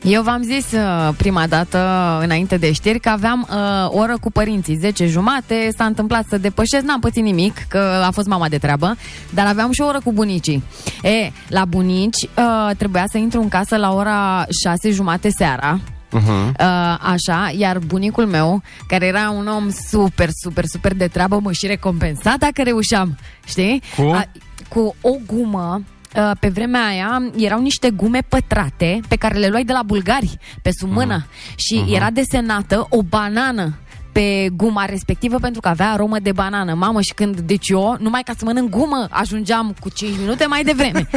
Eu 0.03 0.23
v-am 0.23 0.43
zis 0.43 0.73
uh, 0.73 1.15
prima 1.17 1.47
dată, 1.47 1.79
înainte 2.23 2.57
de 2.57 2.73
știri, 2.73 3.01
că 3.01 3.09
aveam 3.09 3.49
uh, 3.51 3.89
oră 3.91 4.17
cu 4.21 4.31
părinții, 4.31 4.77
10 4.77 5.07
jumate, 5.07 5.69
s-a 5.77 5.85
întâmplat 5.85 6.25
să 6.29 6.39
depășesc, 6.39 6.85
n-am 6.85 7.01
pățit 7.01 7.23
nimic, 7.23 7.67
că 7.69 8.03
a 8.07 8.11
fost 8.11 8.27
mama 8.27 8.49
de 8.49 8.59
treabă, 8.59 8.97
dar 9.31 9.47
aveam 9.47 9.71
și 9.73 9.81
o 9.81 9.87
oră 9.87 10.01
cu 10.05 10.13
bunicii. 10.13 10.63
E, 11.03 11.31
la 11.49 11.65
bunici 11.65 12.23
uh, 12.23 12.77
trebuia 12.77 13.05
să 13.11 13.19
intru 13.19 13.41
în 13.41 13.49
casă 13.49 13.77
la 13.77 13.95
ora 13.95 14.47
6 14.63 14.91
jumate 14.91 15.29
seara, 15.31 15.81
Uh-huh. 16.09 16.53
Uh, 16.61 16.97
așa, 17.01 17.53
iar 17.57 17.79
bunicul 17.79 18.27
meu, 18.27 18.63
care 18.87 19.07
era 19.07 19.31
un 19.31 19.47
om 19.47 19.69
super, 19.89 20.29
super, 20.43 20.65
super 20.65 20.95
de 20.95 21.07
treabă, 21.07 21.39
mă 21.43 21.53
și 21.53 21.67
recompensa 21.67 22.35
dacă 22.39 22.63
reușeam, 22.63 23.19
știi? 23.47 23.83
Cu? 23.97 24.25
cu 24.69 24.95
o 25.01 25.11
gumă 25.27 25.81
uh, 25.81 25.98
pe 26.41 26.49
vremea 26.49 26.85
aia 26.87 27.23
erau 27.37 27.61
niște 27.61 27.91
gume 27.91 28.19
pătrate 28.29 29.01
pe 29.09 29.17
care 29.17 29.39
le 29.39 29.47
luai 29.49 29.65
de 29.65 29.73
la 29.73 29.83
bulgari 29.83 30.39
pe 30.63 30.71
sub 30.79 30.91
mână 30.93 31.27
și 31.57 31.75
Mhm. 31.79 31.95
era 31.95 32.11
desenată 32.11 32.87
o 32.91 33.03
banană 33.03 33.75
pe 34.13 34.49
guma 34.57 34.85
respectivă 34.85 35.39
pentru 35.39 35.61
că 35.61 35.69
avea 35.69 35.91
aromă 35.93 36.19
de 36.19 36.33
banană. 36.33 36.75
Mamă, 36.75 37.01
și 37.01 37.15
când, 37.15 37.41
deci 37.41 37.69
eu, 37.69 37.97
numai 38.01 38.23
ca 38.23 38.33
să 38.39 38.45
mănânc 38.45 38.71
gumă, 38.71 39.07
ajungeam 39.11 39.75
cu 39.81 39.89
5 39.89 40.19
minute 40.21 40.47
mai 40.47 40.65
devreme. 40.65 41.09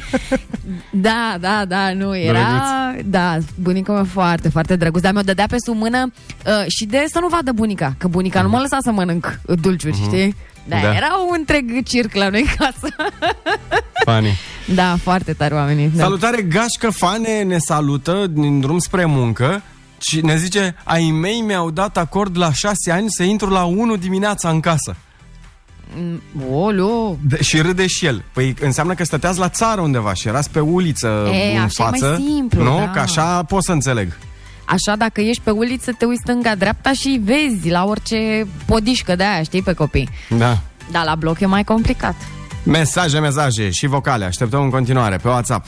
da, 1.07 1.35
da, 1.39 1.65
da, 1.67 1.93
nu, 1.93 2.17
era... 2.17 2.61
Da, 3.05 3.37
bunica 3.55 3.93
mea 3.93 4.03
foarte, 4.03 4.49
foarte 4.49 4.75
drăguț, 4.75 5.01
dar 5.01 5.13
mi-o 5.13 5.21
dădea 5.21 5.45
pe 5.49 5.55
sub 5.65 5.75
mână 5.75 6.11
uh, 6.45 6.65
și 6.67 6.85
de 6.85 7.05
să 7.07 7.19
nu 7.19 7.27
vadă 7.27 7.51
bunica, 7.51 7.93
că 7.97 8.07
bunica 8.07 8.41
nu 8.41 8.49
mă 8.49 8.57
lăsa 8.59 8.77
să 8.81 8.91
mănânc 8.91 9.39
dulciuri, 9.61 9.95
știi? 10.05 10.35
Da, 10.67 10.75
Da. 10.81 10.93
era 10.95 11.07
un 11.29 11.35
întreg 11.37 11.83
circ 11.83 12.13
la 12.13 12.29
noi 12.29 12.41
în 12.41 12.47
casă. 12.57 12.95
Funny. 14.05 14.37
Da, 14.75 14.95
foarte 15.03 15.33
tare 15.33 15.53
oamenii. 15.53 15.91
Da. 15.95 16.03
Salutare, 16.03 16.41
Gașcă 16.41 16.89
Fane 16.89 17.41
ne 17.43 17.57
salută 17.57 18.27
din 18.29 18.59
drum 18.59 18.79
spre 18.79 19.05
muncă 19.05 19.61
și 19.99 20.21
ne 20.25 20.37
zice, 20.37 20.75
ai 20.83 21.03
mei 21.11 21.41
mi-au 21.41 21.71
dat 21.71 21.97
acord 21.97 22.37
la 22.37 22.53
șase 22.53 22.91
ani 22.91 23.05
să 23.09 23.23
intru 23.23 23.49
la 23.49 23.63
1 23.63 23.95
dimineața 23.95 24.49
în 24.49 24.59
casă. 24.59 24.95
Mm, 25.95 26.21
Olu. 26.51 27.17
De- 27.27 27.41
și 27.43 27.61
râde 27.61 27.87
și 27.87 28.05
el. 28.05 28.23
Păi 28.33 28.55
înseamnă 28.61 28.93
că 28.93 29.03
stăteați 29.03 29.39
la 29.39 29.49
țară 29.49 29.81
undeva 29.81 30.13
și 30.13 30.27
erați 30.27 30.49
pe 30.49 30.59
uliță 30.59 31.07
E, 31.33 31.55
în 31.57 31.61
așa 31.61 31.83
e 31.83 31.89
mai 31.89 31.99
față. 31.99 32.21
simplu, 32.25 32.63
nu? 32.63 32.77
da. 32.77 32.89
Că 32.89 32.99
așa 32.99 33.43
pot 33.43 33.63
să 33.63 33.71
înțeleg. 33.71 34.17
Așa, 34.71 34.95
dacă 34.95 35.21
ești 35.21 35.41
pe 35.43 35.49
uliță, 35.49 35.91
te 35.91 36.05
uiți 36.05 36.21
stânga-dreapta 36.21 36.93
și 36.93 37.21
vezi 37.23 37.69
la 37.69 37.85
orice 37.85 38.47
podișcă 38.65 39.15
de 39.15 39.23
aia, 39.23 39.43
știi, 39.43 39.61
pe 39.61 39.73
copii. 39.73 40.09
Da. 40.37 40.57
Dar 40.91 41.05
la 41.05 41.15
bloc 41.15 41.39
e 41.39 41.45
mai 41.45 41.63
complicat. 41.63 42.15
Mesaje, 42.63 43.19
mesaje 43.19 43.69
și 43.69 43.87
vocale. 43.87 44.25
Așteptăm 44.25 44.61
în 44.61 44.69
continuare 44.69 45.17
pe 45.17 45.27
WhatsApp. 45.27 45.67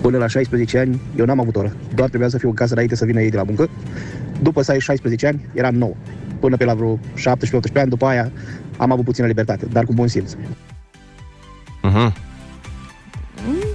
Până 0.00 0.18
la 0.18 0.26
16 0.26 0.78
ani, 0.78 1.00
eu 1.16 1.24
n-am 1.24 1.40
avut 1.40 1.56
oră. 1.56 1.76
Doar 1.94 2.08
trebuia 2.08 2.28
să 2.28 2.38
fiu 2.38 2.48
în 2.48 2.54
casă 2.54 2.72
înainte 2.72 2.96
să 2.96 3.04
vină 3.04 3.20
ei 3.20 3.30
de 3.30 3.36
la 3.36 3.42
muncă. 3.42 3.68
După 4.42 4.62
să 4.62 4.70
ai 4.70 4.80
16 4.80 5.26
ani, 5.26 5.40
eram 5.54 5.74
nou. 5.74 5.96
Până 6.40 6.56
pe 6.56 6.64
la 6.64 6.74
vreo 6.74 6.98
17-18 6.98 7.00
ani, 7.74 7.88
după 7.88 8.06
aia 8.06 8.30
am 8.76 8.92
avut 8.92 9.04
puțină 9.04 9.26
libertate, 9.26 9.66
dar 9.72 9.84
cu 9.84 9.92
bun 9.92 10.08
simț. 10.08 10.32
Uh-huh. 10.32 12.12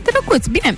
Drăguț, 0.04 0.46
bine. 0.48 0.78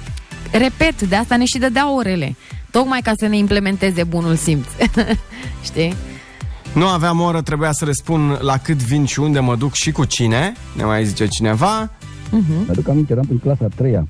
Repet, 0.51 1.01
de 1.01 1.15
asta 1.15 1.37
ne 1.37 1.45
și 1.45 1.57
dădea 1.57 1.93
orele. 1.93 2.35
Tocmai 2.77 2.99
ca 3.03 3.13
să 3.17 3.27
ne 3.27 3.37
implementeze 3.37 4.03
bunul 4.03 4.35
simț. 4.35 4.65
știi? 5.69 5.93
Nu 6.73 6.87
aveam 6.87 7.19
oră, 7.19 7.41
trebuia 7.41 7.71
să 7.71 7.85
răspund 7.85 8.37
la 8.41 8.57
cât 8.57 8.77
vin 8.77 9.05
și 9.05 9.19
unde 9.19 9.39
mă 9.39 9.55
duc 9.55 9.73
și 9.73 9.91
cu 9.91 10.05
cine. 10.05 10.53
Ne 10.77 10.83
mai 10.83 11.05
zice 11.05 11.27
cineva. 11.27 11.89
Uh-huh. 11.89 12.65
Mi-aduc 12.65 12.87
aminte, 12.87 13.11
eram 13.11 13.25
în 13.29 13.37
clasa 13.37 13.65
a 13.65 13.75
treia 13.75 14.07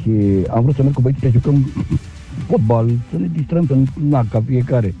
și 0.00 0.10
am 0.50 0.62
vrut 0.62 0.74
să 0.74 0.82
merg 0.82 0.94
cu 0.94 1.00
băieții 1.00 1.22
să 1.22 1.32
jucăm 1.32 1.70
fotbal, 2.46 2.90
să 3.10 3.16
ne 3.18 3.28
distrăm, 3.32 3.66
să 3.66 3.76
nu 4.00 4.24
ca 4.30 4.42
fiecare. 4.46 4.94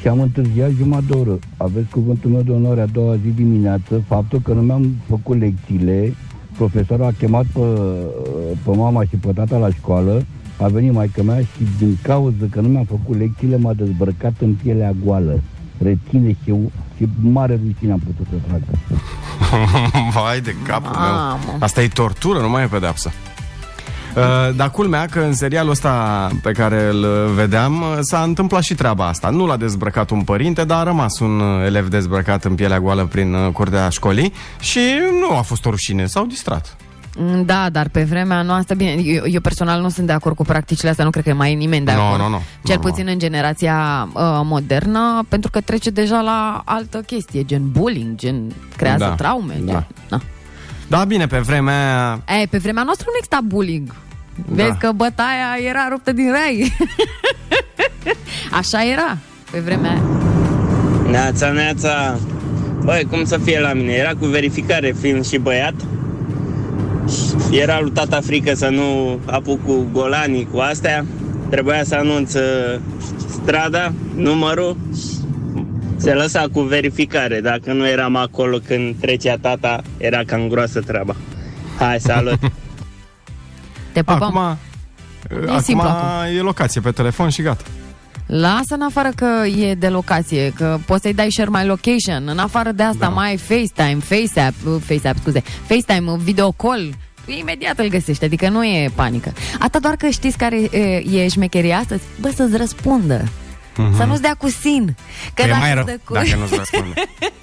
Și 0.00 0.08
am 0.08 0.20
întârziat 0.20 0.70
jumătate 0.70 1.06
de 1.08 1.16
oră. 1.18 1.38
Aveți 1.56 1.90
cuvântul 1.90 2.30
meu 2.30 2.42
de 2.42 2.50
onoare 2.50 2.80
a 2.80 2.86
doua 2.86 3.16
zi 3.16 3.28
dimineață, 3.28 4.02
faptul 4.06 4.40
că 4.40 4.52
nu 4.52 4.60
mi-am 4.60 4.94
făcut 5.08 5.38
lecțiile, 5.38 6.14
profesorul 6.56 7.04
a 7.04 7.12
chemat 7.18 7.44
pe, 7.52 7.60
pe 8.64 8.76
mama 8.76 9.04
și 9.04 9.16
pe 9.16 9.32
tata 9.32 9.56
la 9.56 9.70
școală, 9.70 10.24
a 10.64 10.68
venit 10.68 10.92
maică 10.92 11.22
mea 11.22 11.40
și 11.40 11.68
din 11.78 11.98
cauză 12.02 12.48
că 12.50 12.60
nu 12.60 12.68
mi-am 12.68 12.84
făcut 12.84 13.18
lecțiile 13.18 13.56
m-a 13.56 13.72
dezbrăcat 13.72 14.32
în 14.38 14.54
pielea 14.62 14.94
goală. 15.04 15.40
Reține 15.78 16.30
și, 16.30 16.50
eu, 16.50 16.72
și 16.96 17.08
mare 17.20 17.60
rușine 17.66 17.92
am 17.92 17.98
putut 17.98 18.26
să 18.30 18.36
trag. 18.48 18.62
Vai 20.14 20.40
de 20.40 20.54
capul 20.66 20.96
Mamă. 20.96 21.38
meu. 21.46 21.56
Asta 21.58 21.82
e 21.82 21.88
tortură, 21.88 22.40
nu 22.40 22.48
mai 22.48 22.62
e 22.62 22.66
pedeapsă. 22.66 23.12
Uh, 24.16 24.54
dar 24.56 24.70
culmea 24.70 25.06
că 25.06 25.20
în 25.20 25.34
serialul 25.34 25.70
ăsta 25.70 26.28
pe 26.42 26.52
care 26.52 26.88
îl 26.88 27.06
vedeam 27.34 27.80
uh, 27.80 27.98
s-a 28.00 28.22
întâmplat 28.22 28.62
și 28.62 28.74
treaba 28.74 29.06
asta. 29.06 29.30
Nu 29.30 29.46
l-a 29.46 29.56
dezbrăcat 29.56 30.10
un 30.10 30.22
părinte, 30.22 30.64
dar 30.64 30.78
a 30.78 30.82
rămas 30.82 31.18
un 31.18 31.40
uh, 31.40 31.64
elev 31.64 31.88
dezbrăcat 31.88 32.44
în 32.44 32.54
pielea 32.54 32.80
goală 32.80 33.04
prin 33.04 33.34
uh, 33.34 33.52
curtea 33.52 33.88
școlii 33.88 34.32
și 34.60 34.80
nu 35.20 35.36
a 35.36 35.40
fost 35.40 35.66
o 35.66 35.70
rușine, 35.70 36.06
s-au 36.06 36.24
distrat. 36.24 36.76
Mm, 37.18 37.44
Da, 37.44 37.68
dar 37.72 37.88
pe 37.88 38.02
vremea 38.02 38.42
noastră, 38.42 38.74
bine, 38.74 38.90
eu, 38.90 39.22
eu 39.26 39.40
personal 39.40 39.80
nu 39.80 39.88
sunt 39.88 40.06
de 40.06 40.12
acord 40.12 40.36
cu 40.36 40.42
practicile 40.42 40.90
astea, 40.90 41.04
nu 41.04 41.10
cred 41.10 41.24
că 41.24 41.34
mai 41.34 41.52
e 41.52 41.54
nimeni 41.54 41.84
de 41.84 41.92
Nu, 41.92 42.00
acord. 42.00 42.20
nu, 42.22 42.28
nu. 42.28 42.40
Cel 42.64 42.74
Normal. 42.74 42.90
puțin 42.90 43.08
în 43.08 43.18
generația 43.18 44.08
uh, 44.12 44.22
modernă, 44.44 45.24
pentru 45.28 45.50
că 45.50 45.60
trece 45.60 45.90
deja 45.90 46.20
la 46.20 46.62
altă 46.64 46.98
chestie, 46.98 47.44
gen 47.44 47.70
bullying, 47.70 48.14
gen 48.16 48.52
creează 48.76 49.04
Da. 49.04 49.14
traume. 49.14 49.54
Da. 49.64 49.72
Gen, 49.72 49.86
na. 50.08 50.20
Da, 50.88 51.04
bine, 51.04 51.26
pe 51.26 51.38
vremea... 51.38 52.12
E, 52.42 52.46
pe 52.46 52.58
vremea 52.58 52.82
noastră 52.82 53.06
nu 53.08 53.14
exista 53.16 53.38
bullying. 53.44 53.94
Da. 54.48 54.62
Vezi 54.62 54.78
că 54.78 54.92
bătaia 54.92 55.56
era 55.68 55.86
ruptă 55.90 56.12
din 56.12 56.30
rai. 56.30 56.72
Așa 58.58 58.84
era 58.84 59.16
pe 59.50 59.58
vremea 59.58 59.90
aia. 59.90 60.02
Neața, 61.10 61.50
neața 61.50 62.18
Băi, 62.84 63.06
cum 63.10 63.24
să 63.24 63.38
fie 63.44 63.60
la 63.60 63.72
mine? 63.72 63.92
Era 63.92 64.10
cu 64.18 64.26
verificare 64.26 64.94
fiind 65.00 65.26
și 65.26 65.38
băiat 65.38 65.74
Era 67.50 67.80
lui 67.80 67.90
tata 67.90 68.20
frică 68.20 68.54
să 68.54 68.68
nu 68.68 69.18
apuc 69.26 69.64
cu 69.64 69.88
golanii, 69.92 70.48
cu 70.52 70.58
astea 70.58 71.04
Trebuia 71.50 71.84
să 71.84 71.94
anunț 71.94 72.34
uh, 72.34 72.80
strada, 73.42 73.92
numărul 74.14 74.76
Se 75.96 76.12
lăsa 76.12 76.44
cu 76.52 76.60
verificare 76.60 77.40
Dacă 77.40 77.72
nu 77.72 77.88
eram 77.88 78.16
acolo 78.16 78.58
când 78.58 78.94
trecea 79.00 79.36
tata 79.40 79.82
Era 79.96 80.24
cam 80.26 80.48
groasă 80.48 80.80
treaba 80.80 81.16
Hai, 81.78 82.00
salut! 82.00 82.38
Te 83.92 84.02
pupăm. 84.02 84.22
Acum, 84.22 84.38
acum 85.46 85.60
simplu 85.60 85.88
e 86.36 86.40
locație 86.40 86.80
pe 86.80 86.90
telefon 86.90 87.28
și 87.28 87.42
gata. 87.42 87.64
Lasă 88.26 88.74
în 88.74 88.82
afară 88.82 89.10
că 89.16 89.46
e 89.46 89.74
de 89.74 89.88
locație, 89.88 90.52
că 90.56 90.78
poți 90.86 91.02
să-i 91.02 91.14
dai 91.14 91.30
share 91.30 91.50
my 91.52 91.66
location. 91.66 92.28
În 92.28 92.38
afară 92.38 92.72
de 92.72 92.82
asta 92.82 93.06
da. 93.06 93.08
mai 93.08 93.28
ai 93.28 93.36
FaceTime, 93.36 93.98
FaceApp, 94.00 94.54
uh, 94.66 94.76
FaceApp, 94.86 95.18
scuze, 95.20 95.42
FaceTime, 95.66 96.10
uh, 96.10 96.18
video 96.22 96.52
call. 96.52 96.94
Imediat 97.26 97.78
îl 97.78 97.88
găsești, 97.88 98.24
adică 98.24 98.48
nu 98.48 98.64
e 98.64 98.90
panică. 98.94 99.32
Atât 99.58 99.82
doar 99.82 99.96
că 99.96 100.08
știți 100.08 100.36
care 100.38 100.56
e, 100.60 101.02
e 101.10 101.28
șmecheria 101.28 101.78
astăzi? 101.78 102.02
Bă, 102.20 102.30
să-ți 102.34 102.56
răspundă. 102.56 103.24
Mhm. 103.76 103.96
Să 103.96 104.04
nu-ți 104.04 104.20
dea 104.22 104.34
cu 104.34 104.48
sin. 104.48 104.96
Că 105.34 105.42
e 105.42 105.46
dacă 105.46 105.58
mai 105.58 105.68
îți 105.68 105.74
rău 105.74 105.84
dă 105.84 105.98
cu... 106.04 106.12
dacă 106.12 106.36
nu-ți 106.38 106.54
răspunde. 106.56 106.94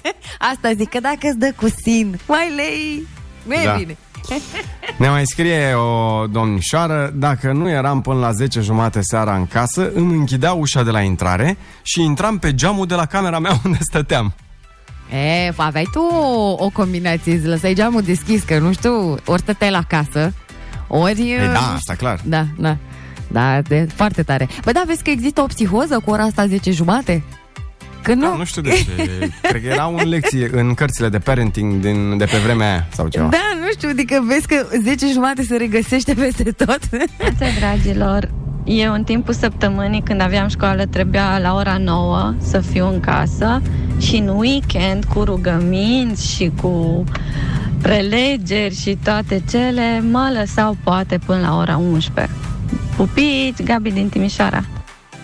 Asta 0.52 0.72
zic, 0.76 0.88
că 0.88 1.00
dacă 1.00 1.18
îți 1.20 1.38
dă 1.38 1.52
cu 1.56 1.68
sin, 1.82 2.18
mai 2.26 2.52
lei, 2.56 3.06
nu 3.46 3.54
e 3.54 3.64
Da. 3.64 3.74
bine. 3.78 3.96
Ne 4.98 5.08
mai 5.08 5.22
scrie 5.26 5.74
o 5.74 6.26
domnișoară, 6.26 7.12
dacă 7.14 7.52
nu 7.52 7.70
eram 7.70 8.00
până 8.00 8.18
la 8.18 8.32
10 8.32 8.60
jumate 8.60 9.00
seara 9.02 9.36
în 9.36 9.46
casă, 9.46 9.90
îmi 9.94 10.14
închidea 10.14 10.52
ușa 10.52 10.82
de 10.82 10.90
la 10.90 11.00
intrare 11.00 11.56
și 11.82 12.02
intram 12.02 12.38
pe 12.38 12.54
geamul 12.54 12.86
de 12.86 12.94
la 12.94 13.06
camera 13.06 13.38
mea 13.38 13.60
unde 13.64 13.78
stăteam. 13.80 14.34
E, 15.12 15.52
aveai 15.56 15.88
tu 15.92 16.00
o, 16.00 16.64
o 16.64 16.70
combinație, 16.72 17.34
îți 17.34 17.46
lăsai 17.46 17.74
geamul 17.74 18.02
deschis, 18.02 18.42
că 18.42 18.58
nu 18.58 18.72
știu, 18.72 19.14
ori 19.24 19.40
stăteai 19.40 19.70
la 19.70 19.82
casă, 19.82 20.32
ori... 20.88 21.20
Ei, 21.20 21.48
da, 21.52 21.72
asta 21.74 21.94
clar. 21.94 22.20
Da, 22.24 22.46
da. 22.58 22.76
Da, 23.28 23.60
de, 23.60 23.88
foarte 23.94 24.22
tare. 24.22 24.48
Bă, 24.64 24.72
da, 24.72 24.82
vezi 24.86 25.02
că 25.02 25.10
există 25.10 25.40
o 25.40 25.46
psihoză 25.46 26.00
cu 26.04 26.10
ora 26.10 26.22
asta 26.22 26.46
10 26.46 26.70
jumate? 26.70 27.22
Că 28.02 28.14
nu... 28.14 28.20
Da, 28.20 28.34
nu 28.36 28.44
știu 28.44 28.62
de 28.62 28.70
ce. 28.70 29.08
Cred 29.48 29.62
că 29.62 29.68
era 29.68 29.88
o 29.88 30.02
lecție 30.02 30.50
în 30.52 30.74
cărțile 30.74 31.08
de 31.08 31.18
parenting 31.18 31.80
din, 31.80 32.16
de 32.16 32.24
pe 32.24 32.36
vremea 32.44 32.70
aia 32.70 32.86
sau 32.92 33.08
ceva. 33.08 33.28
Da, 33.28 33.58
nu 33.60 33.70
știu, 33.70 33.88
adică 33.88 34.24
vezi 34.26 34.46
că 34.46 34.66
10 34.82 35.06
jumate 35.12 35.42
se 35.42 35.56
regăsește 35.56 36.14
peste 36.14 36.42
tot. 36.42 36.80
Bună, 36.90 37.50
dragilor! 37.58 38.30
Eu 38.64 38.92
în 38.92 39.04
timpul 39.04 39.34
săptămânii 39.34 40.02
când 40.02 40.20
aveam 40.20 40.48
școală 40.48 40.86
trebuia 40.86 41.38
la 41.38 41.54
ora 41.54 41.76
9 41.78 42.34
să 42.40 42.60
fiu 42.60 42.88
în 42.92 43.00
casă 43.00 43.62
și 43.98 44.16
în 44.16 44.28
weekend 44.28 45.04
cu 45.04 45.24
rugăminți 45.24 46.34
și 46.34 46.52
cu 46.62 47.04
prelegeri 47.82 48.74
și 48.74 48.98
toate 49.04 49.42
cele 49.50 50.04
mă 50.10 50.36
lăsau 50.38 50.76
poate 50.84 51.18
până 51.26 51.40
la 51.40 51.56
ora 51.56 51.76
11. 51.76 52.34
Pupici, 52.96 53.62
Gabi 53.64 53.90
din 53.90 54.08
Timișoara. 54.08 54.64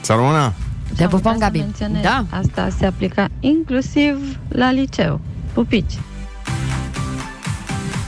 Să 0.01 0.13
rămână! 0.13 0.53
Te 0.97 1.07
pupăm, 1.07 1.37
Gabi. 1.39 1.65
Da. 2.03 2.25
Asta 2.31 2.69
se 2.79 2.87
aplica 2.87 3.29
inclusiv 3.41 4.39
la 4.49 4.71
liceu. 4.73 5.21
Pupici. 5.53 5.93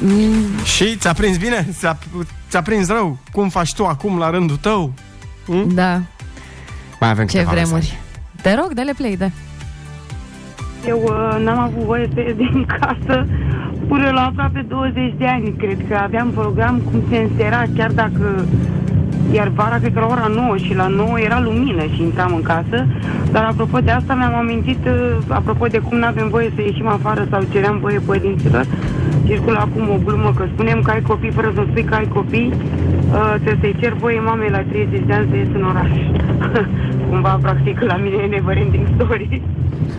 Mm, 0.00 0.64
Și 0.64 0.96
ți-a 0.96 1.12
prins 1.12 1.36
bine? 1.36 1.68
Ți-a, 1.72 1.98
ți-a 2.50 2.62
prins 2.62 2.88
rău? 2.88 3.18
Cum 3.32 3.48
faci 3.48 3.74
tu 3.74 3.84
acum 3.86 4.18
la 4.18 4.30
rândul 4.30 4.56
tău? 4.56 4.92
Hm? 5.46 5.74
Da, 5.74 6.00
Mai 7.00 7.10
avem 7.10 7.26
ce 7.26 7.32
câteva 7.36 7.50
vremuri. 7.50 7.72
mesaje. 7.74 7.98
Te 8.42 8.54
rog, 8.54 8.72
dă-le 8.74 8.92
play, 8.96 9.16
da. 9.16 9.26
Eu 10.86 11.02
uh, 11.04 11.44
n-am 11.44 11.58
avut 11.58 11.82
voie 11.84 12.08
să 12.14 12.20
ies 12.20 12.36
din 12.36 12.66
casă 12.80 13.26
până 13.88 14.10
la 14.10 14.20
aproape 14.26 14.64
20 14.68 15.14
de 15.18 15.26
ani. 15.26 15.52
Cred 15.56 15.78
că 15.88 15.94
aveam 15.96 16.30
program 16.30 16.78
cum 16.90 17.02
se 17.10 17.16
însera, 17.16 17.62
chiar 17.76 17.90
dacă 17.92 18.44
iar 19.32 19.48
vara 19.48 19.78
cred 19.78 19.92
că 19.92 20.00
la 20.00 20.06
ora 20.06 20.26
9 20.26 20.56
și 20.56 20.74
la 20.74 20.86
9 20.86 21.20
era 21.20 21.40
lumină 21.40 21.82
și 21.94 22.02
intram 22.02 22.34
în 22.34 22.42
casă. 22.42 22.86
Dar 23.32 23.44
apropo 23.44 23.78
de 23.78 23.90
asta 23.90 24.14
mi-am 24.14 24.34
amintit, 24.34 24.84
uh, 24.86 25.16
apropo 25.28 25.66
de 25.66 25.78
cum 25.78 25.98
nu 25.98 26.06
avem 26.06 26.28
voie 26.28 26.52
să 26.54 26.60
ieșim 26.60 26.88
afară 26.88 27.26
sau 27.30 27.42
ceream 27.52 27.78
voie 27.78 27.98
părinților, 27.98 28.66
circulă 29.26 29.58
acum 29.58 29.88
o 29.90 29.98
glumă 30.04 30.32
că 30.36 30.44
spunem 30.52 30.82
că 30.82 30.90
ai 30.90 31.02
copii 31.02 31.30
fără 31.30 31.52
să 31.54 31.62
spui 31.70 31.84
că 31.84 31.94
ai 31.94 32.08
copii, 32.08 32.52
uh, 33.12 33.34
trebuie 33.42 33.58
să-i 33.60 33.80
cer 33.80 33.92
voie 33.92 34.20
mamei 34.20 34.50
la 34.50 34.62
30 34.62 35.06
de 35.06 35.12
ani 35.12 35.28
să 35.30 35.36
ies 35.36 35.48
în 35.54 35.64
oraș. 35.64 35.90
Cumva, 37.08 37.38
practic, 37.42 37.80
la 37.80 37.96
mine 37.96 38.16
e 38.22 38.26
neverending 38.26 38.86
story. 38.94 39.42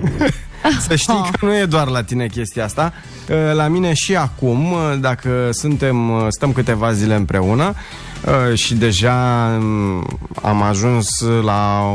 Să 0.87 0.95
știi 0.95 1.29
că 1.39 1.45
nu 1.45 1.55
e 1.55 1.65
doar 1.65 1.87
la 1.87 2.03
tine 2.03 2.27
chestia 2.27 2.63
asta. 2.63 2.93
Uh, 3.29 3.35
La 3.55 3.67
mine 3.67 3.93
și 3.93 4.15
acum, 4.15 4.71
uh, 4.71 4.79
dacă 4.99 5.29
suntem, 5.51 6.09
uh, 6.09 6.25
stăm 6.27 6.51
câteva 6.51 6.91
zile 6.91 7.15
împreună 7.15 7.63
uh, 7.63 8.10
și 8.53 8.73
deja 8.75 9.47
um, 9.59 10.19
am 10.41 10.61
ajuns 10.61 11.19
la, 11.43 11.91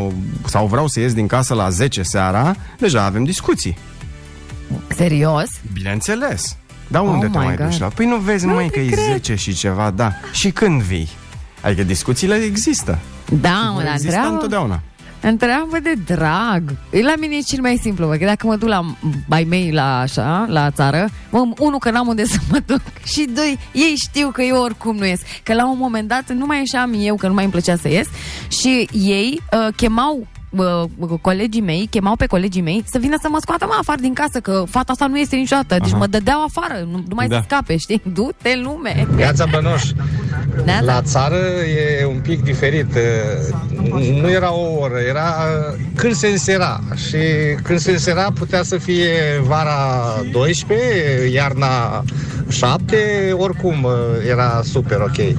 sau 0.47 0.67
vreau 0.67 0.87
să 0.87 1.01
ies 1.01 1.12
din 1.15 1.27
casă 1.27 1.55
la 1.55 1.71
10 1.71 2.03
seara, 2.03 2.57
deja 2.79 3.03
avem 3.05 3.25
discuții. 3.25 3.79
Serios? 4.89 5.47
Bineînțeles. 5.73 6.57
Dar 6.89 7.03
unde 7.03 7.27
Oh 7.27 7.33
te 7.33 7.39
my 7.39 7.45
mai 7.45 7.57
God. 7.57 7.67
duci 7.69 7.79
la? 7.79 7.87
Păi 7.87 8.07
nu 8.07 8.17
vezi 8.17 8.47
Nu 8.47 8.53
mai 8.55 8.69
te 8.69 8.81
că 8.81 8.87
cred. 8.87 8.99
e 8.99 9.12
10 9.12 9.35
și 9.35 9.53
ceva, 9.55 9.91
da. 9.91 10.12
Și 10.33 10.51
când 10.51 10.81
vii? 10.83 11.09
Adică 11.61 11.83
discuțiile 11.83 12.35
există. 12.35 12.99
Da, 13.41 13.51
mă, 13.51 13.73
Vor 13.73 13.83
dar 13.83 13.93
exista 13.93 14.07
întreabă, 14.15 14.33
întotdeauna. 14.35 14.81
Întreabă 15.21 15.79
de 15.83 15.93
drag. 16.07 16.63
E 16.91 17.03
La 17.03 17.15
mine 17.19 17.37
e 17.37 17.41
cel 17.41 17.61
mai 17.61 17.79
simplu, 17.83 18.07
mă, 18.07 18.17
că 18.17 18.25
dacă 18.25 18.47
mă 18.47 18.57
duc 18.57 18.69
la 18.69 18.97
bai 19.29 19.45
mei 19.45 19.71
la 19.73 19.99
așa, 19.99 20.47
la 20.49 20.71
țară, 20.71 21.09
mă, 21.31 21.49
unul 21.59 21.79
că 21.79 21.91
n-am 21.91 22.07
unde 22.07 22.25
să 22.25 22.39
mă 22.51 22.59
duc 22.67 22.81
și 23.13 23.29
doi, 23.35 23.59
ei 23.73 23.95
știu 23.97 24.31
că 24.31 24.43
eu 24.43 24.63
oricum 24.63 24.97
nu 24.97 25.07
ies. 25.07 25.21
Că 25.43 25.55
la 25.55 25.71
un 25.71 25.79
moment 25.79 26.09
dat 26.09 26.33
nu 26.33 26.47
mai 26.47 26.59
ieșeam 26.59 26.95
eu, 26.99 27.17
că 27.17 27.27
nu 27.27 27.35
mai 27.35 27.43
îmi 27.43 27.53
plăcea 27.53 27.77
să 27.77 27.89
ies 27.89 28.09
și 28.49 28.89
ei 28.93 29.41
uh, 29.53 29.75
chemau 29.77 30.27
uh, 30.51 31.19
colegii 31.21 31.61
mei, 31.61 31.87
chemau 31.91 32.17
pe 32.17 32.27
colegii 32.27 32.63
mei 32.63 32.85
să 32.91 32.99
vină 32.99 33.17
să 33.21 33.29
mă 33.31 33.39
scoată 33.41 33.65
mă 33.67 33.77
afară 33.79 34.01
din 34.01 34.13
casă, 34.15 34.41
că 34.41 34.65
fata 34.71 34.93
asta 34.93 35.07
nu 35.07 35.19
este 35.19 35.37
niciodată. 35.37 35.77
Deci 35.79 35.89
Aha. 35.89 35.99
mă 35.99 36.07
dădeau 36.07 36.43
afară, 36.45 36.87
nu, 36.91 37.05
nu 37.09 37.15
mai 37.15 37.29
Da. 37.29 37.35
da. 37.35 37.41
se 37.41 37.47
scape, 37.49 37.77
știi? 37.77 38.03
Du-te 38.17 38.61
lume! 38.63 39.07
Viața 39.15 39.45
Bănoș. 39.51 39.83
Da, 40.65 40.81
La 40.81 41.03
țară 41.03 41.37
e 42.01 42.05
un 42.05 42.21
pic 42.21 42.43
diferit. 42.43 42.89
Nu 44.21 44.31
era 44.31 44.53
o 44.53 44.79
oră, 44.81 44.99
era 45.09 45.35
când 45.95 46.15
se 46.15 46.27
însera. 46.27 46.81
Și 47.09 47.17
când 47.63 47.79
se 47.79 47.91
însera 47.91 48.29
putea 48.39 48.63
să 48.63 48.79
fie 48.79 49.11
vara 49.43 49.77
12, 50.33 51.29
iarna 51.33 52.05
7, 52.49 52.97
oricum 53.33 53.87
era 54.29 54.61
super 54.65 55.01
ok. 55.01 55.37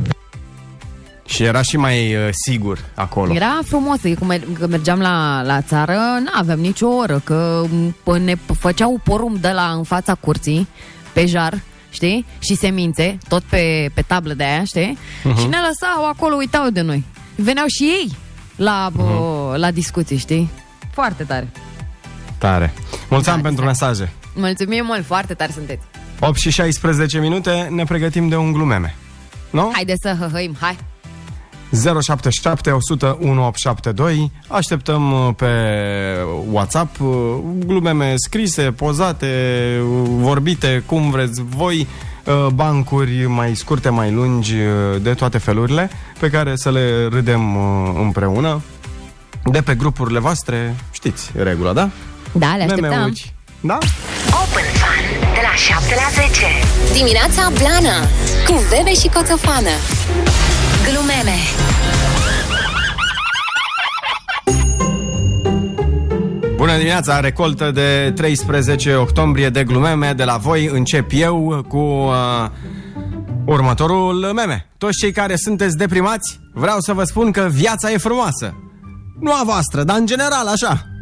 Și 1.38 1.44
era 1.44 1.62
și 1.62 1.78
mai 1.78 2.16
uh, 2.16 2.30
sigur 2.32 2.80
acolo. 2.94 3.34
Era 3.34 3.60
frumos, 3.66 4.04
e 4.04 4.14
cum 4.14 4.28
mer- 4.28 4.48
că 4.60 4.68
mergeam 4.68 5.00
la, 5.00 5.42
la 5.46 5.62
țară, 5.62 5.94
nu 6.24 6.32
aveam 6.34 6.60
nicio 6.60 6.88
oră, 6.88 7.22
că 7.24 7.64
m, 7.70 7.96
ne 8.24 8.36
făceau 8.60 9.00
porum 9.04 9.38
de 9.42 9.50
la 9.52 9.72
în 9.72 9.84
fața 9.84 10.16
curții, 10.16 10.68
pe 11.14 11.26
jar, 11.26 11.60
știi? 11.90 12.26
Și 12.40 12.56
semințe, 12.56 13.18
tot 13.28 13.44
pe, 13.44 13.90
pe 13.94 14.02
tablă 14.02 14.34
de 14.34 14.44
aia, 14.44 14.64
știi? 14.64 14.98
Mhm. 15.24 15.38
Și 15.40 15.46
ne 15.48 15.58
lăsau 15.68 16.06
acolo, 16.10 16.36
uitau 16.36 16.70
de 16.70 16.82
noi. 16.82 17.04
Veneau 17.36 17.66
și 17.68 17.84
ei 17.84 18.12
la, 18.56 18.90
Mhm. 18.94 19.02
uh 19.02 19.54
la 19.56 19.72
discuții, 19.72 20.18
știi? 20.18 20.50
Foarte 20.92 21.24
tare. 21.24 21.48
Tare. 22.38 22.74
Mulțumim 23.10 23.42
pentru 23.42 23.66
mesaje. 23.66 24.12
Mulțumim 24.36 24.86
mult, 24.86 25.06
foarte 25.06 25.34
tare 25.34 25.52
sunteți. 25.52 25.82
8 26.20 26.38
și 26.40 26.50
16 26.50 27.20
minute, 27.20 27.68
ne 27.72 27.84
pregătim 27.84 28.28
de 28.28 28.36
un 28.36 28.52
glumeme. 28.52 28.96
Nu? 29.50 29.70
Haide 29.74 29.94
să 30.02 30.16
hăhăim, 30.20 30.56
hai! 30.60 30.78
077 31.72 32.72
100 32.72 33.18
1872 33.22 34.32
Așteptăm 34.48 35.12
uh, 35.12 35.34
pe 35.36 35.48
WhatsApp 36.52 37.00
uh, 37.00 37.08
glumeme 37.66 38.14
scrise, 38.16 38.62
pozate, 38.62 39.28
uh, 39.82 40.10
vorbite, 40.10 40.84
cum 40.86 41.10
vreți 41.10 41.42
voi, 41.50 41.88
uh, 42.24 42.48
bancuri 42.54 43.26
mai 43.26 43.56
scurte, 43.56 43.90
mai 43.90 44.12
lungi, 44.12 44.54
uh, 44.54 45.02
de 45.02 45.14
toate 45.14 45.38
felurile, 45.38 45.90
pe 46.20 46.30
care 46.30 46.56
să 46.56 46.72
le 46.72 47.08
râdem 47.12 47.56
uh, 47.56 47.92
împreună. 48.02 48.62
De 49.44 49.62
pe 49.62 49.76
grupurile 49.76 50.20
voastre, 50.20 50.76
știți 50.92 51.32
regula, 51.36 51.74
da? 51.74 51.90
Da, 52.32 52.56
le 52.56 52.64
așteptăm. 52.64 52.90
Meme-uri. 52.90 53.34
Da? 53.62 53.78
Open 54.28 54.68
Fun 54.82 55.32
de 55.34 55.42
la 55.42 55.56
7 55.56 55.96
la 55.96 56.24
10. 56.28 56.46
Dimineața 56.94 57.52
Blana 57.58 57.98
cu 58.48 58.54
Bebe 58.70 58.94
și 58.94 59.08
Coțofană. 59.08 59.76
Glumeme. 60.92 61.36
Bună 66.56 66.76
dimineața, 66.76 67.20
recoltă 67.20 67.72
de 67.72 68.12
13 68.16 68.96
octombrie 68.96 69.50
de 69.50 69.64
glumeme 69.64 70.14
de 70.14 70.24
la 70.24 70.38
voi. 70.38 70.66
Încep 70.66 71.12
eu 71.14 71.66
cu 71.68 71.78
uh, 71.78 72.50
următorul 73.46 74.32
meme. 74.36 74.70
Toți 74.78 74.98
cei 74.98 75.12
care 75.12 75.36
sunteți 75.36 75.78
deprimați, 75.78 76.40
vreau 76.54 76.80
să 76.80 76.94
vă 76.94 77.04
spun 77.04 77.32
că 77.32 77.48
viața 77.52 77.92
e 77.92 77.98
frumoasă. 77.98 78.54
Nu 79.20 79.32
a 79.32 79.42
voastră, 79.46 79.84
dar 79.84 79.98
în 79.98 80.06
general 80.06 80.48
așa. 80.48 80.97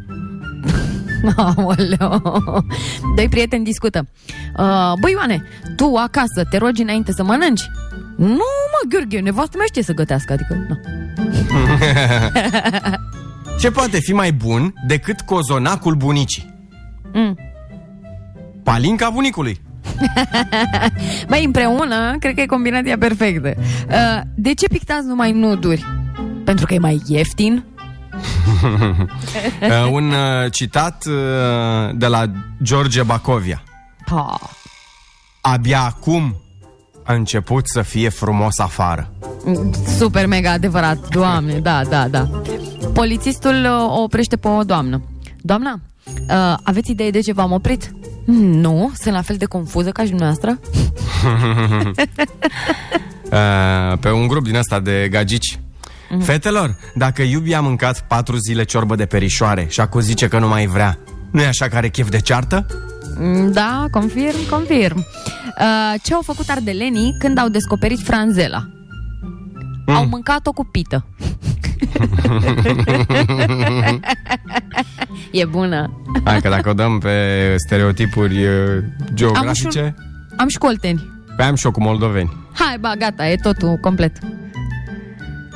Aoleo. 1.35 2.21
Doi 3.15 3.29
prieteni 3.29 3.63
discută. 3.63 4.07
Uh, 4.57 4.93
băi, 4.99 5.11
Ioane, 5.11 5.43
tu 5.75 5.95
acasă 5.95 6.43
te 6.49 6.57
rogi 6.57 6.81
înainte 6.81 7.11
să 7.11 7.23
mănânci? 7.23 7.69
Nu, 8.17 8.47
mă, 8.71 8.87
Gheorghe, 8.89 9.19
nevastă 9.19 9.57
mea 9.57 9.65
știe 9.65 9.83
să 9.83 9.93
gătească, 9.93 10.33
adică... 10.33 10.65
Nu. 10.67 10.79
Ce 13.59 13.71
poate 13.71 13.99
fi 13.99 14.13
mai 14.13 14.31
bun 14.31 14.73
decât 14.87 15.21
cozonacul 15.21 15.95
bunicii? 15.95 16.53
Mm. 17.13 17.37
Palinca 18.63 19.09
bunicului. 19.09 19.61
Băi, 21.29 21.43
împreună, 21.45 22.15
cred 22.19 22.33
că 22.33 22.41
e 22.41 22.45
combinația 22.45 22.97
perfectă. 22.97 23.53
Uh, 23.57 24.21
de 24.35 24.53
ce 24.53 24.67
pictați 24.67 25.07
numai 25.07 25.31
nuduri? 25.31 25.85
Pentru 26.43 26.65
că 26.65 26.73
e 26.73 26.79
mai 26.79 27.01
ieftin? 27.07 27.63
Uh, 29.61 29.87
un 29.97 30.09
uh, 30.11 30.51
citat 30.51 31.05
uh, 31.05 31.13
de 31.93 32.07
la 32.07 32.25
George 32.63 33.03
Bacovia. 33.03 33.63
Ha. 34.05 34.39
Abia 35.41 35.81
acum 35.81 36.35
a 37.03 37.13
început 37.13 37.67
să 37.67 37.81
fie 37.81 38.09
frumos 38.09 38.59
afară. 38.59 39.11
Super 39.97 40.25
mega 40.27 40.51
adevărat, 40.51 41.07
doamne, 41.09 41.53
da, 41.59 41.81
da, 41.89 42.07
da. 42.07 42.29
Polițistul 42.93 43.63
uh, 43.65 43.97
o 43.97 44.01
oprește 44.01 44.35
pe 44.37 44.47
o 44.47 44.63
doamnă. 44.63 45.01
Doamna, 45.41 45.79
uh, 46.29 46.55
aveți 46.63 46.91
idee 46.91 47.09
de 47.09 47.19
ce 47.19 47.33
v-am 47.33 47.51
oprit? 47.51 47.91
"Mm, 48.25 48.51
Nu, 48.51 48.91
sunt 49.01 49.13
la 49.15 49.21
fel 49.21 49.35
de 49.35 49.45
confuză 49.45 49.89
ca 49.91 50.03
și 50.03 50.09
dumneavoastră. 50.09 50.59
Uh, 53.31 53.97
pe 54.01 54.11
un 54.11 54.27
grup 54.27 54.43
din 54.43 54.57
asta 54.57 54.79
de 54.79 55.07
gagici. 55.11 55.59
Mhm. 56.09 56.19
Fetelor, 56.21 56.75
dacă 56.95 57.21
iubi 57.21 57.53
a 57.53 57.61
mâncat 57.61 58.01
patru 58.07 58.35
zile 58.37 58.63
ciorbă 58.63 58.95
de 58.95 59.05
perișoare 59.05 59.65
și 59.69 59.79
acum 59.79 59.99
zice 60.01 60.27
că 60.27 60.39
nu 60.39 60.47
mai 60.47 60.65
vrea, 60.65 60.97
nu 61.31 61.41
e 61.41 61.45
așa 61.47 61.67
că 61.67 61.75
are 61.75 61.89
chef 61.89 62.09
de 62.09 62.19
ceartă? 62.19 62.65
Mm, 63.19 63.51
Da, 63.51 63.85
confirm, 63.91 64.49
confirm. 64.49 64.97
Uh, 64.97 65.93
ce 66.03 66.13
au 66.13 66.21
făcut 66.21 66.49
ardelenii 66.49 67.15
când 67.19 67.37
au 67.37 67.47
descoperit 67.49 67.99
franzela? 67.99 68.67
Mm. 69.85 69.95
Au 69.95 70.05
mâncat-o 70.05 70.51
cu 70.51 70.65
pită. 70.71 71.05
e 75.31 75.45
bună. 75.45 76.01
Hai 76.23 76.41
că 76.41 76.49
dacă 76.49 76.69
o 76.69 76.73
dăm 76.73 76.99
pe 76.99 77.55
stereotipuri 77.65 78.45
uh, 78.47 78.83
geografice, 79.13 79.47
Am 79.47 79.53
și, 79.71 79.77
un, 79.77 79.93
am 80.37 80.47
și 80.47 80.57
cu 80.57 80.65
olteni. 80.65 81.03
pe 81.37 81.43
am 81.43 81.55
și 81.55 81.65
eu 81.65 81.71
cu 81.71 81.81
moldoveni. 81.81 82.33
Hai, 82.53 82.77
ba, 82.79 82.93
gata, 82.97 83.27
e 83.27 83.35
totul 83.35 83.77
complet. 83.81 84.17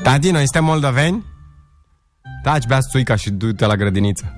Tati, 0.04 0.32
noi 0.32 0.42
suntem 0.48 0.64
moldoveni? 0.64 1.26
Taci, 2.44 2.68
bea 2.68 2.80
țuica 2.80 3.16
și 3.16 3.32
du-te 3.32 3.66
la 3.66 3.76
grădiniță. 3.76 4.34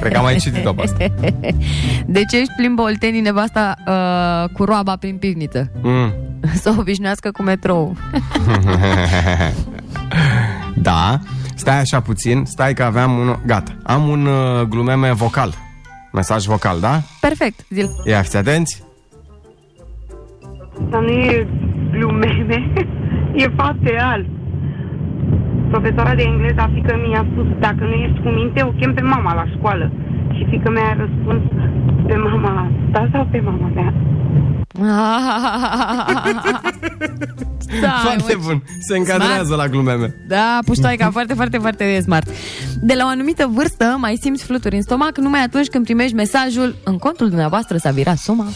Cred 0.00 0.12
că 0.12 0.18
am 0.18 0.22
mai 0.24 0.36
citit-o 0.36 0.72
pe 0.72 0.82
asta. 0.82 1.04
De 2.06 2.24
ce 2.30 2.36
își 2.36 2.52
plimbă 2.56 2.82
oltenii 2.82 3.20
nevasta 3.20 3.74
uh, 3.86 4.48
cu 4.52 4.64
roaba 4.64 4.96
prin 4.96 5.16
pivniță? 5.16 5.70
Mm. 5.82 6.12
Să 6.62 6.72
o 6.76 6.80
obișnuiască 6.80 7.30
cu 7.30 7.42
metrou. 7.42 7.96
da, 10.88 11.18
stai 11.54 11.78
așa 11.78 12.00
puțin, 12.00 12.44
stai 12.44 12.74
că 12.74 12.82
aveam 12.82 13.18
un... 13.18 13.36
Gata, 13.46 13.76
am 13.82 14.08
un 14.08 14.26
uh, 14.26 14.62
glumeme 14.62 15.12
vocal. 15.12 15.54
Mesaj 16.12 16.44
vocal, 16.44 16.80
da? 16.80 17.00
Perfect, 17.20 17.64
zil. 17.70 17.88
Ia 18.04 18.22
fiți 18.22 18.36
atenți. 18.36 18.82
Asta 20.84 20.98
nu 20.98 21.08
e 21.08 21.48
glumeme, 21.90 22.72
e 23.34 23.48
fapt 23.56 23.82
real. 23.82 24.26
Profesoara 25.70 26.14
de 26.14 26.22
engleză 26.22 26.60
a 26.60 26.70
fică 26.74 26.94
mi-a 27.06 27.24
spus, 27.30 27.46
dacă 27.66 27.82
nu 27.90 27.94
ești 28.04 28.20
cu 28.24 28.28
minte, 28.28 28.62
o 28.62 28.70
chem 28.78 28.94
pe 28.94 29.00
mama 29.00 29.34
la 29.34 29.44
școală. 29.56 29.90
Și 30.36 30.46
fică 30.50 30.70
mea 30.70 30.88
a 30.90 30.96
răspuns, 31.04 31.42
pe 32.06 32.16
mama 32.16 32.70
ta 32.92 33.08
sau 33.12 33.26
pe 33.30 33.40
mama 33.40 33.68
mea? 33.74 33.92
da, 37.80 37.90
Foarte 38.04 38.34
mă, 38.36 38.42
bun, 38.46 38.62
se 38.80 38.96
încadrează 38.96 39.44
smart. 39.44 39.60
la 39.60 39.68
glumeme. 39.68 40.14
Da, 40.28 40.58
puștoaica, 40.64 41.10
foarte, 41.10 41.34
foarte, 41.34 41.58
foarte 41.58 42.00
smart. 42.00 42.28
De 42.80 42.94
la 42.94 43.04
o 43.04 43.08
anumită 43.08 43.50
vârstă 43.52 43.96
mai 43.98 44.16
simți 44.20 44.44
fluturi 44.44 44.76
în 44.76 44.82
stomac 44.82 45.18
numai 45.18 45.40
atunci 45.42 45.66
când 45.66 45.84
primești 45.84 46.14
mesajul 46.14 46.74
în 46.84 46.98
contul 46.98 47.28
dumneavoastră 47.28 47.76
s-a 47.76 47.90
virat 47.90 48.16
suma. 48.16 48.46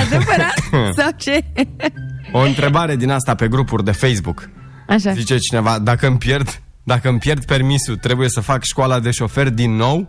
Adevărat? 0.00 0.54
Sau 0.96 1.08
ce? 1.16 1.44
O 2.32 2.38
întrebare 2.38 2.96
din 2.96 3.10
asta 3.10 3.34
pe 3.34 3.48
grupuri 3.48 3.84
de 3.84 3.92
Facebook. 3.92 4.48
Așa. 4.88 5.12
Zice 5.12 5.38
cineva, 5.38 5.78
dacă 5.78 6.06
îmi 6.06 6.18
pierd, 6.18 6.60
dacă 6.82 7.08
îmi 7.08 7.18
pierd 7.18 7.44
permisul, 7.44 7.96
trebuie 7.96 8.28
să 8.28 8.40
fac 8.40 8.62
școala 8.64 9.00
de 9.00 9.10
șofer 9.10 9.50
din 9.50 9.76
nou? 9.76 10.08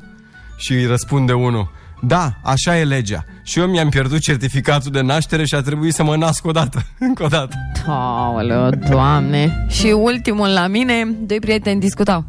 Și 0.58 0.74
îi 0.74 0.86
răspunde 0.86 1.34
unul, 1.34 1.72
da, 2.02 2.34
așa 2.44 2.78
e 2.78 2.84
legea. 2.84 3.26
Și 3.44 3.60
eu 3.60 3.66
mi-am 3.68 3.90
pierdut 3.90 4.20
certificatul 4.20 4.92
de 4.92 5.02
naștere 5.02 5.46
și 5.46 5.56
a 5.56 5.62
trebuit 5.62 5.94
să 5.94 6.04
mă 6.04 6.16
nasc 6.16 6.46
o 6.46 6.52
dată. 6.52 6.84
Încă 7.00 7.24
o 7.24 7.28
dată. 7.28 7.56
Aoleu, 7.88 8.70
doamne. 8.70 9.66
Și 9.70 9.88
ultimul 9.88 10.48
la 10.48 10.68
mine, 10.68 11.16
doi 11.20 11.40
prieteni 11.40 11.80
discutau. 11.80 12.26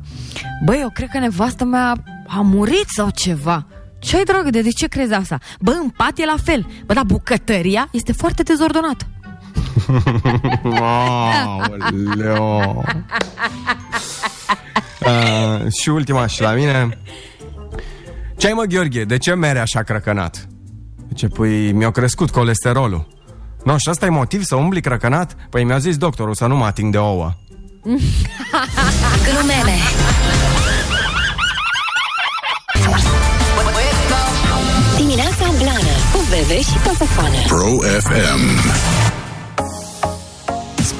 Băi, 0.64 0.78
eu 0.80 0.90
cred 0.90 1.08
că 1.08 1.18
nevastă 1.18 1.64
mea 1.64 2.02
a 2.26 2.40
murit 2.40 2.86
sau 2.86 3.10
ceva. 3.10 3.66
Ce-ai, 3.98 4.24
dragă, 4.24 4.50
de, 4.50 4.60
de 4.60 4.70
ce 4.70 4.86
crezi 4.86 5.12
asta? 5.12 5.38
Bă, 5.60 5.70
în 5.82 5.88
pat 5.88 6.18
e 6.18 6.24
la 6.24 6.36
fel. 6.44 6.66
Bă, 6.86 6.92
dar 6.92 7.04
bucătăria 7.04 7.88
este 7.92 8.12
foarte 8.12 8.42
dezordonată. 8.42 9.06
Aoleo. 10.80 12.82
Uh, 15.00 15.72
și 15.80 15.88
ultima 15.88 16.26
și 16.26 16.40
la 16.40 16.52
mine. 16.52 16.98
Ce 18.36 18.46
ai 18.46 18.52
mă, 18.52 18.62
Gheorghe? 18.62 19.04
De 19.04 19.18
ce 19.18 19.34
mere 19.34 19.58
așa 19.58 19.82
crăcănat? 19.82 20.46
Ce 21.14 21.26
păi 21.26 21.72
mi-a 21.72 21.90
crescut 21.90 22.30
colesterolul. 22.30 23.06
Nu, 23.64 23.78
și 23.78 23.88
asta 23.88 24.06
e 24.06 24.08
motiv 24.08 24.42
să 24.42 24.56
umbli 24.56 24.80
crăcănat? 24.80 25.36
Păi 25.50 25.64
mi-a 25.64 25.78
zis 25.78 25.96
doctorul 25.96 26.34
să 26.34 26.46
nu 26.46 26.56
mă 26.56 26.64
ating 26.64 26.92
de 26.92 26.98
ouă. 26.98 27.32
Glumeme 29.24 29.76
Dimineața 34.96 35.46
Blană 35.58 35.94
Cu 36.12 36.20
Bebe 36.30 36.60
și 36.60 36.76
Coțofană 36.84 37.38
Pro 37.46 37.66
FM. 38.00 38.42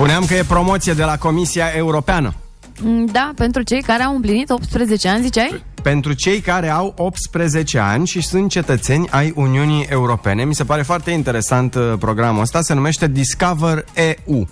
Spuneam 0.02 0.24
că 0.26 0.34
e 0.34 0.42
promoție 0.42 0.92
de 0.92 1.04
la 1.04 1.18
Comisia 1.18 1.66
Europeană. 1.66 2.34
Mm, 2.80 3.04
Da, 3.06 3.32
pentru 3.36 3.62
cei 3.62 3.82
care 3.82 4.02
au 4.02 4.14
împlinit 4.14 4.50
18 4.50 5.08
ani, 5.08 5.22
ziceai? 5.22 5.64
Pentru 5.82 6.12
cei 6.12 6.40
care 6.40 6.68
au 6.68 6.94
18 6.96 7.78
ani 7.78 8.06
și 8.06 8.20
sunt 8.20 8.50
cetățeni 8.50 9.08
ai 9.10 9.32
Uniunii 9.36 9.86
Europene. 9.90 10.44
Mi 10.44 10.54
se 10.54 10.64
pare 10.64 10.82
foarte 10.82 11.10
interesant 11.10 11.74
uh, 11.74 11.92
programul 11.98 12.40
ăsta. 12.42 12.60
Se 12.60 12.74
numește 12.74 13.06
Discover 13.06 13.84
EU. 13.94 14.48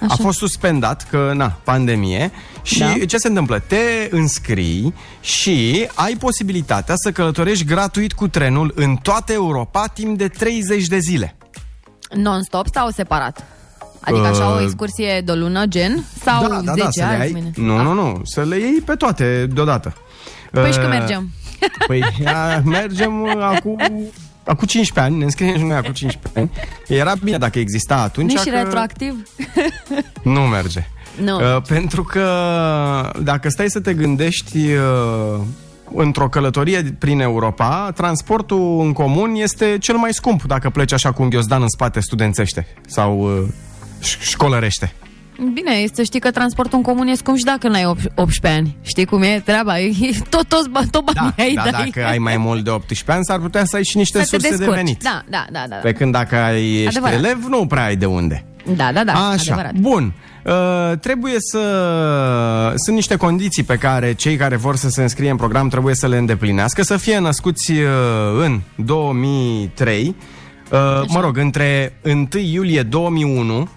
Așa. 0.00 0.14
A 0.14 0.16
fost 0.16 0.38
suspendat 0.38 1.08
că, 1.08 1.32
na, 1.34 1.58
pandemie 1.64 2.30
și 2.62 2.78
Da. 2.78 2.94
ce 3.06 3.16
se 3.16 3.28
întâmplă? 3.28 3.58
Te 3.58 4.08
înscrii 4.10 4.94
și 5.20 5.88
ai 5.94 6.16
posibilitatea 6.16 6.94
să 6.96 7.12
călătorești 7.12 7.64
gratuit 7.64 8.12
cu 8.12 8.28
trenul 8.28 8.72
în 8.74 8.96
toată 8.96 9.32
Europa 9.32 9.86
timp 9.86 10.18
de 10.18 10.28
30 10.28 10.86
de 10.86 10.98
zile. 10.98 11.36
Non-stop 12.14 12.66
sau 12.72 12.90
separat? 12.90 13.44
Adică 14.00 14.26
așa 14.26 14.50
o 14.50 14.54
Uh, 14.54 14.62
excursie 14.62 15.20
de 15.24 15.30
o 15.30 15.34
lună, 15.34 15.66
gen? 15.66 16.04
Sau 16.24 16.48
da, 16.48 16.60
da, 16.64 16.72
10 16.72 16.82
da, 16.84 16.90
să 16.90 17.00
le 17.00 17.04
azi? 17.06 17.20
ai. 17.20 17.30
mâine? 17.32 17.50
Nu, 17.56 17.82
nu, 17.82 17.92
nu, 17.92 18.20
să 18.24 18.42
le 18.42 18.56
iei 18.56 18.82
pe 18.84 18.94
toate 18.94 19.46
deodată. 19.52 19.94
Păi 20.50 20.62
și 20.72 20.78
Uh, 20.78 20.84
când 20.84 20.88
mergem? 20.88 21.30
Păi 21.86 22.04
a, 22.24 22.60
mergem 22.64 23.20
uh, 23.22 23.32
acum, 23.40 23.76
acum 24.44 24.66
15 24.66 25.00
ani, 25.00 25.16
ne 25.18 25.24
înscriem 25.24 25.56
și 25.56 25.62
noi 25.62 25.76
acum 25.76 25.92
15 25.92 26.40
ani. 26.40 26.50
Era 26.98 27.12
bine 27.24 27.38
dacă 27.38 27.58
exista 27.58 27.94
atunci. 27.96 28.30
Nici 28.30 28.38
și 28.40 28.48
că 28.48 28.56
retroactiv? 28.62 29.14
Nu 30.22 30.40
merge. 30.40 30.86
Nu. 31.22 31.36
Uh, 31.56 31.62
pentru 31.68 32.02
că 32.04 32.24
dacă 33.22 33.48
stai 33.48 33.70
să 33.70 33.80
te 33.80 33.94
gândești 33.94 34.58
uh, 34.72 35.40
într-o 35.94 36.28
călătorie 36.28 36.96
prin 36.98 37.20
Europa, 37.20 37.90
transportul 37.94 38.80
în 38.80 38.92
comun 38.92 39.34
este 39.34 39.76
cel 39.80 39.96
mai 39.96 40.12
scump 40.14 40.42
dacă 40.42 40.70
pleci 40.70 40.92
așa 40.92 41.12
cu 41.12 41.22
un 41.22 41.28
ghiozdan 41.28 41.62
în 41.62 41.68
spate 41.68 42.00
studențește 42.00 42.66
sau 42.86 43.18
uh, 43.18 43.42
ș- 43.48 43.54
școlărește. 44.20 44.92
Bine, 45.52 45.70
e 45.74 45.88
să 45.94 46.02
știi 46.02 46.20
că 46.20 46.30
transportul 46.30 46.78
în 46.78 46.84
comun 46.84 47.06
e 47.06 47.14
scump 47.14 47.36
și 47.36 47.44
dacă 47.44 47.68
n-ai 47.68 47.84
18 48.14 48.46
ani. 48.60 48.76
Știi 48.82 49.04
cum 49.04 49.22
e 49.22 49.42
treaba? 49.44 49.80
E 49.80 49.90
tot, 50.28 50.44
tot, 50.48 50.90
tot 50.90 51.04
banii 51.04 51.34
ai, 51.38 51.52
Dar 51.54 51.68
dai. 51.70 51.90
dacă 51.94 52.06
ai 52.08 52.18
mai 52.18 52.36
mult 52.36 52.64
de 52.64 52.70
18 52.70 53.12
ani, 53.12 53.24
s-ar 53.24 53.38
putea 53.38 53.64
să 53.64 53.76
ai 53.76 53.84
și 53.84 53.96
niște 53.96 54.18
să 54.18 54.24
te 54.24 54.28
surse 54.30 54.48
de 54.48 54.56
descurci. 54.56 54.76
venit. 54.76 55.02
Da, 55.02 55.22
da, 55.28 55.44
da, 55.52 55.64
da. 55.68 55.76
Pe 55.76 55.92
când 55.92 56.12
dacă 56.12 56.36
ai, 56.36 56.74
ești 56.74 56.86
Adevărat. 56.88 57.18
elev, 57.18 57.44
nu 57.48 57.66
prea 57.66 57.84
ai 57.84 57.96
de 57.96 58.06
unde. 58.06 58.44
Da, 58.76 58.92
da, 58.92 59.04
da, 59.04 59.12
Așa, 59.12 59.52
adevărat. 59.52 59.72
bun. 59.74 60.12
Uh, 60.44 60.98
trebuie 61.00 61.34
să... 61.38 61.60
Sunt 62.76 62.96
niște 62.96 63.16
condiții 63.16 63.62
pe 63.62 63.76
care 63.76 64.12
cei 64.12 64.36
care 64.36 64.56
vor 64.56 64.76
să 64.76 64.88
se 64.88 65.02
înscrie 65.02 65.30
în 65.30 65.36
program 65.36 65.68
trebuie 65.68 65.94
să 65.94 66.08
le 66.08 66.16
îndeplinească, 66.16 66.82
să 66.82 66.96
fie 66.96 67.18
născuți 67.18 67.70
uh, 67.72 67.86
în 68.44 68.60
2003, 68.74 70.14
uh, 70.72 70.78
mă 71.08 71.20
rog, 71.20 71.36
între 71.38 71.98
1 72.04 72.28
iulie 72.52 72.82
2001 72.82 73.68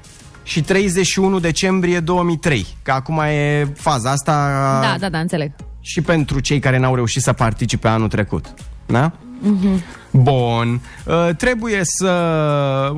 și 0.44 0.62
31 0.62 1.40
decembrie 1.40 2.00
2003, 2.00 2.66
că 2.84 2.92
acum 2.92 3.20
e 3.20 3.68
faza 3.76 4.12
asta 4.12 4.34
Da, 4.82 4.96
da, 5.00 5.10
da, 5.10 5.20
înțeleg. 5.20 5.52
și 5.80 6.02
pentru 6.02 6.40
cei 6.40 6.60
care 6.60 6.78
n-au 6.78 6.96
reușit 6.96 7.22
să 7.22 7.34
participe 7.34 7.88
anul 7.88 8.08
trecut. 8.08 8.54
Da? 8.86 9.12
Mhm. 9.40 9.84
Bun. 10.12 10.82
Uh, 11.06 11.30
trebuie 11.38 11.80
să, 11.84 12.12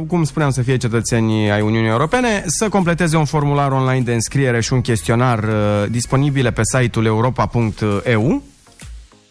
cum 0.07 0.23
spuneam, 0.23 0.51
să 0.51 0.61
fie 0.61 0.77
cetățeni 0.77 1.51
ai 1.51 1.61
Uniunii 1.61 1.89
Europene, 1.89 2.43
să 2.45 2.69
completeze 2.69 3.17
un 3.17 3.25
formular 3.25 3.71
online 3.71 4.01
de 4.01 4.13
înscriere 4.13 4.61
și 4.61 4.73
un 4.73 4.81
chestionar 4.81 5.43
uh, 5.43 5.85
disponibile 5.89 6.51
pe 6.51 6.61
site-ul 6.63 7.05
europa.eu. 7.05 8.41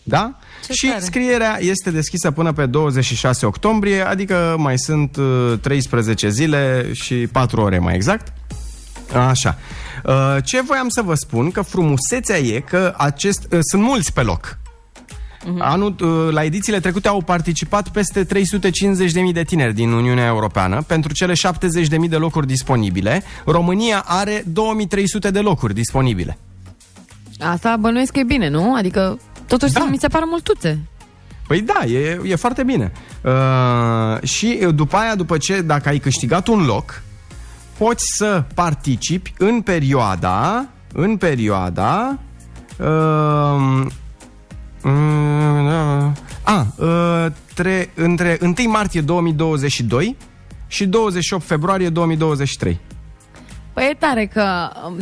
Da? 0.03 0.35
Ce 0.67 0.73
și 0.73 0.87
tare. 0.87 1.01
scrierea 1.01 1.59
este 1.61 1.91
deschisă 1.91 2.31
până 2.31 2.53
pe 2.53 2.67
26 2.67 3.47
octombrie, 3.47 4.01
adică 4.07 4.55
mai 4.59 4.79
sunt 4.79 5.17
uh, 5.17 5.59
13 5.61 6.29
zile 6.29 6.91
și 6.93 7.15
4 7.15 7.61
ore 7.61 7.79
mai 7.79 7.95
exact. 7.95 8.33
Așa. 9.29 9.59
Uh, 10.05 10.37
Ce 10.45 10.63
voiam 10.63 10.89
să 10.89 11.03
vă 11.03 11.15
spun, 11.15 11.51
că 11.51 11.63
frumusețea 11.63 12.39
e 12.39 12.61
că 12.61 12.95
acest, 12.97 13.47
uh, 13.53 13.59
sunt 13.63 13.83
mulți 13.83 14.13
pe 14.13 14.23
loc. 14.23 14.59
Mhm. 15.47 15.61
Anul, 15.63 15.95
uh, 16.01 16.33
la 16.33 16.45
edițiile 16.45 16.81
trecute 16.81 17.09
au 17.09 17.23
participat 17.23 17.89
peste 17.89 18.25
350.000 18.25 19.33
de 19.33 19.43
tineri 19.43 19.75
din 19.75 19.93
Uniunea 19.93 20.27
Europeană 20.27 20.83
pentru 20.87 21.13
cele 21.13 21.33
70.000 21.35 22.09
de 22.09 22.17
locuri 22.17 22.47
disponibile. 22.47 23.23
România 23.45 24.05
are 24.07 24.45
2300 24.47 25.31
de 25.31 25.41
locuri 25.41 25.75
disponibile. 25.75 26.39
Asta 27.41 27.77
bănuiesc 27.81 28.13
că 28.13 28.19
e 28.19 28.25
bine, 28.25 28.49
nu? 28.49 28.75
Adică 28.75 29.19
totuși 29.47 29.73
da. 29.73 29.87
mi 29.91 29.99
se 29.99 30.09
pare 30.09 30.25
multuțe. 30.29 30.79
Păi 31.47 31.61
da, 31.61 31.85
e, 31.85 32.21
e 32.25 32.35
foarte 32.35 32.63
bine. 32.63 32.93
Uh, 33.23 34.23
și 34.23 34.59
uh, 34.67 34.75
după 34.75 34.97
aia, 34.97 35.15
după 35.15 35.39
ce, 35.39 35.61
dacă 35.61 35.89
ai 35.89 35.99
câștigat 35.99 36.47
un 36.47 36.65
loc, 36.65 37.03
poți 37.79 38.05
să 38.17 38.45
participi 38.55 39.35
în 39.39 39.61
perioada, 39.61 40.67
în 40.93 41.17
perioada, 41.17 42.19
uh, 42.79 43.87
uh, 44.83 46.13
a, 46.43 46.67
uh, 46.77 47.27
tre, 47.55 47.91
între 47.95 48.39
1 48.41 48.55
martie 48.67 49.01
2022 49.01 50.17
și 50.67 50.87
28 50.87 51.45
februarie 51.45 51.89
2023. 51.89 52.81
Păi 53.73 53.89
e 53.91 53.97
tare 53.99 54.27
că 54.27 54.71
um, 54.87 54.97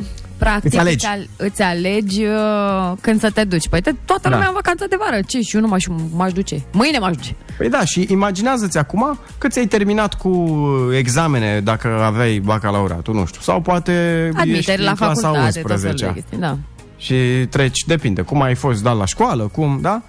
practic 0.45 0.65
Îți 0.71 0.79
alegi. 0.79 0.95
Îți, 0.95 1.07
al- 1.07 1.29
îți 1.37 1.63
alegi 1.63 2.23
uh, 2.25 2.93
când 3.01 3.21
să 3.21 3.31
te 3.31 3.45
duci. 3.45 3.69
Păi 3.69 3.81
te, 3.81 3.93
toată 4.05 4.29
Da. 4.29 4.35
lumea 4.35 4.47
în 4.49 4.55
vacanță 4.55 4.87
de 4.89 4.97
vară. 4.99 5.21
Ce? 5.27 5.41
Și 5.41 5.55
eu 5.57 5.61
nu 5.63 5.69
m-aș, 5.69 5.85
m-aș 6.15 6.33
duce. 6.33 6.63
Mâine 6.73 6.99
m-aș 6.99 7.17
duce. 7.17 7.35
Păi 7.59 7.69
da, 7.69 7.85
și 7.85 8.07
imaginează-ți 8.11 8.79
acum 8.79 9.19
că 9.39 9.49
ți-ai 9.49 9.67
terminat 9.67 10.15
cu 10.15 10.59
examene 10.97 11.61
dacă 11.61 11.89
aveai 12.03 12.39
bacalauratul, 12.39 13.15
nu 13.15 13.27
știu. 13.27 13.41
Sau 13.41 13.61
poate 13.61 14.25
ești 14.29 14.41
Admiteri 14.41 14.79
în 14.81 14.85
la 14.85 14.95
clasa 14.95 15.21
facultate, 15.21 15.61
tot 15.61 15.81
felul 15.81 15.85
11 15.85 16.05
de 16.07 16.13
chestii. 16.13 16.39
Da. 16.39 16.57
și 16.97 17.15
treci, 17.51 17.85
depinde, 17.87 18.23
cum 18.23 18.43
ai 18.43 18.55
fost 18.55 18.83
dat 18.83 18.97
la 18.97 19.05
școală, 19.07 19.43
cum, 19.53 19.79
da? 19.83 20.03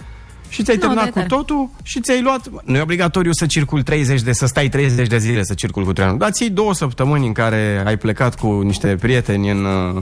Și 0.54 0.64
ți-ai 0.64 0.76
Nu, 0.76 0.82
terminat 0.82 1.04
de 1.04 1.10
cu 1.10 1.16
tare. 1.18 1.28
totul 1.30 1.70
și 1.84 2.00
ți-ai 2.02 2.22
luat... 2.22 2.50
Nu 2.64 2.76
e 2.78 2.82
obligatoriu 2.82 3.32
să 3.32 3.46
circul 3.46 3.82
30 3.82 4.22
de, 4.22 4.32
să 4.32 4.46
stai 4.46 4.70
30 4.70 5.08
de 5.08 5.18
zile 5.18 5.44
să 5.44 5.54
circul 5.54 5.84
cu 5.84 5.94
trenul, 5.94 6.18
dar 6.18 6.32
ții 6.32 6.50
două 6.50 6.74
săptămâni 6.74 7.28
în 7.28 7.34
care 7.34 7.84
ai 7.86 7.98
plecat 7.98 8.40
cu 8.40 8.62
niște 8.62 8.96
prieteni 8.96 9.50
în, 9.50 9.66
uh, 9.66 10.02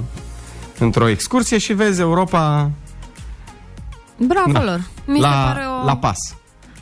într-o 0.79 1.07
excursie 1.07 1.57
și 1.57 1.73
vezi 1.73 2.01
Europa 2.01 2.71
Bravo 4.17 4.51
Da. 4.51 4.63
lor. 4.63 4.81
Mi 5.05 5.19
la, 5.19 5.27
se 5.27 5.33
pare 5.53 5.65
o... 5.81 5.85
la 5.85 5.97
pas. 5.97 6.17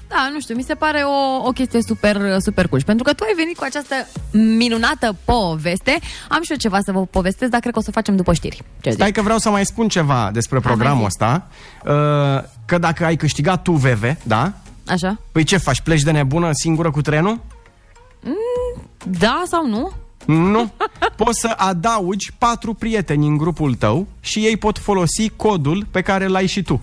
Da, 0.09 0.29
nu 0.33 0.39
știu, 0.39 0.55
mi 0.55 0.63
se 0.63 0.75
pare 0.75 1.01
o, 1.01 1.47
o 1.47 1.51
chestie 1.51 1.81
super, 1.81 2.39
super 2.39 2.67
cool. 2.67 2.79
Și 2.79 2.85
pentru 2.85 3.03
că 3.03 3.13
tu 3.13 3.23
ai 3.27 3.33
venit 3.35 3.57
cu 3.57 3.63
această 3.63 3.95
minunată 4.31 5.15
poveste, 5.25 5.99
am 6.29 6.41
și 6.41 6.51
eu 6.51 6.57
ceva 6.57 6.79
să 6.83 6.91
vă 6.91 7.05
povestesc, 7.05 7.51
dar 7.51 7.59
cred 7.59 7.73
că 7.73 7.79
o 7.79 7.81
să 7.81 7.87
o 7.89 7.93
facem 7.93 8.15
după 8.15 8.33
știri. 8.33 8.63
Ce 8.81 8.89
Stai 8.89 9.11
că 9.11 9.21
vreau 9.21 9.37
să 9.37 9.49
mai 9.49 9.65
spun 9.65 9.87
ceva 9.87 10.29
despre 10.33 10.59
programul 10.59 11.05
ăsta. 11.05 11.47
Uh, 11.85 11.91
Că 12.65 12.77
dacă 12.77 13.05
ai 13.05 13.15
câștigat 13.15 13.61
tu 13.61 13.71
VV, 13.71 14.03
da? 14.23 14.53
Așa? 14.87 15.19
Păi 15.31 15.43
ce 15.43 15.57
faci? 15.57 15.81
Pleci 15.81 16.01
de 16.01 16.11
nebună 16.11 16.49
singură 16.53 16.91
cu 16.91 17.01
trenul? 17.01 17.39
Da 19.03 19.43
sau 19.47 19.67
nu? 19.67 19.91
Nu. 20.25 20.71
Poți 21.23 21.39
să 21.39 21.53
adaugi 21.57 22.31
patru 22.37 22.73
prieteni 22.73 23.27
în 23.27 23.37
grupul 23.37 23.75
tău 23.75 24.07
și 24.19 24.39
ei 24.39 24.57
pot 24.57 24.77
folosi 24.77 25.29
codul 25.35 25.85
pe 25.91 26.01
care 26.01 26.27
l-ai 26.27 26.47
și 26.47 26.61
tu. 26.61 26.81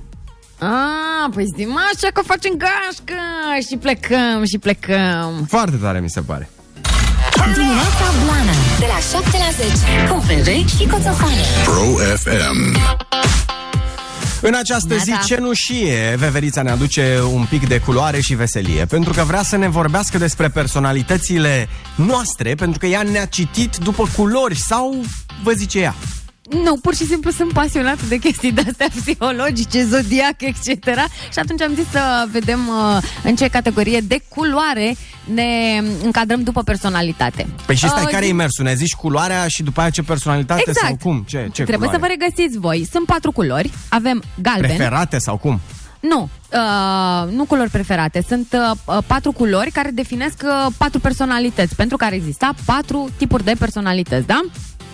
Ah, 0.59 1.31
păi 1.35 1.45
zi, 1.57 1.65
mă, 1.65 1.81
așa 1.95 2.09
că 2.13 2.23
facem 2.27 2.53
gașcă 2.57 3.21
și 3.69 3.77
plecăm 3.77 4.45
și 4.45 4.59
plecăm. 4.59 5.47
Foarte 5.49 5.77
tare 5.77 6.01
mi 6.01 6.11
se 6.11 6.21
pare. 6.21 6.49
Dimineața 7.55 8.07
Blana 8.25 8.53
De 8.79 8.87
la 8.89 9.19
7 9.19 9.39
la 9.39 9.65
10 10.07 10.13
Cu 10.13 10.25
Bebe 10.27 10.57
și 10.77 10.87
Coțofană 10.87 11.43
Pro 11.65 12.05
FM. 12.17 12.77
În 14.41 14.55
această 14.55 14.95
Neața. 14.95 15.05
zi 15.05 15.27
cenușie, 15.27 16.15
Veverița 16.19 16.63
ne 16.63 16.71
aduce 16.71 17.21
un 17.33 17.47
pic 17.49 17.69
de 17.69 17.79
culoare 17.79 18.21
și 18.21 18.35
veselie, 18.35 18.85
pentru 18.85 19.13
că 19.13 19.23
vrea 19.23 19.43
să 19.43 19.57
ne 19.57 19.69
vorbească 19.69 20.19
despre 20.19 20.49
personalitățile 20.49 21.69
noastre, 21.95 22.55
pentru 22.55 22.79
că 22.79 22.87
ea 22.87 23.03
ne-a 23.03 23.25
citit 23.25 23.77
după 23.77 24.05
culori 24.17 24.57
sau 24.57 24.95
vă 25.43 25.53
zice 25.53 25.79
ea. 25.79 25.95
Nu, 26.51 26.77
pur 26.77 26.95
și 26.95 27.07
simplu 27.07 27.31
sunt 27.31 27.53
pasionată 27.53 28.01
de 28.09 28.17
chestii 28.17 28.53
de-astea 28.53 28.87
psihologice, 29.01 29.85
zodiac, 29.85 30.35
etc. 30.41 30.85
Și 31.33 31.39
atunci 31.39 31.63
am 31.63 31.75
zis 31.75 31.85
să 31.91 32.27
vedem 32.31 32.61
uh, 32.69 33.03
în 33.25 33.37
ce 33.37 33.49
categorie 33.49 34.01
de 34.01 34.19
culoare 34.29 34.97
ne 35.25 35.83
încadrăm 36.05 36.43
după 36.43 36.63
personalitate. 36.63 37.47
Păi 37.67 37.75
și 37.77 37.89
stai, 37.89 38.03
Uh, 38.03 38.11
care 38.11 38.25
e 38.25 38.29
zi- 38.29 38.33
mersul? 38.35 38.65
Ne 38.65 38.75
zici 38.75 38.95
culoarea 38.95 39.47
și 39.49 39.63
după 39.63 39.81
aia 39.81 39.91
ce 39.91 40.03
personalitate 40.03 40.63
Exact. 40.67 40.87
sau 40.87 40.97
cum? 41.03 41.25
Ce, 41.29 41.37
ce 41.53 41.63
Trebuie 41.63 41.89
culoare? 41.89 41.97
să 41.97 42.07
vă 42.07 42.25
regăsiți 42.27 42.59
voi. 42.59 42.89
Sunt 42.93 43.07
patru 43.07 43.33
culori. 43.33 43.71
Avem 43.89 44.23
galben. 44.43 44.69
Preferate 44.77 45.19
sau 45.19 45.37
cum? 45.37 45.61
Nu, 46.01 46.29
uh, 46.53 47.33
nu 47.33 47.45
culori 47.45 47.71
preferate. 47.71 48.25
Sunt 48.29 48.47
uh, 48.53 48.77
uh, 48.97 48.99
patru 49.07 49.33
culori 49.33 49.71
care 49.71 49.91
definesc 49.91 50.43
uh, 50.45 50.73
patru 50.77 50.99
personalități, 51.01 51.75
pentru 51.75 51.97
care 51.97 52.15
exista 52.15 52.55
patru 52.65 53.09
tipuri 53.17 53.45
de 53.45 53.55
personalități, 53.59 54.27
da? 54.27 54.41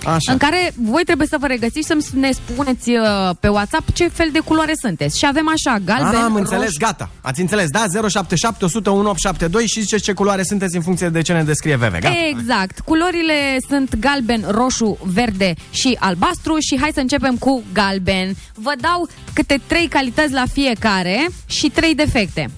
Așa. 0.07 0.33
În 0.33 0.39
care 0.39 0.73
voi 0.77 1.03
trebuie 1.05 1.27
să 1.27 1.37
vă 1.41 1.47
regăsiți 1.47 1.79
și 1.79 1.85
să 1.85 1.97
ne 2.15 2.31
spuneți 2.33 2.91
uh, 2.91 3.31
pe 3.41 3.49
WhatsApp 3.49 3.93
ce 3.93 4.09
fel 4.09 4.29
de 4.33 4.39
culoare 4.39 4.73
sunteți. 4.81 5.19
Și 5.19 5.27
avem 5.27 5.49
așa, 5.49 5.79
galben, 5.85 6.15
Ah, 6.19 6.25
am 6.25 6.35
înțeles, 6.35 6.65
roșu, 6.65 6.77
gata. 6.79 7.11
Ați 7.21 7.41
înțeles, 7.41 7.69
da? 7.71 7.85
077 8.09 8.65
100 8.65 8.91
1872 8.91 9.67
și 9.67 9.81
ziceți 9.81 10.03
ce 10.03 10.13
culoare 10.13 10.43
sunteți 10.43 10.77
în 10.77 10.83
funcție 10.83 11.09
de 11.09 11.23
ce 11.23 11.33
ne 11.33 11.43
descrie 11.45 11.77
VV, 11.77 11.91
gata? 11.91 12.15
Exact. 12.29 12.81
Culorile 12.81 13.57
sunt 13.69 13.97
galben, 13.99 14.45
roșu, 14.49 14.99
verde 15.05 15.55
și 15.71 15.97
albastru 16.01 16.57
și 16.59 16.79
hai 16.81 16.91
să 16.95 17.01
începem 17.01 17.37
cu 17.37 17.63
galben. 17.73 18.35
Vă 18.55 18.73
dau 18.81 19.09
câte 19.33 19.61
trei 19.67 19.87
calități 19.89 20.33
la 20.33 20.45
fiecare 20.53 21.29
și 21.47 21.69
trei 21.69 21.95
defecte. 21.95 22.51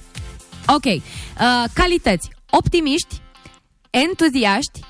Ok. 0.67 0.85
Uh, 0.85 1.01
calități. 1.73 2.29
Optimiști, 2.51 3.21
entuziaști, 3.91 4.81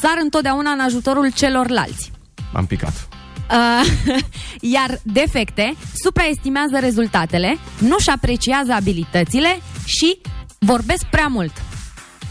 sar 0.00 0.18
întotdeauna 0.22 0.70
în 0.70 0.80
ajutorul 0.80 1.30
celorlalți. 1.34 2.10
Am 2.52 2.66
picat. 2.66 3.08
Uh, 3.50 4.18
iar 4.76 4.98
defecte, 5.02 5.74
supraestimează 6.02 6.78
rezultatele, 6.80 7.58
nu-și 7.78 8.10
apreciază 8.10 8.72
abilitățile 8.72 9.60
și 9.84 10.20
vorbesc 10.58 11.04
prea 11.04 11.26
mult. 11.26 11.52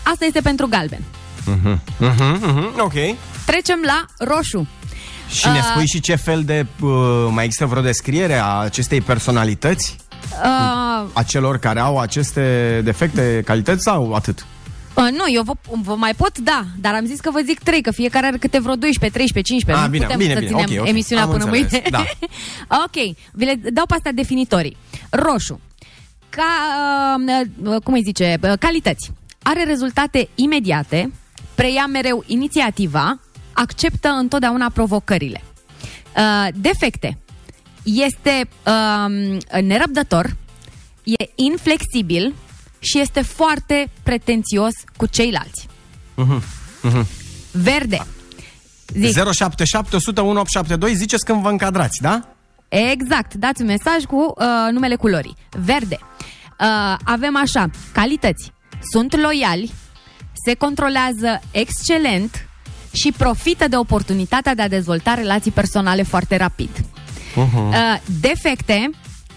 Asta 0.03 0.25
este 0.25 0.41
pentru 0.41 0.67
galben. 0.67 1.01
Mhm, 1.45 1.81
mhm, 1.97 2.39
mhm, 2.47 2.73
ok. 2.79 2.93
Trecem 3.45 3.79
la 3.85 4.05
roșu. 4.17 4.67
Și 5.29 5.47
ne 5.47 5.57
Uh, 5.57 5.63
spui 5.71 5.87
și 5.87 5.99
ce 5.99 6.15
fel 6.15 6.43
de... 6.43 6.65
Uh, 6.81 7.27
mai 7.31 7.43
există 7.43 7.65
vreo 7.65 7.81
descriere 7.81 8.33
a 8.37 8.45
acestei 8.57 9.01
personalități? 9.01 9.95
Uh, 10.43 11.09
A 11.13 11.23
celor 11.27 11.57
care 11.57 11.79
au 11.79 11.99
aceste 11.99 12.81
defecte, 12.83 13.41
calități 13.45 13.83
sau 13.83 14.13
atât? 14.13 14.45
Uh, 15.03 15.11
nu, 15.11 15.23
eu 15.33 15.43
vă, 15.43 15.53
vă 15.81 15.95
mai 15.95 16.13
pot, 16.13 16.37
da, 16.37 16.63
dar 16.79 16.93
am 16.93 17.05
zis 17.05 17.19
că 17.19 17.31
vă 17.31 17.39
zic 17.45 17.59
trei, 17.59 17.81
că 17.81 17.91
fiecare 17.91 18.25
are 18.25 18.37
câte 18.37 18.59
vreo 18.59 18.75
12, 18.75 19.17
13, 19.17 19.53
15. 19.53 19.83
Ah, 19.83 19.89
nu 19.89 19.91
bine, 19.91 20.05
putem 20.05 20.19
bine, 20.19 20.33
să 20.33 20.39
bine, 20.39 20.51
ținem 20.51 20.75
ok, 20.75 20.81
ok. 20.81 20.87
emisiunea 20.87 21.23
Am 21.23 21.29
până 21.29 21.43
înțeles, 21.43 21.71
mâine. 21.71 21.89
da. 21.89 22.05
ok, 22.85 23.15
vi 23.31 23.45
le 23.45 23.53
dau 23.55 23.85
pe 23.85 23.93
astea 23.93 24.11
definitorii. 24.11 24.77
Roșu. 25.09 25.59
Ca, 26.29 26.43
uh, 27.27 27.41
uh, 27.63 27.81
cum 27.83 27.93
îi 27.93 28.03
zice, 28.03 28.37
uh, 28.41 28.53
calități. 28.59 29.11
Are 29.43 29.63
rezultate 29.63 30.29
imediate, 30.35 31.11
preia 31.55 31.85
mereu 31.85 32.23
inițiativa, 32.27 33.19
acceptă 33.53 34.09
întotdeauna 34.09 34.69
provocările. 34.73 35.43
Uh, 36.17 36.47
defecte. 36.53 37.17
Este 37.83 38.49
uh, 38.65 39.61
nerăbdător, 39.61 40.35
e 41.03 41.29
inflexibil 41.35 42.33
și 42.79 42.99
este 42.99 43.21
foarte 43.21 43.89
pretențios 44.03 44.71
cu 44.97 45.05
ceilalți. 45.05 45.67
Mhm, 46.15 46.43
mhm. 46.81 47.07
Verde. 47.51 48.05
Zic. 48.93 49.31
077 49.31 49.95
100 49.95 50.21
1872 50.21 50.95
ziceți 50.95 51.25
când 51.25 51.41
vă 51.41 51.49
încadrați, 51.49 52.01
da? 52.01 52.21
Exact, 52.67 53.33
dați 53.33 53.61
un 53.61 53.67
mesaj 53.67 54.03
cu 54.03 54.33
uh, 54.37 54.45
numele 54.71 54.95
culorii. 54.95 55.35
Verde. 55.49 55.97
Uh, 56.01 56.95
avem 57.03 57.37
așa, 57.37 57.69
calități. 57.91 58.51
Sunt 58.91 59.15
loiali, 59.21 59.71
se 60.45 60.53
controlează 60.53 61.41
excelent 61.51 62.47
și 62.91 63.13
profită 63.17 63.67
de 63.67 63.77
oportunitatea 63.77 64.55
de 64.55 64.61
a 64.61 64.67
dezvolta 64.67 65.13
relații 65.13 65.51
personale 65.51 66.03
foarte 66.03 66.37
rapid. 66.37 66.69
Mhm. 67.35 67.67
Uh, 67.67 67.75
defecte, 68.19 68.89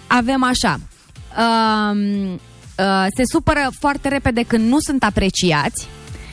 avem 0.06 0.44
așa. 0.44 0.80
Uh, 1.36 2.34
uh, 2.78 3.06
se 3.16 3.22
supără 3.32 3.70
foarte 3.78 4.08
repede 4.08 4.42
când 4.42 4.68
nu 4.68 4.78
sunt 4.78 5.02
apreciați, 5.02 5.86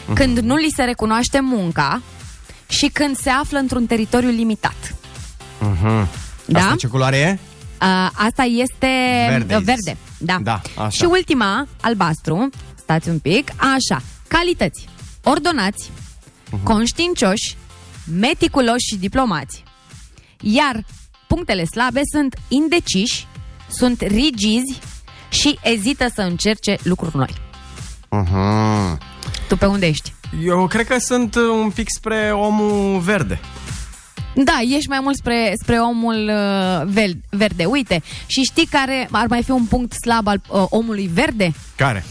Mhm. 0.06 0.14
când 0.18 0.38
nu 0.38 0.56
li 0.56 0.70
se 0.76 0.84
recunoaște 0.84 1.40
munca 1.40 2.02
și 2.70 2.88
când 2.88 3.18
se 3.18 3.30
află 3.30 3.58
într-un 3.60 3.86
teritoriu 3.86 4.30
limitat. 4.30 4.96
Mhm. 5.60 6.08
Da? 6.46 6.60
Asta 6.60 6.76
ce 6.76 6.88
culoare 6.88 7.18
e? 7.18 7.40
Uh, 7.82 8.10
asta 8.14 8.44
este 8.44 8.88
Verde, 9.30 9.54
ai 9.54 9.60
uh, 9.60 9.66
verde. 9.66 9.98
Da. 10.18 10.38
Da, 10.42 10.62
așa. 10.78 10.90
Și 10.90 11.04
ultima, 11.04 11.68
albastru. 11.82 12.50
Stați 12.76 13.10
un 13.10 13.20
pic. 13.20 13.52
Așa. 13.56 14.02
Calități. 14.28 14.86
Ordonați, 15.24 15.92
Mhm. 16.52 16.64
conștiincioși, 16.64 17.56
meticuloși 18.20 18.88
și 18.92 18.96
diplomați. 18.98 19.64
Iar 20.42 20.84
punctele 21.28 21.66
slabe 21.66 22.02
sunt 22.14 22.36
indeciși, 22.48 23.28
sunt 23.70 24.02
rigizi 24.02 24.80
și 25.30 25.60
ezită 25.64 26.08
să 26.14 26.22
încerce 26.22 26.78
lucruri 26.84 27.16
noi. 27.16 27.34
Mhm. 28.10 28.98
Tu 29.48 29.58
pe 29.58 29.66
unde 29.66 29.88
ești? 29.88 30.14
Eu 30.44 30.68
cred 30.68 30.88
că 30.88 31.00
sunt 31.00 31.36
uh, 31.36 31.42
un 31.64 31.70
pic 31.70 31.88
spre 31.98 32.32
omul 32.34 33.00
verde. 33.00 33.40
Da, 34.36 34.60
ești 34.76 34.90
mai 34.90 35.00
mult 35.02 35.16
spre, 35.16 35.54
spre 35.62 35.80
omul 35.80 36.32
uh, 36.34 36.88
vel, 36.92 37.18
verde. 37.30 37.66
Uite, 37.66 38.02
și 38.26 38.42
știi 38.42 38.66
care 38.66 39.08
ar 39.12 39.26
mai 39.28 39.44
fi 39.44 39.52
un 39.52 39.66
punct 39.66 39.94
slab 39.94 40.28
al 40.28 40.42
uh, 40.48 40.66
omului 40.70 41.10
verde? 41.14 41.52
Care? 41.76 42.06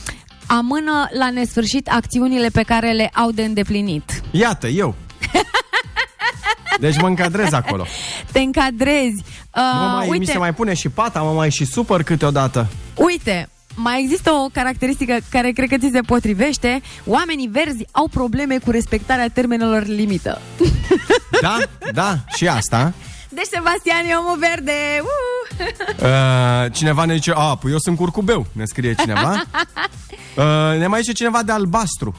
amână 0.49 1.09
la 1.19 1.31
nesfârșit 1.31 1.89
acțiunile 1.89 2.49
pe 2.49 2.63
care 2.63 2.93
le 2.93 3.11
au 3.15 3.31
de 3.31 3.43
îndeplinit. 3.43 4.23
Iată, 4.31 4.69
eu. 4.69 4.95
Deci 6.81 7.01
mă 7.01 7.07
încadrez 7.07 7.53
acolo. 7.53 7.87
Te 8.33 8.39
încadrezi. 8.41 9.23
Uh, 9.55 9.63
Mă 9.75 9.91
mai, 9.97 10.05
mi 10.05 10.11
uite, 10.19 10.33
se 10.33 10.39
mai 10.39 10.55
pune 10.55 10.75
și 10.75 10.89
pata, 10.89 11.21
mă 11.21 11.33
mai 11.33 11.51
și 11.51 11.65
supăr 11.65 12.03
câteodată. 12.03 12.67
uite, 12.95 13.49
mai 13.75 14.01
există 14.03 14.31
o 14.31 14.49
caracteristică 14.53 15.17
care 15.31 15.51
cred 15.51 15.69
că 15.69 15.77
ți 15.79 15.91
se 15.93 16.01
potrivește. 16.01 16.81
Oamenii 17.07 17.49
verzi 17.53 17.85
au 17.91 18.09
probleme 18.09 18.59
cu 18.59 18.71
respectarea 18.71 19.29
termenelor 19.29 19.87
limită. 19.87 20.41
Da, 21.41 21.57
da, 21.93 22.17
și 22.37 22.49
asta. 22.49 22.93
Deci 23.29 23.47
Sebastian 23.47 24.05
e 24.11 24.15
omul 24.15 24.39
verde. 24.39 24.73
Uh! 25.01 25.67
Uh, 26.03 26.73
cineva 26.73 27.05
ne 27.05 27.15
zice, 27.15 27.33
a, 27.35 27.57
păi 27.57 27.71
eu 27.71 27.79
sunt 27.79 27.97
curcubeu, 27.97 28.47
ne 28.53 28.65
scrie 28.65 28.95
cineva. 28.95 29.35
Uh, 30.37 30.79
ne 30.79 30.87
mai 30.87 31.01
zice 31.01 31.13
cineva 31.13 31.43
de 31.43 31.53
albastru. 31.53 32.15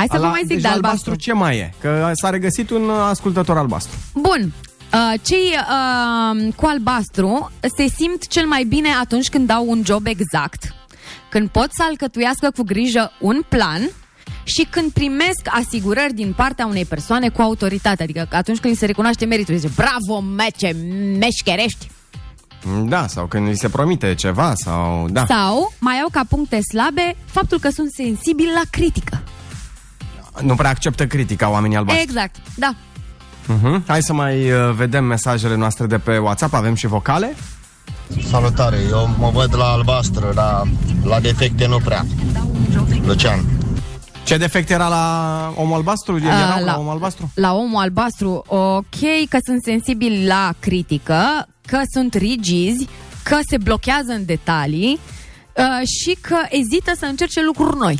Hai 0.00 0.08
să 0.10 0.18
vă 0.18 0.26
mai 0.26 0.40
zic 0.40 0.48
deci 0.48 0.62
de 0.62 0.68
albastru. 0.68 1.14
ce 1.14 1.32
mai 1.32 1.56
e? 1.56 1.74
Că 1.80 2.10
s-a 2.12 2.30
regăsit 2.30 2.70
un 2.70 2.82
uh, 2.82 2.96
ascultător 3.08 3.56
albastru. 3.56 3.98
Bun. 4.14 4.52
Uh, 4.92 5.20
cei 5.22 5.54
uh, 5.56 6.54
cu 6.56 6.66
albastru 6.66 7.50
se 7.76 7.86
simt 7.96 8.26
cel 8.26 8.46
mai 8.46 8.64
bine 8.64 8.88
atunci 9.00 9.28
când 9.28 9.50
au 9.50 9.68
un 9.68 9.82
job 9.84 10.06
exact, 10.06 10.74
când 11.28 11.48
pot 11.48 11.68
să 11.70 11.82
alcătuiască 11.88 12.50
cu 12.56 12.62
grijă 12.62 13.12
un 13.18 13.42
plan 13.48 13.90
și 14.42 14.66
când 14.70 14.92
primesc 14.92 15.40
asigurări 15.44 16.14
din 16.14 16.32
partea 16.32 16.66
unei 16.66 16.84
persoane 16.84 17.28
cu 17.28 17.42
autoritate, 17.42 18.02
adică 18.02 18.28
atunci 18.30 18.58
când 18.58 18.72
îi 18.72 18.78
se 18.78 18.86
recunoaște 18.86 19.24
meritul, 19.24 19.56
zice 19.56 19.72
bravo, 19.76 20.20
mece, 20.20 20.76
meșcherești. 21.18 21.90
Da, 22.84 23.06
sau 23.06 23.26
când 23.26 23.48
li 23.48 23.56
se 23.56 23.68
promite 23.68 24.14
ceva, 24.14 24.52
sau... 24.54 25.08
Da. 25.10 25.26
Sau 25.26 25.72
mai 25.78 25.98
au 25.98 26.08
ca 26.12 26.22
puncte 26.28 26.60
slabe 26.60 27.16
faptul 27.24 27.58
că 27.58 27.70
sunt 27.70 27.90
sensibili 27.92 28.50
la 28.54 28.62
critică. 28.70 29.22
Nu 30.42 30.54
prea 30.54 30.70
acceptă 30.70 31.06
critica 31.06 31.50
oamenii 31.50 31.76
albastru. 31.76 32.02
Exact, 32.02 32.36
da. 32.56 32.74
Uh-huh. 33.44 33.86
Hai 33.86 34.02
să 34.02 34.12
mai 34.12 34.50
uh, 34.50 34.70
vedem 34.74 35.04
mesajele 35.04 35.56
noastre 35.56 35.86
de 35.86 35.98
pe 35.98 36.18
WhatsApp, 36.18 36.54
avem 36.54 36.74
și 36.74 36.86
vocale. 36.86 37.34
Salutare, 38.30 38.78
eu 38.90 39.10
mă 39.18 39.30
văd 39.34 39.56
la 39.56 39.64
albastră, 39.64 40.32
dar 40.34 40.62
la 41.04 41.20
defecte 41.20 41.66
nu 41.66 41.78
prea. 41.78 42.06
Lucian. 43.06 43.44
Ce 44.24 44.36
defect 44.36 44.70
era 44.70 44.88
la 44.88 45.52
omul 45.56 45.74
albastru? 45.76 46.14
Uh, 46.14 46.22
Erau 46.22 46.38
la, 46.38 46.60
la- 46.60 46.76
omul 46.78 46.90
albastru? 46.92 47.30
La 47.34 47.54
omul 47.54 47.80
albastru, 47.80 48.44
ok, 48.46 49.00
că 49.28 49.38
sunt 49.44 49.62
sensibili 49.64 50.26
la 50.26 50.52
critică, 50.58 51.22
că 51.66 51.80
sunt 51.92 52.14
rigizi, 52.14 52.88
că 53.22 53.38
se 53.48 53.56
blochează 53.56 54.12
în 54.12 54.24
detalii 54.24 54.98
uh, 55.56 55.64
și 55.86 56.16
că 56.20 56.36
ezită 56.48 56.92
să 56.98 57.04
încerce 57.06 57.40
lucruri 57.44 57.76
noi. 57.78 57.98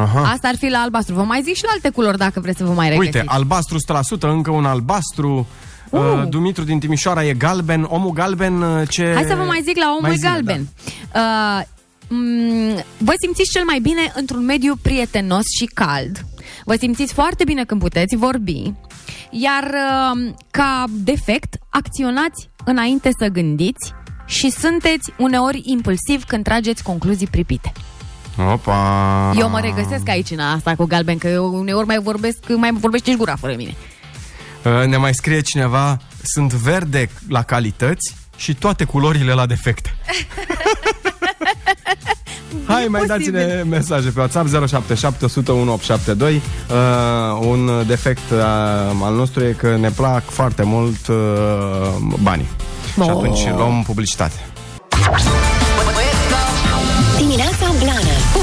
Aha. 0.00 0.30
Asta 0.30 0.48
ar 0.48 0.56
fi 0.56 0.68
la 0.68 0.78
albastru. 0.78 1.14
Vă 1.14 1.22
mai 1.22 1.42
zic 1.42 1.54
și 1.54 1.64
la 1.64 1.70
alte 1.72 1.88
culori 1.88 2.18
dacă 2.18 2.40
vreți 2.40 2.58
să 2.58 2.64
vă 2.64 2.72
mai 2.72 2.88
regăsiți. 2.88 3.16
Uite, 3.16 3.28
albastru 3.30 3.78
100%, 3.78 4.20
încă 4.20 4.50
un 4.50 4.64
albastru. 4.64 5.46
Uh. 5.90 6.00
Uh. 6.00 6.22
Dumitru 6.28 6.64
din 6.64 6.78
Timișoara 6.78 7.24
e 7.24 7.32
galben, 7.32 7.86
omul 7.88 8.10
galben 8.10 8.62
uh, 8.62 8.88
ce... 8.88 9.12
Hai 9.14 9.24
să 9.28 9.34
vă 9.34 9.42
mai 9.42 9.60
zic 9.64 9.76
la 9.76 9.86
omul 9.88 10.00
Mai 10.00 10.16
zi, 10.16 10.22
galben. 10.22 10.68
Uh, 11.14 11.62
m- 12.04 12.84
vă 12.98 13.12
simțiți 13.24 13.50
cel 13.52 13.64
mai 13.64 13.78
bine 13.78 14.12
într-un 14.14 14.44
mediu 14.44 14.76
prietenos 14.82 15.44
și 15.58 15.64
cald. 15.64 16.24
Vă 16.64 16.74
simțiți 16.78 17.12
foarte 17.12 17.44
bine 17.44 17.64
când 17.64 17.80
puteți 17.80 18.16
vorbi. 18.16 18.72
Iar 19.30 19.64
uh, 19.64 20.32
ca 20.50 20.84
defect, 20.90 21.56
acționați 21.68 22.48
înainte 22.64 23.10
să 23.18 23.26
gândiți 23.26 23.92
și 24.26 24.50
sunteți 24.50 25.12
uneori 25.18 25.60
impulsiv 25.64 26.24
când 26.24 26.44
trageți 26.44 26.82
concluzii 26.82 27.26
pripite. 27.26 27.72
Da. 28.44 28.52
Opa! 28.52 29.32
Eu 29.38 29.48
mă 29.48 29.60
regăsesc 29.60 30.08
aici 30.08 30.30
în 30.30 30.38
asta 30.38 30.74
cu 30.74 30.84
galben, 30.84 31.18
că 31.18 31.28
eu 31.28 31.54
uneori 31.54 31.86
mai 31.86 31.98
vorbesc, 32.02 32.38
mai 32.56 32.72
vorbește 32.72 33.10
și 33.10 33.16
gura 33.16 33.36
fără 33.36 33.54
mine. 33.56 33.74
Uh, 34.64 34.86
Ne 34.86 34.96
mai 34.96 35.14
scrie 35.14 35.40
cineva, 35.40 35.96
sunt 36.22 36.52
verde 36.52 37.10
la 37.28 37.42
calități 37.42 38.16
și 38.36 38.54
toate 38.54 38.84
culorile 38.84 39.32
la 39.32 39.46
defecte. 39.46 39.94
Hai, 42.66 42.86
mai 42.88 43.06
dați-ne 43.06 43.62
mesaje 43.68 44.08
pe 44.10 44.18
WhatsApp 44.20 44.48
077 44.66 45.24
101 45.24 45.72
872. 45.72 46.34
Uh, 46.34 47.46
un 47.48 47.70
defect 47.86 48.30
uh, 48.30 48.38
al 49.02 49.14
nostru 49.14 49.44
e 49.44 49.54
că 49.58 49.76
ne 49.76 49.90
plac 49.90 50.22
foarte 50.24 50.62
mult 50.62 51.06
uh, 51.08 51.16
banii. 52.22 52.48
Oh. 52.98 53.04
Și 53.04 53.10
atunci 53.10 53.48
luăm 53.56 53.82
publicitate. 53.86 54.44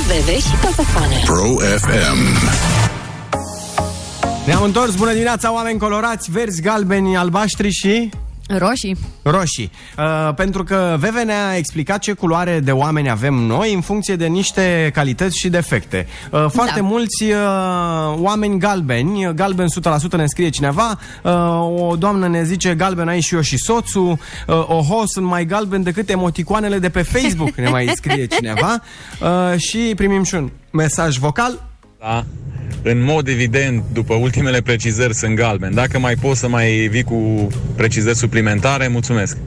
Dimineața 0.07 0.23
Blană 0.23 0.23
cu 0.23 0.31
Bebe 0.31 0.39
și 0.39 0.55
Coțofană. 0.61 1.15
Pro 1.25 1.55
FM. 1.77 2.49
Ne-am 4.45 4.63
întors, 4.63 4.95
bună 4.95 5.11
dimineața, 5.11 5.53
oameni 5.53 5.79
colorați, 5.79 6.31
verzi, 6.31 6.61
galbeni, 6.61 7.17
albaștri 7.17 7.69
și... 7.69 8.09
Roșii. 8.47 8.97
Roșii. 9.21 9.71
Uh, 9.97 10.33
pentru 10.35 10.63
că 10.63 10.95
Veve 10.99 11.23
ne-a 11.23 11.55
explicat 11.57 11.99
ce 11.99 12.13
culoare 12.13 12.59
de 12.59 12.71
oameni 12.71 13.09
avem 13.09 13.33
noi 13.33 13.73
în 13.73 13.81
funcție 13.81 14.15
de 14.15 14.25
niște 14.25 14.89
calități 14.93 15.37
și 15.37 15.49
defecte. 15.49 16.07
Uh, 16.31 16.45
foarte 16.49 16.79
Da. 16.79 16.85
mulți 16.85 17.23
uh, 17.23 17.33
oameni 18.15 18.59
galbeni, 18.59 19.31
galben 19.35 19.67
100% 19.67 20.15
ne 20.15 20.25
scrie 20.25 20.49
cineva, 20.49 20.99
uh, 21.23 21.31
o 21.89 21.95
doamnă 21.95 22.27
ne 22.27 22.43
zice 22.43 22.75
galben 22.75 23.07
ai 23.07 23.21
și 23.21 23.35
eu 23.35 23.41
și 23.41 23.57
soțul, 23.57 24.09
uh, 24.47 24.65
oho, 24.67 25.03
sunt 25.05 25.25
mai 25.25 25.45
galben 25.45 25.83
decât 25.83 26.09
emoticoanele 26.09 26.79
de 26.79 26.89
pe 26.89 27.01
Facebook, 27.01 27.55
ne 27.55 27.69
mai 27.69 27.91
scrie 27.95 28.25
cineva. 28.25 28.81
Uh, 29.21 29.59
și 29.59 29.77
primim 29.95 30.23
și 30.23 30.35
un 30.35 30.49
mesaj 30.71 31.17
vocal. 31.17 31.63
Da. 31.99 32.25
În 32.83 33.03
mod 33.03 33.27
evident, 33.27 33.83
după 33.93 34.13
ultimele 34.13 34.61
precizări, 34.61 35.13
sunt 35.15 35.35
galben. 35.35 35.73
Dacă 35.73 35.99
mai 35.99 36.15
poți 36.15 36.39
să 36.39 36.47
mai 36.47 36.71
vii 36.71 37.03
cu 37.03 37.47
precizări 37.75 38.17
suplimentare, 38.17 38.87
mulțumesc. 38.87 39.37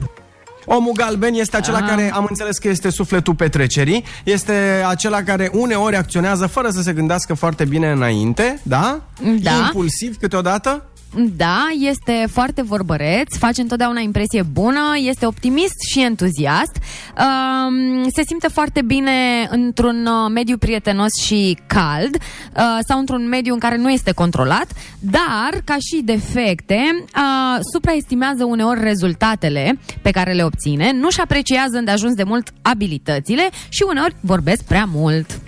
Omul 0.65 0.91
galben 0.95 1.33
este 1.33 1.57
acela 1.57 1.77
Ah. 1.77 1.89
care, 1.89 2.11
am 2.13 2.25
înțeles 2.29 2.57
că 2.57 2.67
este 2.67 2.89
sufletul 2.89 3.35
petrecerii, 3.35 4.03
este 4.23 4.83
acela 4.87 5.23
care 5.23 5.49
uneori 5.53 5.95
acționează 5.95 6.47
fără 6.47 6.69
să 6.69 6.81
se 6.81 6.93
gândească 6.93 7.33
foarte 7.33 7.65
bine 7.65 7.91
înainte, 7.91 8.59
da? 8.63 9.01
Da. 9.41 9.51
Impulsiv 9.65 10.17
câteodată. 10.17 10.85
Da, 11.15 11.67
este 11.79 12.25
foarte 12.29 12.61
vorbăreț, 12.61 13.37
face 13.37 13.61
întotdeauna 13.61 13.99
impresie 13.99 14.41
bună, 14.41 14.79
este 14.97 15.25
optimist 15.25 15.75
și 15.91 16.01
entuziast, 16.01 16.77
um, 16.77 18.09
se 18.09 18.23
simte 18.27 18.47
foarte 18.47 18.81
bine 18.81 19.47
într-un 19.49 20.05
uh, 20.05 20.31
mediu 20.33 20.57
prietenos 20.57 21.09
și 21.23 21.57
cald 21.67 22.15
uh, 22.15 22.77
sau 22.87 22.99
într-un 22.99 23.27
mediu 23.27 23.53
în 23.53 23.59
care 23.59 23.77
nu 23.77 23.89
este 23.89 24.11
controlat, 24.11 24.67
dar, 24.99 25.61
ca 25.63 25.75
și 25.79 26.01
defecte, 26.03 26.79
uh, 26.95 27.59
supraestimează 27.73 28.43
uneori 28.43 28.83
rezultatele 28.83 29.79
pe 30.01 30.11
care 30.11 30.33
le 30.33 30.43
obține, 30.43 30.91
nu-și 30.91 31.21
apreciază 31.21 31.77
îndeajuns 31.77 32.13
de 32.13 32.23
mult 32.23 32.53
abilitățile 32.61 33.49
și 33.69 33.83
uneori 33.87 34.15
vorbesc 34.19 34.63
prea 34.63 34.87
mult. 34.93 35.39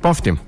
Poftim. 0.00 0.40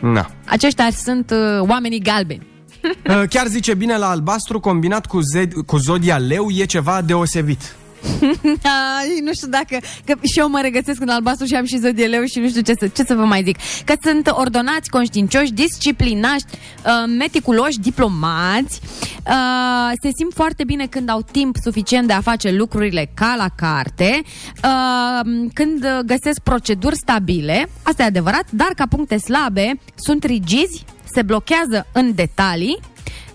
Na. 0.00 0.30
Aceștia 0.46 0.90
sunt 0.90 1.30
uh, 1.30 1.68
oamenii 1.68 2.00
galbeni. 2.00 2.51
Uh, 3.08 3.22
Chiar 3.28 3.46
zice 3.46 3.74
bine 3.74 3.96
la 3.96 4.10
albastru 4.10 4.60
combinat 4.60 5.06
cu, 5.06 5.20
zed, 5.20 5.52
cu 5.66 5.76
zodia 5.76 6.18
leu 6.18 6.50
e 6.50 6.64
ceva 6.64 7.02
deosebit. 7.02 7.76
Ai, 8.98 9.20
nu 9.22 9.32
știu 9.32 9.48
dacă 9.48 9.76
că 10.04 10.14
și 10.22 10.38
eu 10.38 10.48
mă 10.48 10.60
regăsesc 10.62 11.00
în 11.00 11.08
albastru 11.08 11.46
și 11.46 11.54
am 11.54 11.64
și 11.64 11.78
zodie 11.78 12.06
leu 12.06 12.24
și 12.24 12.38
nu 12.38 12.48
știu 12.48 12.60
ce 12.60 12.74
să, 12.78 12.86
ce 12.86 13.04
să 13.04 13.14
vă 13.14 13.24
mai 13.24 13.42
zic. 13.44 13.56
Că 13.84 13.94
sunt 14.02 14.30
ordonați, 14.30 14.90
conștiincioși, 14.90 15.52
disciplinați, 15.52 16.44
uh, 16.48 17.12
meticuloși, 17.18 17.80
diplomați, 17.80 18.80
uh, 19.26 19.92
se 20.02 20.10
simt 20.18 20.32
foarte 20.34 20.64
bine 20.64 20.86
când 20.86 21.08
au 21.08 21.22
timp 21.32 21.56
suficient 21.62 22.06
de 22.06 22.12
a 22.12 22.20
face 22.20 22.50
lucrurile 22.50 23.10
ca 23.14 23.34
la 23.36 23.48
carte, 23.56 24.22
uh, 24.24 25.48
când 25.52 25.84
uh, 25.84 25.98
găsesc 26.06 26.40
proceduri 26.42 26.96
stabile, 26.96 27.68
asta 27.82 28.02
e 28.02 28.06
adevărat, 28.06 28.50
dar 28.50 28.72
ca 28.76 28.86
puncte 28.86 29.18
slabe 29.18 29.78
sunt 29.94 30.24
rigizi, 30.24 30.84
se 31.14 31.22
blochează 31.22 31.86
în 31.92 32.14
detalii 32.14 32.78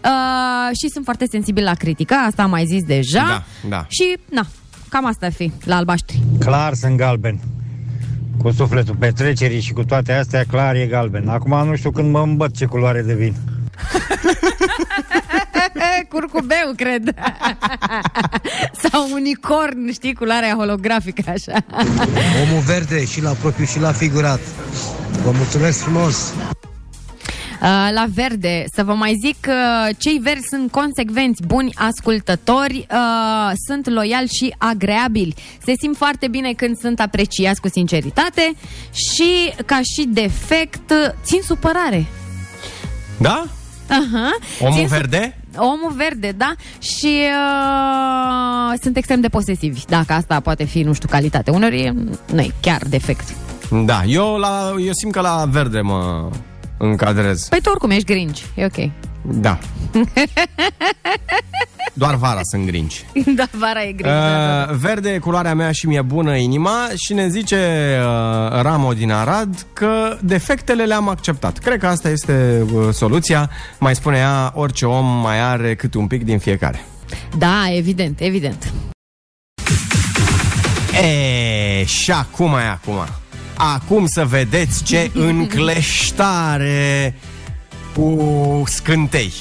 Uh, 0.03 0.75
și 0.77 0.89
sunt 0.89 1.03
foarte 1.03 1.25
sensibili 1.31 1.65
la 1.65 1.73
critică, 1.73 2.13
asta 2.13 2.43
am 2.43 2.49
mai 2.49 2.65
zis 2.65 2.83
deja. 2.83 3.25
Da, 3.27 3.43
da. 3.69 3.85
Și, 3.87 4.17
na, 4.29 4.47
cam 4.89 5.05
asta 5.05 5.25
ar 5.25 5.31
fi 5.31 5.51
la 5.63 5.75
albaștri. 5.75 6.19
Clar 6.39 6.73
sunt 6.73 6.97
galben. 6.97 7.39
Cu 8.41 8.51
sufletul 8.51 8.95
petrecerii 8.95 9.61
și 9.61 9.73
cu 9.73 9.83
toate 9.83 10.13
astea, 10.13 10.43
clar 10.43 10.75
e 10.75 10.85
galben. 10.85 11.27
Acum 11.27 11.67
nu 11.67 11.75
știu 11.75 11.91
când 11.91 12.11
mă 12.11 12.19
îmbăt 12.19 12.55
ce 12.55 12.65
culoare 12.65 13.01
devin. 13.01 13.33
Curcubeu, 16.09 16.73
cred. 16.75 17.13
Sau 18.89 19.07
unicorn, 19.13 19.91
știi, 19.91 20.13
culoarea 20.13 20.53
holografică, 20.55 21.23
așa. 21.29 21.63
Omul 22.43 22.61
verde 22.65 23.05
și 23.05 23.21
la 23.21 23.31
propriu 23.31 23.65
și 23.65 23.79
la 23.79 23.91
figurat. 23.91 24.39
Vă 25.23 25.31
mulțumesc 25.31 25.79
frumos! 25.79 26.33
Uh, 27.61 27.89
la 27.93 28.05
verde, 28.13 28.65
să 28.73 28.83
vă 28.83 28.93
mai 28.93 29.13
zic 29.25 29.35
că 29.39 29.53
cei 29.97 30.17
verzi 30.23 30.45
sunt 30.49 30.71
consecvenți, 30.71 31.41
buni 31.45 31.73
ascultători, 31.75 32.87
uh, 32.91 33.51
sunt 33.67 33.89
loiali 33.89 34.27
și 34.27 34.55
agreabili. 34.57 35.35
Se 35.65 35.73
simt 35.81 35.95
foarte 35.97 36.27
bine 36.27 36.51
când 36.53 36.77
sunt 36.77 36.99
apreciați 36.99 37.61
cu 37.61 37.67
sinceritate 37.69 38.53
și, 38.93 39.53
ca 39.65 39.79
și 39.95 40.07
defect, 40.07 40.93
țin 41.23 41.41
supărare. 41.41 42.05
Da? 43.19 43.45
Aha. 43.89 44.29
Omul 44.59 44.73
Țin 44.77 44.87
su- 44.87 44.93
verde? 44.93 45.37
omul 45.57 45.91
verde, 45.95 46.33
da? 46.37 46.53
Și 46.81 47.17
uh, 47.21 48.73
sunt 48.81 48.97
extrem 48.97 49.21
de 49.21 49.27
posesivi, 49.27 49.81
dacă 49.87 50.13
asta 50.13 50.39
poate 50.39 50.63
fi, 50.63 50.81
nu 50.81 50.93
știu, 50.93 51.07
calitate. 51.11 51.51
Uneori 51.51 51.93
nu 52.33 52.41
e 52.41 52.51
chiar 52.61 52.81
defect. 52.89 53.33
Da, 53.85 54.03
eu, 54.03 54.35
la, 54.37 54.73
eu 54.85 54.91
simt 54.93 55.11
că 55.11 55.19
la 55.21 55.45
verde 55.51 55.81
mă 55.81 56.29
încadrez. 56.77 57.47
Păi 57.47 57.61
tu 57.61 57.69
oricum 57.69 57.89
ești 57.89 58.05
grinci, 58.05 58.45
e 58.55 58.65
ok. 58.65 58.89
Da. 59.21 59.57
Doar 61.93 62.15
vara 62.15 62.39
sunt 62.43 62.65
grinci. 62.65 63.05
da, 63.35 63.43
vara 63.51 63.83
e 63.83 63.91
grinci. 63.91 64.11
Uh, 64.11 64.69
Uh, 64.69 64.75
verde 64.75 65.09
e 65.13 65.17
culoarea 65.17 65.53
mea 65.55 65.71
și 65.71 65.87
mi-e 65.87 66.01
bună 66.01 66.35
inima 66.35 66.87
și 66.95 67.13
ne 67.13 67.27
zice 67.27 67.55
uh, 67.99 68.61
Ramo 68.61 68.93
din 68.93 69.11
Arad 69.11 69.65
că 69.73 70.17
defectele 70.21 70.83
le-am 70.85 71.09
acceptat. 71.09 71.57
Cred 71.57 71.79
că 71.79 71.87
asta 71.87 72.09
este 72.09 72.65
uh, 72.73 72.87
soluția. 72.93 73.49
Mai 73.79 73.95
spune 73.95 74.17
ea, 74.17 74.51
orice 74.55 74.85
om 74.85 75.05
mai 75.05 75.39
are 75.41 75.75
câte 75.75 75.97
un 75.97 76.07
pic 76.07 76.23
din 76.23 76.39
fiecare. 76.39 76.85
Da, 77.37 77.63
evident, 77.75 78.19
evident. 78.19 78.71
E, 81.03 81.85
și 81.85 82.11
acum 82.11 82.53
e 82.53 82.67
acum. 82.69 82.95
Acum 83.57 84.05
să 84.07 84.25
vedeți 84.25 84.83
ce 84.83 85.11
încleștare 85.29 87.15
cu 87.95 88.63
scântei. 88.67 89.33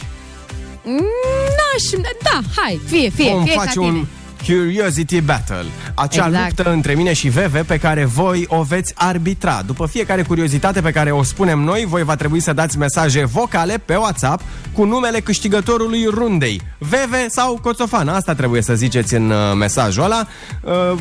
N-aș, 0.84 2.00
da, 2.22 2.40
hai, 2.56 2.80
fie, 2.86 3.10
fie, 3.10 3.30
Vom 3.32 3.44
fie 3.44 3.54
ca 3.54 3.60
face 3.60 3.72
tine. 3.72 3.86
un 3.86 4.06
Curiosity 4.46 5.20
Battle. 5.20 5.64
Acea 5.94 6.26
Exact. 6.26 6.46
luptă 6.46 6.72
între 6.72 6.94
mine 6.94 7.12
și 7.12 7.28
Veve 7.28 7.62
pe 7.62 7.78
care 7.78 8.04
voi 8.04 8.44
o 8.48 8.62
veți 8.62 8.92
arbitra. 8.96 9.62
După 9.66 9.86
fiecare 9.86 10.22
curiozitate 10.22 10.80
pe 10.80 10.90
care 10.90 11.10
o 11.10 11.22
spunem 11.22 11.58
noi, 11.58 11.84
voi 11.88 12.02
va 12.02 12.14
trebui 12.16 12.40
să 12.40 12.52
dați 12.52 12.78
mesaje 12.78 13.24
vocale 13.24 13.78
pe 13.84 13.94
WhatsApp 13.96 14.42
cu 14.72 14.84
numele 14.84 15.20
câștigătorului 15.20 16.04
rundei. 16.04 16.60
Veve 16.78 17.26
sau 17.28 17.58
Coțofan. 17.62 18.08
Asta 18.08 18.34
trebuie 18.34 18.62
să 18.62 18.74
ziceți 18.74 19.14
în 19.14 19.30
uh, 19.30 19.36
mesajul 19.58 20.02
ăla. 20.04 20.26
Uh, 20.62 20.98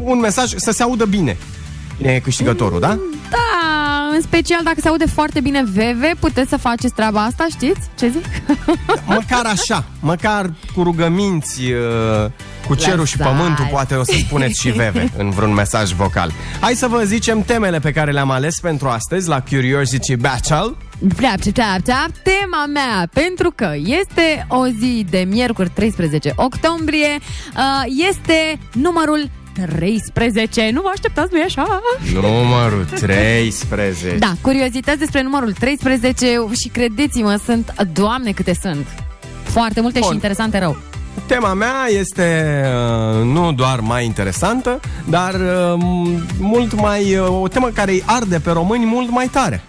un 0.00 0.18
mesaj 0.18 0.52
să 0.56 0.70
se 0.70 0.82
audă 0.82 1.04
bine. 1.04 1.36
Cine 1.96 2.12
e 2.12 2.18
câștigătorul, 2.18 2.80
da? 2.80 2.98
Da, 3.30 4.08
în 4.14 4.20
special 4.20 4.60
dacă 4.64 4.76
se 4.80 4.88
aude 4.88 5.06
foarte 5.06 5.40
bine 5.40 5.64
Veve, 5.72 6.14
puteți 6.20 6.48
să 6.48 6.56
faceți 6.56 6.94
treaba 6.94 7.22
asta, 7.24 7.46
știți? 7.50 7.80
Ce 7.98 8.08
zic? 8.08 8.24
Măcar 9.06 9.44
așa, 9.46 9.84
măcar 10.00 10.52
cu 10.74 10.82
rugăminți, 10.82 11.62
uh, 11.72 12.30
cu 12.66 12.74
cerul 12.74 13.04
și 13.04 13.18
Lăsați. 13.18 13.36
pământul, 13.36 13.68
poate 13.70 13.94
o 13.94 14.02
să 14.04 14.12
spuneți 14.18 14.60
și 14.60 14.70
veve 14.70 15.10
în 15.18 15.30
vreun 15.30 15.52
mesaj 15.54 15.92
vocal. 15.92 16.32
Hai 16.60 16.74
să 16.74 16.86
vă 16.86 17.02
zicem 17.04 17.42
temele 17.42 17.78
pe 17.78 17.92
care 17.92 18.10
le-am 18.12 18.30
ales 18.30 18.60
pentru 18.60 18.88
astăzi 18.88 19.28
la 19.28 19.40
Curiosity 19.40 20.16
Battle. 20.16 20.74
Pleap, 21.16 21.40
pleap, 21.52 21.80
pleap, 21.82 22.10
tema 22.22 22.66
mea, 22.72 23.08
pentru 23.12 23.52
că 23.54 23.72
este 23.76 24.46
o 24.48 24.66
zi 24.66 25.06
de 25.10 25.26
miercuri 25.28 25.70
13 25.70 26.32
octombrie, 26.36 27.18
uh, 27.18 27.82
este 28.10 28.58
numărul 28.72 29.30
13. 29.62 30.70
Nu 30.72 30.80
vă 30.80 30.90
așteptați, 30.92 31.32
nu 31.32 31.42
așa? 31.44 31.80
Numărul 32.12 32.84
13. 33.00 34.16
Da, 34.18 34.32
curiozități 34.40 34.98
despre 34.98 35.22
numărul 35.22 35.52
13 35.52 36.26
și 36.62 36.68
credeți-mă, 36.68 37.40
sunt, 37.44 37.74
doamne 37.92 38.32
câte 38.32 38.54
sunt. 38.62 38.86
Foarte 39.42 39.80
multe 39.80 39.98
Bun. 39.98 40.08
și 40.08 40.14
interesante 40.14 40.58
rău. 40.58 40.76
Tema 41.26 41.54
mea 41.54 41.86
este 41.98 42.60
uh, 42.64 43.24
nu 43.24 43.52
doar 43.52 43.80
mai 43.80 44.04
interesantă, 44.04 44.80
dar 45.08 45.34
uh, 45.34 45.80
mult 46.38 46.80
mai 46.80 47.16
uh, 47.16 47.40
o 47.42 47.48
temă 47.48 47.68
care 47.68 47.90
îi 47.90 48.02
arde 48.06 48.38
pe 48.38 48.50
români 48.50 48.84
mult 48.84 49.10
mai 49.10 49.28
tare. 49.32 49.62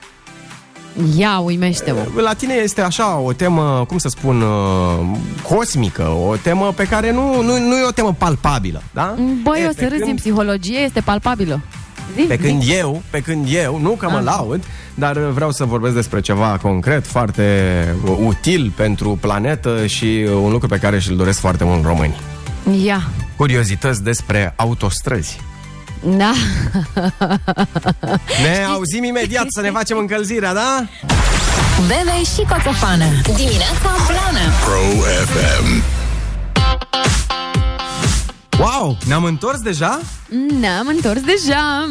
Ia, 1.17 1.39
uimește-mă. 1.39 2.21
La 2.21 2.33
tine 2.33 2.53
este 2.53 2.81
așa 2.81 3.17
o 3.17 3.33
temă, 3.33 3.83
cum 3.87 3.97
să 3.97 4.07
spun, 4.07 4.41
uh, 4.41 5.17
cosmică, 5.49 6.03
o 6.27 6.35
temă 6.35 6.73
pe 6.75 6.83
care 6.83 7.11
nu, 7.11 7.41
nu, 7.41 7.57
nu 7.59 7.77
e 7.77 7.85
o 7.87 7.91
temă 7.91 8.15
palpabilă, 8.17 8.81
da? 8.93 9.15
Băi, 9.43 9.59
E, 9.61 9.65
o 9.65 9.67
pe 9.67 9.73
să 9.81 9.81
râzi 9.87 9.95
când- 9.97 10.09
în 10.09 10.15
psihologie, 10.15 10.77
este 10.79 10.99
palpabilă. 11.01 11.59
Zi, 12.15 12.21
Pe 12.21 12.37
când 12.37 12.61
zi. 12.63 12.71
eu, 12.73 13.01
pe 13.09 13.19
când 13.19 13.47
eu, 13.49 13.79
nu 13.81 13.89
că 13.89 14.09
mă 14.09 14.17
Ah. 14.17 14.23
laud, 14.23 14.63
dar 14.93 15.17
vreau 15.17 15.51
să 15.51 15.65
vorbesc 15.65 15.93
despre 15.95 16.21
ceva 16.21 16.57
concret, 16.61 17.05
foarte 17.07 17.43
uh, 18.05 18.17
util 18.25 18.71
pentru 18.75 19.17
planetă 19.21 19.85
și 19.85 20.05
uh, 20.25 20.31
un 20.43 20.51
lucru 20.51 20.67
pe 20.67 20.77
care 20.77 20.99
și-l 20.99 21.15
doresc 21.15 21.39
foarte 21.39 21.63
mult 21.63 21.83
români. 21.85 22.15
Ia. 22.85 23.07
Curiozități 23.37 24.03
despre 24.03 24.53
autostrăzi. 24.55 25.39
Da. 26.03 26.33
Ne 28.43 28.63
auzim 28.73 29.03
imediat 29.03 29.45
să 29.49 29.61
ne 29.61 29.69
facem 29.71 29.97
încălzirea, 29.97 30.53
da? 30.53 30.85
Bebe 31.87 32.23
și 32.35 32.47
Coțofană. 32.49 33.05
Dimineața 33.23 33.91
Blană. 34.07 34.39
Pro 34.63 35.01
FM. 35.25 35.83
Wow, 38.59 38.97
ne-am 39.05 39.23
întors 39.23 39.59
deja 39.59 39.99
Ne-am 40.59 40.87
întors 40.87 41.19
deja 41.19 41.89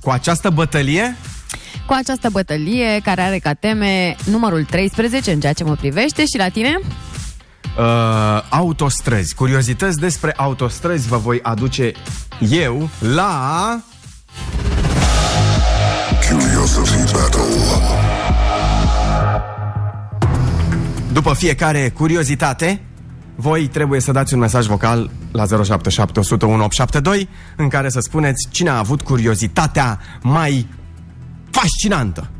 cu 0.00 0.10
această 0.10 0.50
bătălie? 0.50 1.16
cu 1.86 1.92
această 1.92 2.28
bătălie 2.30 3.00
care 3.04 3.20
are 3.20 3.38
ca 3.38 3.52
teme 3.52 4.16
numărul 4.24 4.64
13 4.64 5.32
în 5.32 5.40
ceea 5.40 5.52
ce 5.52 5.64
mă 5.64 5.74
privește 5.74 6.24
și 6.26 6.36
la 6.36 6.48
tine? 6.48 6.78
Uh, 7.78 7.82
autostrăzi. 8.48 9.34
Curiozități 9.34 9.98
despre 9.98 10.32
autostrăzi 10.36 11.08
vă 11.08 11.16
voi 11.16 11.40
aduce 11.42 11.92
eu 12.50 12.88
la... 12.98 13.80
Curiosity 16.30 17.12
Battle. 17.12 17.42
După 21.12 21.34
fiecare 21.34 21.88
curiozitate, 21.88 22.82
voi 23.34 23.66
trebuie 23.66 24.00
să 24.00 24.12
dați 24.12 24.34
un 24.34 24.40
mesaj 24.40 24.66
vocal 24.66 25.10
la 25.32 25.44
077 25.46 26.18
101 26.18 26.64
872 26.64 27.28
în 27.56 27.68
care 27.68 27.88
să 27.88 28.00
spuneți 28.00 28.48
cine 28.50 28.68
a 28.68 28.78
avut 28.78 29.00
curiozitatea 29.00 30.00
mai 30.22 30.68
fascinantă. 31.50 32.30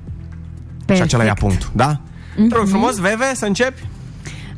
Și 0.95 1.03
acela 1.03 1.25
ia 1.25 1.35
punctul, 1.35 1.71
da? 1.75 2.01
Te 2.49 2.55
rog 2.55 2.69
frumos, 2.69 2.97
Veve, 2.97 3.33
să 3.35 3.47
începi? 3.47 3.83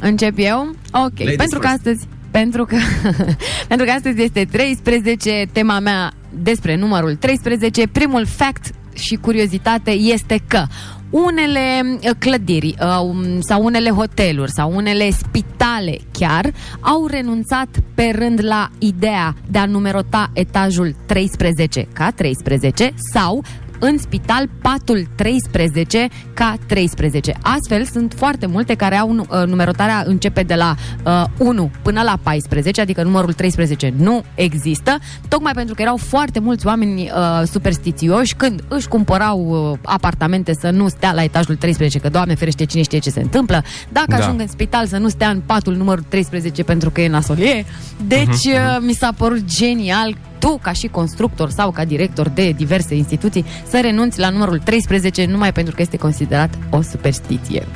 Încep 0.01 0.34
eu? 0.36 0.74
Ok, 0.92 1.18
Ladies 1.18 1.36
pentru 1.36 1.59
că 1.59 1.66
first. 1.66 1.86
astăzi 1.86 2.07
pentru 2.30 2.64
că, 2.64 2.76
pentru 3.68 3.86
că 3.86 3.92
astăzi 3.92 4.22
este 4.22 4.44
13, 4.51 5.46
tema 5.53 5.78
mea 5.78 6.12
despre 6.30 6.76
numărul 6.76 7.14
13. 7.14 7.88
Primul 7.88 8.26
fact 8.26 8.70
și 8.94 9.14
curiozitate 9.14 9.90
este 9.90 10.42
că 10.46 10.62
unele 11.11 11.82
uh, 11.84 12.11
clădiri 12.18 12.74
uh, 12.80 13.01
um, 13.03 13.40
sau 13.40 13.64
unele 13.64 13.90
hoteluri 13.90 14.51
sau 14.51 14.72
unele 14.74 15.11
spitale 15.11 15.99
chiar 16.12 16.53
au 16.80 17.07
renunțat 17.07 17.68
pe 17.94 18.12
rând 18.14 18.44
la 18.44 18.68
ideea 18.78 19.34
de 19.51 19.59
a 19.59 19.64
numerota 19.64 20.30
etajul 20.32 20.94
13 21.07 21.88
ca 21.92 22.11
13 22.11 22.94
sau 23.12 23.44
în 23.78 23.98
spital 23.98 24.48
patul 24.62 25.06
13 25.14 26.08
ca 26.34 26.54
13. 26.66 27.34
Astfel, 27.42 27.84
sunt 27.84 28.14
foarte 28.16 28.46
multe 28.46 28.74
care 28.74 28.96
au 28.96 29.12
nu- 29.12 29.26
uh, 29.30 29.42
numerotarea 29.46 30.02
începe 30.06 30.42
de 30.42 30.54
la 30.54 30.74
uh, 31.04 31.24
1 31.38 31.70
până 31.82 32.02
la 32.02 32.18
14, 32.22 32.80
adică 32.80 33.02
numărul 33.02 33.32
13 33.32 33.92
nu 33.96 34.22
există, 34.34 34.98
tocmai 35.28 35.52
pentru 35.52 35.74
că 35.74 35.82
erau 35.82 35.96
foarte 35.96 36.38
mulți 36.40 36.66
oameni 36.66 37.02
uh, 37.14 37.42
superstițioși 37.50 38.34
când 38.34 38.64
își 38.68 38.88
cumpărau 38.88 39.70
uh, 39.72 39.78
apartamente 39.84 40.52
să 40.60 40.70
nu 40.70 40.88
stea 40.88 41.12
la 41.12 41.22
etajul 41.22 41.56
13, 41.56 41.98
că 41.98 42.08
Doamne 42.08 42.34
ferește 42.34 42.64
cine 42.64 42.82
știe 42.82 42.98
ce 42.98 43.10
se 43.10 43.20
întâmplă, 43.20 43.62
dacă 43.92 44.06
Da. 44.10 44.16
ajung 44.16 44.40
în 44.40 44.48
spital 44.48 44.86
să 44.86 44.96
nu 44.96 45.08
stea 45.08 45.28
în 45.28 45.40
patul 45.46 45.74
numărul 45.76 46.04
13 46.08 46.62
pentru 46.64 46.90
că 46.90 47.00
e 47.00 47.08
nasolie. 47.08 47.64
Deci, 48.06 48.26
Mhm, 48.46 48.54
uh, 48.54 48.76
mi 48.80 48.92
s-a 48.92 49.12
părut 49.16 49.44
genial 49.44 50.16
tu, 50.39 50.59
ca 50.62 50.72
și 50.72 50.86
constructor 50.86 51.51
sau 51.51 51.70
ca 51.70 51.84
director 51.84 52.28
de 52.28 52.51
diverse 52.51 52.95
instituții, 52.95 53.45
să 53.68 53.78
renunți 53.82 54.18
la 54.18 54.28
numărul 54.28 54.59
13 54.64 55.24
numai 55.26 55.53
pentru 55.53 55.74
că 55.74 55.82
este 55.82 55.97
considerat 55.97 56.55
o 56.70 56.82
superstiție. 56.82 57.66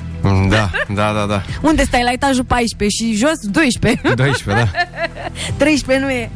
Da, 0.49 0.71
da, 0.95 1.13
da, 1.13 1.27
da. 1.29 1.43
Unde 1.63 1.85
stai 1.85 2.03
la 2.03 2.13
etajul 2.13 2.45
14 2.45 3.05
și 3.05 3.15
jos 3.15 3.39
12? 3.51 4.15
12, 4.15 4.71
da. 4.73 4.79
13 5.65 6.05
nu 6.05 6.11
e. 6.13 6.31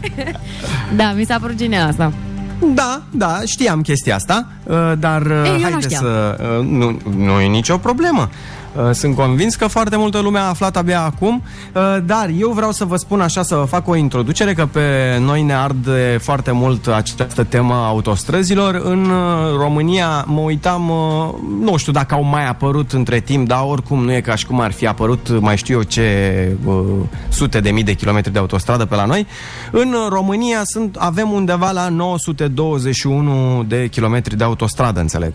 da, 0.97 1.13
mi 1.17 1.25
s-a 1.25 1.39
părut 1.41 1.57
genial 1.57 1.89
asta. 1.89 2.13
Da, 2.75 3.03
da, 3.11 3.41
știam 3.45 3.81
chestia 3.81 4.15
asta, 4.15 4.47
uh, 4.63 4.93
dar 4.99 5.23
uh, 5.23 5.43
Ei, 5.45 5.51
eu 5.51 5.57
nu 5.57 5.63
haideți 5.63 5.85
știam. 5.85 6.03
să... 6.03 6.37
uh, 6.59 6.67
Nu, 6.67 6.99
nu 7.17 7.41
e 7.41 7.47
nicio 7.47 7.77
problemă. 7.77 8.31
Uh, 8.77 8.91
Sunt 8.93 9.15
convins 9.15 9.55
că 9.55 9.67
foarte 9.67 9.97
multă 9.97 10.21
lume 10.21 10.39
a 10.39 10.49
aflat 10.49 10.77
abia 10.77 11.03
acum, 11.03 11.43
uh, 11.75 11.97
dar 12.05 12.31
eu 12.39 12.51
vreau 12.51 12.73
să 12.73 12.85
vă 12.85 12.97
spun 12.97 13.21
așa, 13.21 13.43
să 13.43 13.55
vă 13.55 13.65
fac 13.65 13.89
o 13.89 13.97
introducere, 13.97 14.55
că 14.55 14.67
pe 14.67 14.81
noi 15.21 15.43
ne 15.43 15.55
arde 15.55 16.19
foarte 16.21 16.51
mult 16.51 16.87
această 16.87 17.45
temă 17.45 17.75
a 17.75 17.87
autostrăzilor. 17.87 18.75
În 18.75 19.05
uh, 19.05 19.57
România 19.59 20.25
mă 20.27 20.41
uitam, 20.41 20.89
uh, 20.89 21.35
nu 21.61 21.77
știu 21.77 21.93
dacă 21.93 22.15
au 22.15 22.23
mai 22.23 22.49
apărut 22.49 22.93
între 22.93 23.21
timp, 23.21 23.47
dar 23.49 23.63
oricum 23.67 24.05
nu 24.05 24.13
e 24.13 24.21
ca 24.21 24.35
și 24.35 24.47
cum 24.47 24.61
ar 24.61 24.73
fi 24.73 24.87
apărut 24.87 25.41
mai 25.41 25.57
știu 25.57 25.75
eu 25.75 25.83
ce 25.83 26.57
uh, 26.65 26.75
sute 27.29 27.61
de 27.61 27.71
mii 27.71 27.85
de 27.85 27.95
kilometri 27.95 28.33
de 28.33 28.39
autostradă 28.39 28.85
pe 28.85 28.95
la 28.95 29.05
noi. 29.05 29.27
În 29.71 29.93
uh, 29.93 30.07
România 30.09 30.61
sunt, 30.65 30.97
avem 30.97 31.31
undeva 31.31 31.71
la 31.71 31.89
921 31.89 33.65
de 33.69 33.89
kilometri 33.89 34.37
de 34.37 34.45
autostradă, 34.45 35.01
înțeleg. 35.01 35.33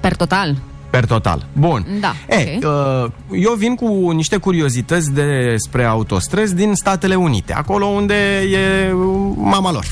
Per 0.00 0.16
total. 0.16 0.56
Per 0.90 1.04
total. 1.06 1.46
Bun. 1.52 1.86
Da, 2.00 2.14
E, 2.28 2.58
uh, 2.66 3.10
eu 3.32 3.52
vin 3.52 3.74
cu 3.74 4.10
niște 4.10 4.36
curiozități 4.36 5.12
despre 5.12 5.84
autostrăzi 5.84 6.54
din 6.54 6.74
Statele 6.74 7.14
Unite, 7.14 7.52
acolo 7.52 7.86
unde 7.86 8.40
e 8.40 8.92
uh, 8.92 9.32
mama 9.36 9.72
lor. 9.72 9.84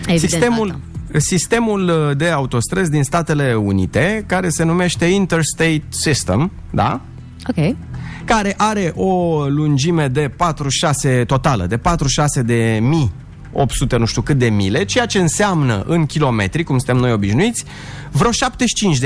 Evident, 0.00 0.30
sistemul, 0.30 0.78
sistemul 1.16 2.14
de 2.16 2.28
autostrăzi 2.28 2.90
din 2.90 3.02
Statele 3.02 3.54
Unite, 3.54 4.24
care 4.26 4.48
se 4.48 4.64
numește 4.64 5.04
Interstate 5.04 5.82
System, 5.88 6.50
da? 6.70 7.00
Ok. 7.46 7.76
care 8.24 8.54
are 8.56 8.92
o 8.96 9.44
lungime 9.48 10.08
de 10.08 10.30
46 10.36 11.24
totală, 11.26 11.66
de 11.66 11.76
46 11.76 12.42
de 12.42 12.78
mii 12.82 13.12
800 13.52 13.96
nu 13.96 14.04
știu 14.04 14.22
cât 14.22 14.38
de 14.38 14.48
mile, 14.48 14.84
ceea 14.84 15.06
ce 15.06 15.18
înseamnă 15.18 15.84
în 15.86 16.06
kilometri, 16.06 16.62
cum 16.62 16.76
suntem 16.76 16.96
noi 16.96 17.12
obișnuiți, 17.12 17.64
vreo 18.10 18.30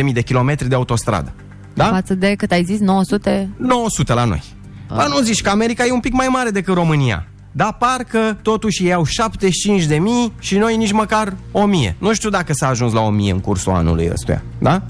75.000 0.04 0.12
de 0.12 0.22
kilometri 0.22 0.68
de 0.68 0.74
autostradă. 0.74 1.32
Da? 1.74 1.84
Față 1.84 2.14
de 2.14 2.34
cât 2.36 2.50
ai 2.50 2.64
zis, 2.64 2.78
900? 2.78 3.48
900 3.56 4.12
la 4.12 4.24
noi. 4.24 4.42
Ah. 4.86 5.06
nu 5.08 5.20
zici 5.20 5.42
că 5.42 5.50
America 5.50 5.84
e 5.86 5.92
un 5.92 6.00
pic 6.00 6.12
mai 6.12 6.26
mare 6.26 6.50
decât 6.50 6.74
România. 6.74 7.26
Dar 7.52 7.76
parcă 7.78 8.38
totuși 8.42 8.84
ei 8.84 8.92
au 8.92 9.04
75 9.04 9.84
de 9.84 9.98
mii 9.98 10.32
și 10.38 10.56
noi 10.56 10.76
nici 10.76 10.92
măcar 10.92 11.36
1000. 11.52 11.96
Nu 11.98 12.14
știu 12.14 12.30
dacă 12.30 12.52
s-a 12.52 12.68
ajuns 12.68 12.92
la 12.92 13.00
1000 13.00 13.32
în 13.32 13.40
cursul 13.40 13.72
anului 13.72 14.08
ăstuia. 14.12 14.42
Da? 14.58 14.82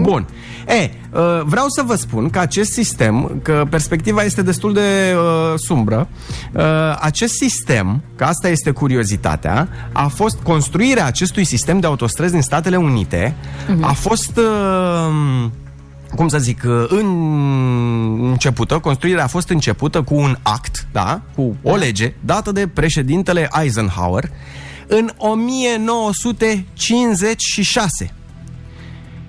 Bun. 0.00 0.26
E, 0.66 0.90
uh, 1.10 1.40
vreau 1.44 1.66
să 1.68 1.82
vă 1.86 1.94
spun 1.94 2.30
că 2.30 2.38
acest 2.38 2.72
sistem, 2.72 3.40
că 3.42 3.66
perspectiva 3.70 4.22
este 4.22 4.42
destul 4.42 4.72
de 4.72 5.14
uh, 5.14 5.54
sumbră, 5.56 6.08
uh, 6.52 6.62
acest 7.00 7.34
sistem, 7.34 8.02
că 8.16 8.24
asta 8.24 8.48
este 8.48 8.70
curiozitatea, 8.70 9.68
a 9.92 10.06
fost 10.06 10.38
construirea 10.42 11.06
acestui 11.06 11.44
sistem 11.44 11.80
de 11.80 11.86
autostrăzi 11.86 12.32
din 12.32 12.42
Statele 12.42 12.76
Unite, 12.76 13.34
a 13.80 13.92
fost... 13.92 14.36
Uh, 14.36 15.50
cum 16.14 16.28
să 16.28 16.38
zic, 16.38 16.62
uh, 16.66 16.84
în 16.88 17.06
începută, 18.30 18.78
construirea 18.78 19.24
a 19.24 19.26
fost 19.26 19.48
începută 19.48 20.02
cu 20.02 20.14
un 20.14 20.36
act, 20.42 20.86
da, 20.92 21.20
cu 21.34 21.56
o 21.62 21.76
lege 21.76 22.14
dată 22.20 22.52
de 22.52 22.68
președintele 22.68 23.48
Eisenhower 23.60 24.30
în 24.86 25.10
1956. 25.16 28.12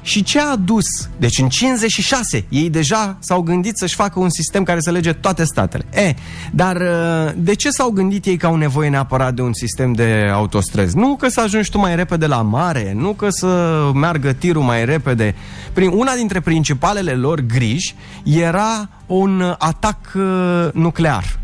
Și 0.06 0.24
ce 0.24 0.40
a 0.40 0.52
adus? 0.52 0.86
Deci 1.18 1.38
în 1.40 1.50
56 1.50 2.46
ei 2.50 2.70
deja 2.70 3.18
s-au 3.20 3.42
gândit 3.42 3.78
să-și 3.78 3.96
facă 3.96 4.20
un 4.20 4.30
sistem 4.30 4.64
care 4.64 4.80
să 4.80 4.92
lege 4.92 5.14
toate 5.14 5.44
statele. 5.44 5.86
E, 5.94 6.14
dar 6.52 6.76
uh, 6.76 7.34
de 7.38 7.54
ce 7.54 7.70
s-au 7.70 7.90
gândit 7.90 8.26
ei 8.26 8.38
că 8.38 8.46
au 8.46 8.56
nevoie 8.56 8.90
neapărat 8.90 9.34
de 9.34 9.42
un 9.42 9.54
sistem 9.54 9.94
de 9.94 10.30
autostrăzi? 10.34 10.98
Nu 10.98 11.16
că 11.16 11.28
să 11.28 11.42
ajungi 11.42 11.70
tu 11.70 11.78
mai 11.78 11.96
repede 11.96 12.26
la 12.26 12.42
mare, 12.42 12.94
nu 12.96 13.14
că 13.14 13.30
să 13.30 13.82
meargă 13.94 14.34
tirul 14.34 14.62
mai 14.62 14.86
repede. 14.86 15.36
Prin 15.74 15.90
una 15.90 16.16
dintre 16.16 16.40
principalele 16.40 17.12
lor 17.12 17.40
griji 17.40 17.96
era 18.24 18.90
un 19.06 19.56
atac 19.58 19.98
uh, 20.16 20.68
nuclear 20.74 21.40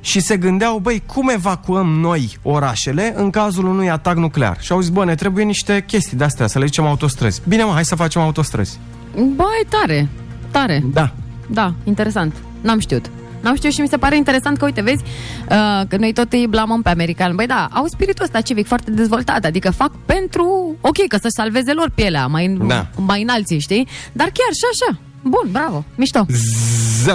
și 0.00 0.20
se 0.20 0.36
gândeau, 0.36 0.78
băi, 0.78 1.02
cum 1.06 1.28
evacuăm 1.28 1.86
noi 1.88 2.38
orașele 2.42 3.12
în 3.16 3.30
cazul 3.30 3.66
unui 3.66 3.90
atac 3.90 4.16
nuclear? 4.16 4.56
Și 4.60 4.72
au 4.72 4.80
zis, 4.80 4.90
bă, 4.90 5.04
ne 5.04 5.14
trebuie 5.14 5.44
niște 5.44 5.84
chestii 5.86 6.16
de-astea, 6.16 6.46
să 6.46 6.58
le 6.58 6.64
zicem 6.64 6.86
autostrăzi. 6.86 7.40
Bine, 7.48 7.64
mă, 7.64 7.72
hai 7.72 7.84
să 7.84 7.94
facem 7.94 8.20
autostrăzi. 8.22 8.78
Băi, 9.14 9.66
tare, 9.68 10.08
tare. 10.50 10.82
Da. 10.92 11.10
Da, 11.50 11.72
interesant. 11.84 12.34
N-am 12.60 12.78
știut. 12.78 13.10
N-am 13.40 13.54
știut 13.56 13.72
și 13.72 13.80
mi 13.80 13.88
se 13.88 13.96
pare 13.96 14.16
interesant 14.16 14.58
că, 14.58 14.64
uite, 14.64 14.80
vezi, 14.80 15.02
uh, 15.02 15.86
că 15.88 15.96
noi 15.96 16.12
tot 16.12 16.32
îi 16.32 16.46
blamăm 16.48 16.82
pe 16.82 16.88
americani. 16.88 17.34
Băi, 17.34 17.46
da, 17.46 17.68
au 17.72 17.86
spiritul 17.86 18.24
ăsta 18.24 18.40
civic 18.40 18.66
foarte 18.66 18.90
dezvoltat, 18.90 19.44
adică 19.44 19.70
fac 19.70 19.90
pentru, 20.06 20.76
ok, 20.80 21.06
că 21.08 21.16
să 21.16 21.28
salveze 21.28 21.72
lor 21.72 21.90
pielea 21.94 22.26
mai, 22.26 22.56
Da. 22.66 22.86
mai 22.96 23.22
înalții, 23.22 23.58
știi? 23.60 23.88
Dar 24.12 24.26
chiar 24.26 24.52
și 24.52 24.64
așa. 24.72 24.98
Bun, 25.22 25.48
bravo, 25.50 25.84
mișto. 25.94 26.26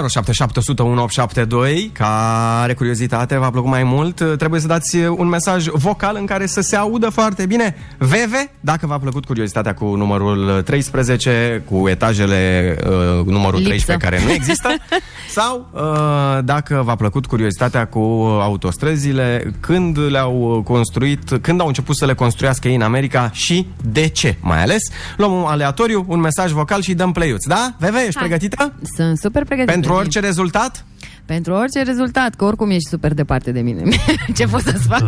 077 0.08 1.46
care 1.92 2.74
curiozitate 2.74 3.38
v-a 3.38 3.50
plăcut 3.50 3.70
mai 3.70 3.82
mult, 3.82 4.36
trebuie 4.38 4.60
să 4.60 4.66
dați 4.66 4.96
un 4.96 5.28
mesaj 5.28 5.66
vocal 5.66 6.16
în 6.18 6.26
care 6.26 6.46
să 6.46 6.60
se 6.60 6.76
audă 6.76 7.08
foarte 7.08 7.46
bine. 7.46 7.76
VV, 7.98 8.32
dacă 8.60 8.86
v-a 8.86 8.98
plăcut 8.98 9.24
curiozitatea 9.24 9.74
cu 9.74 9.84
numărul 9.84 10.62
13, 10.64 11.62
cu 11.70 11.88
etajele 11.88 12.76
uh, 12.84 13.26
numărul 13.26 13.58
Lipsă. 13.58 13.96
13 13.96 13.96
care 14.06 14.22
nu 14.24 14.30
există, 14.30 14.68
sau 15.36 15.70
uh, 15.72 16.44
dacă 16.44 16.82
v-a 16.84 16.94
plăcut 16.94 17.26
curiozitatea 17.26 17.86
cu 17.86 17.98
autostrăzile, 18.40 19.52
când 19.60 19.98
le-au 20.10 20.62
construit, 20.64 21.38
când 21.40 21.60
au 21.60 21.66
început 21.66 21.96
să 21.96 22.06
le 22.06 22.14
construiască 22.14 22.68
ei 22.68 22.74
în 22.74 22.82
America 22.82 23.30
și 23.32 23.66
de 23.92 24.08
ce, 24.08 24.36
mai 24.40 24.62
ales. 24.62 24.82
Luăm 25.16 25.32
un 25.32 25.44
aleatoriu, 25.46 26.04
un 26.08 26.20
mesaj 26.20 26.50
vocal 26.50 26.82
și 26.82 26.94
dăm 26.94 27.12
play-uți, 27.12 27.48
da? 27.48 27.74
VV, 27.78 27.93
ești 28.00 28.18
Hai. 28.18 28.28
pregătită? 28.28 28.72
Sunt 28.96 29.18
super 29.18 29.44
pregătită. 29.44 29.72
Pentru 29.72 29.92
orice 29.92 30.20
rezultat? 30.20 30.84
Pentru 31.24 31.52
orice 31.52 31.82
rezultat, 31.82 32.34
că 32.34 32.44
oricum 32.44 32.70
ești 32.70 32.88
super 32.88 33.12
departe 33.14 33.52
de 33.52 33.60
mine. 33.60 33.82
Ce 34.36 34.46
pot 34.46 34.60
să-ți 34.60 34.86
fac? 34.86 35.02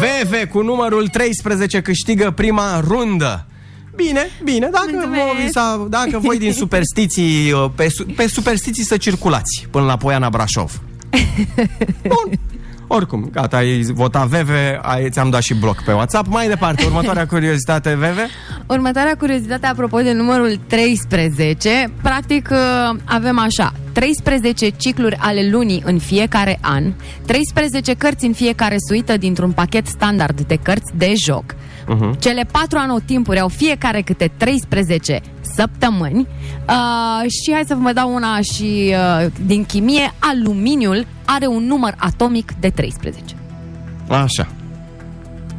VV 0.00 0.48
cu 0.50 0.62
numărul 0.62 1.08
13 1.08 1.80
câștigă 1.80 2.30
prima 2.30 2.80
rundă. 2.80 3.46
Bine, 3.96 4.28
bine, 4.44 4.68
dacă, 4.72 4.88
Mulțumesc. 4.92 5.22
voi, 5.24 5.48
sa, 5.50 5.86
dacă 5.90 6.18
voi 6.18 6.38
din 6.38 6.52
superstiții, 6.52 7.52
uh, 7.52 7.70
pe, 7.74 7.88
su- 7.88 8.04
pe 8.16 8.26
superstiții 8.26 8.84
să 8.84 8.96
circulați 8.96 9.66
până 9.70 9.84
la 9.84 9.96
Poiana 9.96 10.28
Brașov. 10.30 10.80
Bun. 12.02 12.38
Oricum, 12.96 13.28
gata, 13.32 13.56
ai 13.56 13.82
votat 13.82 14.26
VV, 14.26 14.50
ai, 14.82 15.10
ți-am 15.10 15.30
dat 15.30 15.42
și 15.42 15.54
bloc 15.54 15.82
pe 15.82 15.92
WhatsApp. 15.92 16.28
Mai 16.28 16.48
departe, 16.48 16.84
următoarea 16.90 17.26
curiozitate, 17.26 17.94
VV. 17.94 18.18
Următoarea 18.66 19.16
curiozitate 19.16 19.66
apropo 19.66 20.00
de 20.00 20.12
numărul 20.12 20.58
13, 20.66 21.92
practic 22.02 22.48
uh, 22.52 22.98
avem 23.04 23.38
așa, 23.38 23.72
13 23.92 24.68
cicluri 24.68 25.16
ale 25.20 25.48
lunii 25.50 25.82
în 25.84 25.98
fiecare 25.98 26.58
an, 26.60 26.92
13 27.26 27.94
cărți 27.94 28.26
în 28.26 28.32
fiecare 28.32 28.76
suită 28.88 29.16
dintr-un 29.16 29.52
pachet 29.52 29.86
standard 29.86 30.40
de 30.40 30.56
cărți 30.62 30.92
de 30.96 31.12
joc. 31.16 31.44
Uh-huh. 31.54 32.18
Cele 32.18 32.46
patru 32.50 32.78
anotimpuri 32.78 33.40
au 33.40 33.48
fiecare 33.48 34.00
câte 34.00 34.32
13 34.36 35.20
săptămâni 35.54 36.26
uh, 36.68 37.30
și 37.30 37.52
hai 37.52 37.62
să 37.66 37.74
vă 37.74 37.80
mai 37.80 37.94
dau 37.94 38.14
una 38.14 38.40
și 38.40 38.94
uh, 38.94 39.26
din 39.46 39.64
chimie, 39.64 40.12
aluminiul 40.18 41.06
are 41.24 41.46
un 41.46 41.62
număr 41.66 41.94
atomic 41.98 42.52
de 42.60 42.68
13. 42.70 43.22
Așa. 44.08 44.46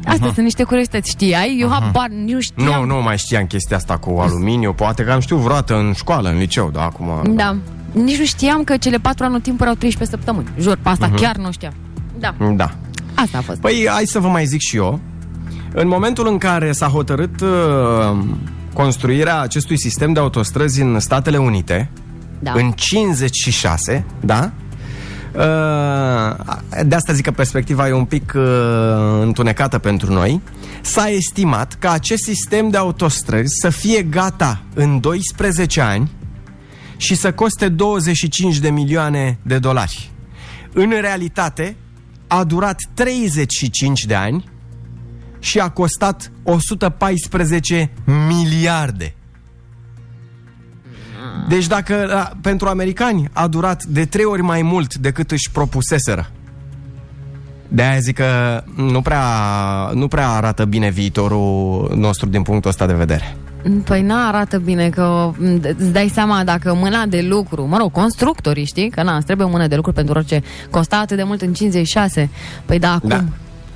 Astea 0.04 0.26
sunt 0.32 0.44
niște 0.44 0.62
curiozități, 0.62 1.10
știai? 1.10 1.56
Eu 1.60 1.68
habar, 1.68 2.08
nu 2.08 2.40
știam. 2.40 2.86
Nu, 2.86 2.94
nu 2.94 3.02
mai 3.02 3.18
știam 3.18 3.44
chestia 3.46 3.76
asta 3.76 3.96
cu 3.96 4.18
aluminiu. 4.20 4.72
Poate 4.72 5.04
că 5.04 5.12
am 5.12 5.20
știut 5.20 5.38
vreodată 5.40 5.76
în 5.78 5.92
școală, 5.92 6.28
în 6.28 6.38
liceu, 6.38 6.70
dar 6.72 6.84
acum... 6.84 7.34
Da. 7.34 7.56
Nici 7.92 8.18
nu 8.18 8.24
știam 8.24 8.64
că 8.64 8.76
cele 8.76 8.96
patru 8.98 9.24
anotimpuri 9.24 9.68
au 9.68 9.74
13 9.74 10.16
săptămâni. 10.16 10.48
Jur, 10.60 10.78
pe 10.82 10.88
asta 10.88 11.06
Mhm. 11.06 11.16
chiar 11.16 11.36
nu 11.36 11.52
știam. 11.52 11.72
Da, 12.18 12.34
Da. 12.56 12.70
asta 13.14 13.38
a 13.38 13.40
fost. 13.40 13.60
Păi, 13.60 13.86
hai 13.90 14.02
să 14.06 14.18
vă 14.18 14.28
mai 14.28 14.44
zic 14.46 14.60
și 14.60 14.76
eu. 14.76 15.00
În 15.72 15.88
momentul 15.88 16.26
în 16.28 16.38
care 16.38 16.72
s-a 16.72 16.86
hotărât 16.86 17.40
uh, 17.40 18.18
construirea 18.72 19.40
acestui 19.40 19.78
sistem 19.78 20.12
de 20.12 20.20
autostrăzi 20.20 20.80
în 20.80 21.00
Statele 21.00 21.36
Unite, 21.36 21.90
Da. 22.38 22.52
în 22.54 22.70
56, 22.72 24.04
da? 24.20 24.50
Uh, 25.36 26.82
de 26.84 26.94
asta 26.94 27.12
zic 27.12 27.24
că 27.24 27.30
perspectiva 27.30 27.88
e 27.88 27.92
un 27.92 28.04
pic 28.04 28.32
uh, 28.36 28.42
întunecată 29.20 29.78
pentru 29.78 30.12
noi. 30.12 30.40
S-a 30.80 31.08
estimat 31.08 31.74
că 31.74 31.88
acest 31.88 32.22
sistem 32.22 32.68
de 32.68 32.76
autostrăzi 32.76 33.54
să 33.60 33.68
fie 33.68 34.02
gata 34.02 34.62
în 34.74 35.00
12 35.00 35.80
ani 35.80 36.10
și 36.96 37.14
să 37.14 37.32
coste 37.32 37.68
25 37.68 38.58
de 38.58 38.70
milioane 38.70 39.38
de 39.42 39.58
dolari. 39.58 40.10
În 40.72 40.90
realitate, 41.00 41.76
a 42.26 42.44
durat 42.44 42.80
35 42.94 44.04
de 44.04 44.14
ani 44.14 44.44
și 45.38 45.58
a 45.58 45.70
costat 45.70 46.32
114 46.42 47.90
miliarde. 48.28 49.15
Deci 51.48 51.66
dacă 51.66 52.08
a, 52.12 52.36
pentru 52.40 52.68
americani 52.68 53.28
a 53.32 53.46
durat 53.46 53.84
de 53.84 54.04
trei 54.04 54.24
ori 54.24 54.42
mai 54.42 54.62
mult 54.62 54.94
decât 54.94 55.30
își 55.30 55.50
propuseseră. 55.50 56.30
De 57.68 57.82
aia 57.82 57.98
zic 57.98 58.14
că 58.14 58.62
nu 58.76 59.00
prea, 59.02 59.24
nu 59.94 60.08
prea 60.08 60.30
arată 60.30 60.64
bine 60.64 60.90
viitorul 60.90 61.92
nostru 61.96 62.28
din 62.28 62.42
punctul 62.42 62.70
ăsta 62.70 62.86
de 62.86 62.92
vedere. 62.92 63.36
Păi 63.84 64.02
nu 64.02 64.14
arată 64.26 64.58
bine 64.58 64.88
că 64.88 65.32
m, 65.38 65.60
îți 65.78 65.92
dai 65.92 66.10
seama 66.14 66.44
dacă 66.44 66.74
mâna 66.74 67.06
de 67.06 67.20
lucru, 67.20 67.66
mă 67.66 67.76
rog, 67.76 67.92
constructorii, 67.92 68.64
știi? 68.64 68.90
Că 68.90 69.02
na, 69.02 69.16
îți 69.16 69.26
trebuie 69.26 69.46
mână 69.46 69.66
de 69.66 69.76
lucru 69.76 69.92
pentru 69.92 70.14
orice. 70.14 70.42
Costa 70.70 70.96
atât 70.96 71.16
de 71.16 71.22
mult 71.22 71.42
în 71.42 71.52
56. 71.52 72.30
Păi 72.64 72.78
da, 72.78 72.92
acum. 72.92 73.08
Da. 73.08 73.24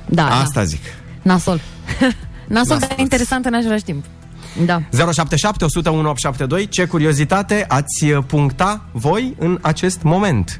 Da, 0.05 0.25
Asta 0.25 0.59
da. 0.59 0.63
zic. 0.63 0.81
Nasol. 1.21 1.59
Nasol, 1.99 2.15
Nasol. 2.47 2.77
dar 2.79 2.99
interesant 2.99 3.45
în 3.45 3.53
același 3.53 3.83
timp. 3.83 4.05
Da. 4.65 4.81
077 5.11 5.63
101 5.65 6.09
872 6.09 6.67
Ce 6.67 6.85
curiozitate 6.85 7.65
ați 7.67 8.05
puncta 8.27 8.81
voi 8.91 9.35
în 9.39 9.57
acest 9.61 10.01
moment? 10.01 10.59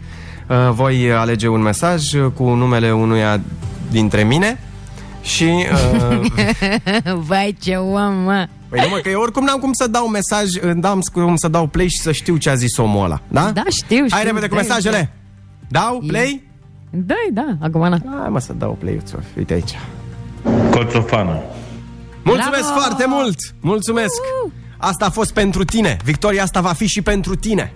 Uh, 0.49 0.69
Voi 0.71 1.11
alege 1.11 1.47
un 1.47 1.61
mesaj 1.61 2.11
cu 2.33 2.43
numele 2.43 2.91
unuia 2.91 3.41
dintre 3.91 4.23
mine 4.23 4.59
și 5.21 5.65
uh, 6.13 6.31
Vai 7.27 7.55
ce 7.59 7.75
om, 7.75 8.13
mă. 8.13 8.47
Păi 8.69 8.79
nu 8.83 8.89
mă, 8.89 8.97
că 8.97 9.09
eu 9.09 9.21
oricum 9.21 9.43
n-am 9.43 9.59
cum 9.59 9.73
să 9.73 9.87
dau 9.87 10.07
mesaj, 10.07 10.53
n-am 10.73 10.99
cum 11.13 11.35
să 11.35 11.47
dau 11.47 11.67
play 11.67 11.87
și 11.87 11.99
să 11.99 12.11
știu 12.11 12.37
ce 12.37 12.49
a 12.49 12.55
zis 12.55 12.77
omul 12.77 13.03
ăla, 13.03 13.21
da? 13.27 13.51
Da, 13.51 13.63
știu, 13.69 13.95
știu. 13.95 14.05
Hai 14.09 14.23
repede 14.23 14.47
cu 14.47 14.55
dai, 14.55 14.63
mesajele. 14.67 15.13
Dau 15.67 16.03
play? 16.07 16.43
Da, 16.89 17.15
da, 17.31 17.57
acum 17.59 17.81
na. 17.81 17.97
Hai 18.19 18.29
mă 18.29 18.39
să 18.39 18.53
dau 18.53 18.77
play 18.79 19.01
uite 19.37 19.53
aici. 19.53 19.79
Coțofană. 20.71 21.39
Mulțumesc 22.23 22.63
Bravo! 22.63 22.79
foarte 22.79 23.05
mult! 23.05 23.35
Mulțumesc! 23.61 24.21
Asta 24.77 25.05
a 25.05 25.09
fost 25.09 25.33
pentru 25.33 25.63
tine. 25.63 25.97
Victoria 26.03 26.43
asta 26.43 26.61
va 26.61 26.73
fi 26.73 26.87
și 26.87 27.01
pentru 27.01 27.35
tine. 27.35 27.73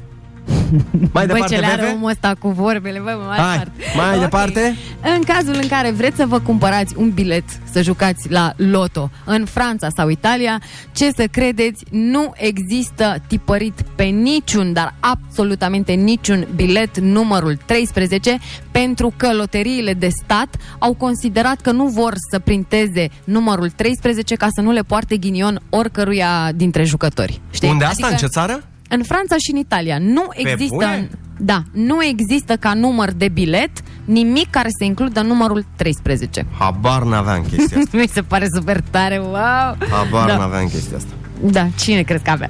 Mai 0.91 1.09
Băi, 1.11 1.25
departe, 1.25 1.53
ce 1.55 1.59
le 1.59 1.65
are 1.65 1.81
Bebe? 1.81 1.93
omul 1.95 2.09
ăsta 2.09 2.35
cu 2.39 2.49
vorbele, 2.49 2.99
băi, 2.99 3.13
mai 3.27 3.37
Hai, 3.37 3.57
departe. 3.57 3.81
mai 3.95 4.13
Ok. 4.15 4.19
departe? 4.19 4.75
În 5.15 5.21
cazul 5.23 5.57
în 5.61 5.67
care 5.67 5.91
vreți 5.91 6.15
să 6.15 6.25
vă 6.25 6.39
cumpărați 6.39 6.93
un 6.97 7.09
bilet 7.09 7.43
să 7.71 7.81
jucați 7.81 8.29
la 8.31 8.53
loto 8.55 9.09
în 9.25 9.45
Franța 9.45 9.87
sau 9.95 10.09
Italia, 10.09 10.61
ce 10.91 11.11
să 11.15 11.27
credeți, 11.31 11.83
nu 11.89 12.31
există 12.35 13.15
tipărit 13.27 13.81
pe 13.95 14.03
niciun, 14.03 14.73
dar 14.73 14.93
absolutamente 14.99 15.91
niciun 15.91 16.47
bilet 16.55 16.99
numărul 16.99 17.57
13 17.65 18.37
pentru 18.71 19.13
că 19.17 19.33
loteriile 19.33 19.93
de 19.93 20.09
stat 20.23 20.55
au 20.79 20.93
considerat 20.93 21.61
că 21.61 21.71
nu 21.71 21.85
vor 21.87 22.13
să 22.31 22.39
printeze 22.39 23.09
numărul 23.23 23.69
13 23.69 24.35
ca 24.35 24.47
să 24.55 24.61
nu 24.61 24.71
le 24.71 24.81
poarte 24.81 25.17
ghinion 25.17 25.61
oricăruia 25.69 26.51
dintre 26.55 26.83
jucători. 26.83 27.41
Știi? 27.51 27.69
Unde 27.69 27.83
asta? 27.85 28.07
În 28.07 28.15
ce 28.15 28.27
țară? 28.27 28.63
În 28.89 29.03
Franța 29.03 29.35
și 29.37 29.51
în 29.51 29.57
Italia. 29.57 29.97
Nu 29.99 30.27
există... 30.33 30.75
bune? 30.75 31.09
Da, 31.37 31.63
nu 31.71 32.03
există 32.03 32.55
ca 32.55 32.73
număr 32.73 33.11
de 33.11 33.27
bilet 33.27 33.71
nimic 34.05 34.49
care 34.49 34.67
să 34.77 34.83
includă 34.83 35.21
numărul 35.21 35.65
13. 35.75 36.45
Habar 36.59 37.03
n-aveam 37.03 37.41
chestia 37.41 37.77
asta. 37.77 37.97
Mi 38.01 38.07
se 38.07 38.21
pare 38.21 38.47
super 38.55 38.81
tare, 38.89 39.17
wow! 39.17 39.77
Habar 39.89 40.27
da. 40.27 40.37
n-aveam 40.37 40.67
chestia 40.67 40.97
asta. 40.97 41.13
Da, 41.41 41.67
cine 41.77 42.01
crezi 42.01 42.23
că 42.23 42.29
avea? 42.29 42.49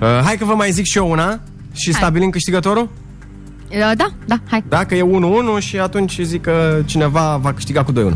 Uh, 0.00 0.20
hai 0.24 0.36
că 0.36 0.44
vă 0.44 0.54
mai 0.54 0.70
zic 0.70 0.84
și 0.84 0.96
eu 0.96 1.10
una 1.10 1.40
și 1.72 1.92
stabilim 1.92 2.30
câștigătorul? 2.30 2.90
Uh, 3.70 3.96
Da, 3.96 4.06
da, 4.26 4.38
hai. 4.48 4.64
Dacă 4.68 4.94
e 4.94 5.04
1-1 5.58 5.58
și 5.58 5.78
atunci 5.78 6.18
zic 6.22 6.42
că 6.42 6.82
cineva 6.84 7.36
va 7.36 7.52
câștiga 7.52 7.84
cu 7.84 7.92
2-1. 7.92 7.94
Uh, 7.96 8.12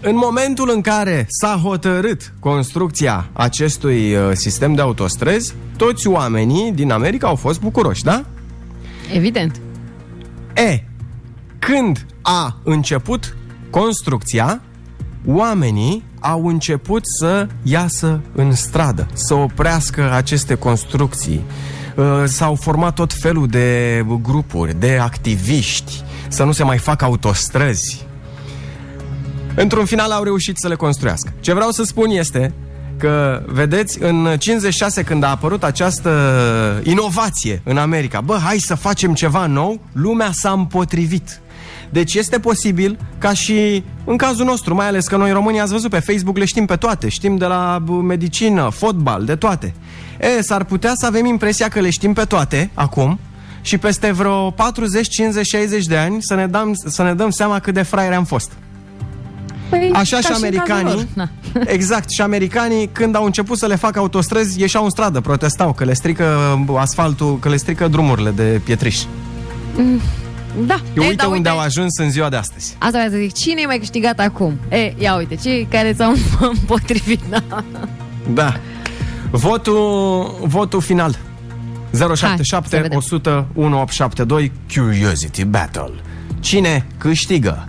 în 0.00 0.16
momentul 0.16 0.70
în 0.74 0.80
care 0.80 1.26
s-a 1.28 1.60
hotărât 1.62 2.32
construcția 2.40 3.28
acestui 3.32 4.14
uh, 4.14 4.30
sistem 4.32 4.74
de 4.74 4.80
autostrăzi, 4.80 5.54
toți 5.76 6.06
oamenii 6.08 6.72
din 6.72 6.90
America 6.90 7.26
au 7.26 7.34
fost 7.34 7.60
bucuroși, 7.60 8.02
da? 8.02 8.24
Evident. 9.12 9.60
E, 10.54 10.84
când 11.58 12.06
a 12.22 12.56
început 12.64 13.36
construcția, 13.70 14.60
oamenii 15.26 16.04
au 16.20 16.46
început 16.46 17.02
să 17.18 17.46
iasă 17.62 18.20
în 18.34 18.52
stradă, 18.52 19.06
să 19.12 19.34
oprească 19.34 20.12
aceste 20.12 20.54
construcții. 20.54 21.40
Uh, 21.98 22.04
S-au 22.24 22.54
format 22.54 22.94
tot 22.94 23.12
felul 23.12 23.46
de 23.46 24.04
grupuri, 24.22 24.78
de 24.78 24.98
activiști, 25.00 26.02
să 26.28 26.44
nu 26.44 26.52
se 26.52 26.64
mai 26.64 26.78
facă 26.78 27.04
autostrăzi. 27.04 28.06
Într-un 29.54 29.84
final 29.84 30.10
au 30.10 30.22
reușit 30.22 30.58
să 30.58 30.68
le 30.68 30.74
construiască. 30.74 31.32
Ce 31.40 31.54
vreau 31.54 31.70
să 31.70 31.82
spun 31.82 32.10
este 32.10 32.52
că, 32.98 33.42
vedeți, 33.46 34.02
în 34.02 34.36
56 34.38 35.02
când 35.02 35.22
a 35.22 35.30
apărut 35.30 35.64
această 35.64 36.10
inovație 36.82 37.62
în 37.64 37.76
America, 37.76 38.20
bă, 38.20 38.38
hai 38.44 38.58
să 38.58 38.74
facem 38.74 39.14
ceva 39.14 39.46
nou, 39.46 39.80
lumea 39.92 40.30
s-a 40.32 40.50
împotrivit. 40.50 41.40
Deci 41.90 42.14
este 42.14 42.38
posibil 42.38 42.98
ca 43.18 43.32
și 43.32 43.84
în 44.04 44.16
cazul 44.16 44.44
nostru, 44.44 44.74
mai 44.74 44.86
ales 44.86 45.06
că 45.06 45.16
noi 45.16 45.32
românii 45.32 45.60
ați 45.60 45.72
văzut 45.72 45.90
pe 45.90 45.98
Facebook, 45.98 46.36
le 46.36 46.44
știm 46.44 46.66
pe 46.66 46.76
toate, 46.76 47.08
știm 47.08 47.36
de 47.36 47.44
la 47.44 47.78
bă, 47.84 47.92
medicină, 47.92 48.68
fotbal, 48.72 49.24
de 49.24 49.36
toate. 49.36 49.74
E, 50.20 50.42
s-ar 50.42 50.64
putea 50.64 50.92
să 50.94 51.06
avem 51.06 51.24
impresia 51.26 51.68
că 51.68 51.80
le 51.80 51.90
știm 51.90 52.12
pe 52.12 52.24
toate 52.24 52.70
acum 52.74 53.18
și 53.60 53.78
peste 53.78 54.12
vreo 54.12 54.50
40, 54.50 55.08
50, 55.08 55.46
60 55.46 55.84
de 55.84 55.96
ani 55.96 56.16
să 56.20 56.34
ne 56.34 56.46
dăm, 56.46 56.74
să 56.86 57.02
ne 57.02 57.14
dăm 57.14 57.30
seama 57.30 57.58
cât 57.58 57.74
de 57.74 57.82
fraieri 57.82 58.14
am 58.14 58.24
fost. 58.24 58.50
Păi, 59.68 59.90
Așa 59.94 60.16
ca 60.16 60.22
și 60.22 60.26
în 60.26 60.32
cazul 60.32 60.44
americanii, 60.46 60.94
lor. 60.94 61.06
Na. 61.14 61.28
exact, 61.76 62.10
și 62.10 62.20
americanii 62.20 62.88
când 62.92 63.16
au 63.16 63.24
început 63.24 63.58
să 63.58 63.66
le 63.66 63.74
facă 63.76 63.98
autostrăzi, 63.98 64.60
ieșeau 64.60 64.84
în 64.84 64.90
stradă, 64.90 65.20
protestau 65.20 65.72
că 65.72 65.84
le 65.84 65.92
strică 65.92 66.58
asfaltul, 66.78 67.38
că 67.38 67.48
le 67.48 67.56
strică 67.56 67.88
drumurile 67.88 68.30
de 68.30 68.60
pietriș. 68.64 68.98
Mm, 69.76 70.00
Da, 70.66 70.74
Și 70.74 70.82
e, 70.94 71.00
uite 71.00 71.14
da, 71.14 71.28
unde 71.28 71.48
au 71.48 71.58
ajuns 71.58 71.98
în 71.98 72.10
ziua 72.10 72.28
de 72.28 72.36
astăzi. 72.36 72.76
Asta 72.78 72.98
vreau 72.98 73.10
să 73.10 73.16
zic, 73.16 73.32
cine 73.32 73.60
e 73.60 73.66
mai 73.66 73.78
câștigat 73.78 74.18
acum? 74.18 74.58
E, 74.68 74.94
ia 74.98 75.16
uite, 75.16 75.34
cei 75.34 75.66
care 75.70 75.94
s-au 75.98 76.14
împotrivit, 76.60 77.20
da. 77.30 77.42
Da. 78.34 78.56
Votul, 79.30 80.38
votul 80.42 80.80
final. 80.80 81.18
077 82.14 82.68
să 82.68 82.82
vedem. 82.82 82.96
100 82.96 83.46
1872 83.54 84.52
Curiosity 84.74 85.44
Battle. 85.44 85.92
Cine 86.40 86.86
câștigă? 86.98 87.68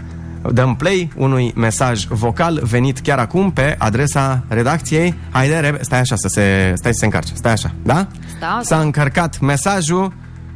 Dăm 0.51 0.75
play 0.75 1.11
unui 1.15 1.53
mesaj 1.55 2.05
vocal 2.05 2.59
venit 2.63 2.99
chiar 2.99 3.19
acum 3.19 3.51
pe 3.51 3.75
adresa 3.77 4.43
redacției. 4.47 5.13
Haide, 5.29 5.59
rebe, 5.59 5.77
stai 5.81 5.99
așa 5.99 6.15
să 6.15 6.27
se, 6.27 6.73
stai 6.75 6.93
să 6.93 6.99
se 6.99 7.05
încarce. 7.05 7.33
Stai 7.35 7.51
așa, 7.51 7.71
da? 7.83 8.07
Stau, 8.37 8.61
S-a 8.61 8.79
încărcat 8.79 9.39
mesajul 9.39 10.13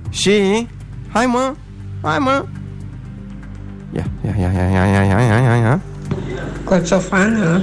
și 0.10 0.68
hai 1.10 1.26
mă, 1.26 1.54
hai 2.02 2.18
mă. 2.18 2.46
Ia, 3.96 4.06
ia, 4.26 4.36
ia, 4.40 4.52
ia, 4.52 4.86
ia, 4.86 5.04
ia, 5.04 5.20
ia, 5.20 5.38
ia, 5.40 5.56
ia. 5.56 5.80
Coțofană. 6.64 7.62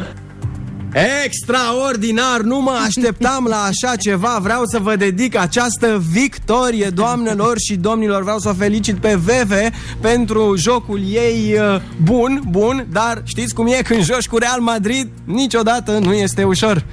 Extraordinar, 1.25 2.41
nu 2.41 2.61
mă 2.61 2.79
așteptam 2.87 3.47
la 3.49 3.57
așa 3.57 3.97
ceva. 3.97 4.39
Vreau 4.43 4.65
să 4.65 4.79
vă 4.79 4.97
dedic 4.97 5.37
această 5.37 6.03
victorie 6.11 6.89
Doamnelor 6.89 7.59
și 7.59 7.77
domnilor. 7.77 8.23
Vreau 8.23 8.39
să 8.39 8.49
o 8.49 8.55
felicit 8.55 8.97
pe 8.97 9.19
Veve 9.25 9.71
Pentru 10.01 10.55
jocul 10.57 11.01
ei 11.11 11.55
uh, 11.59 11.81
bun, 12.03 12.43
bun 12.49 12.87
Dar 12.93 13.23
știți 13.25 13.55
cum 13.55 13.67
e 13.67 13.83
când 13.85 14.05
joci 14.05 14.29
cu 14.29 14.39
Real 14.39 14.61
Madrid 14.61 15.09
Niciodată 15.25 15.99
nu 15.99 16.13
este 16.13 16.43
ușor. 16.43 16.85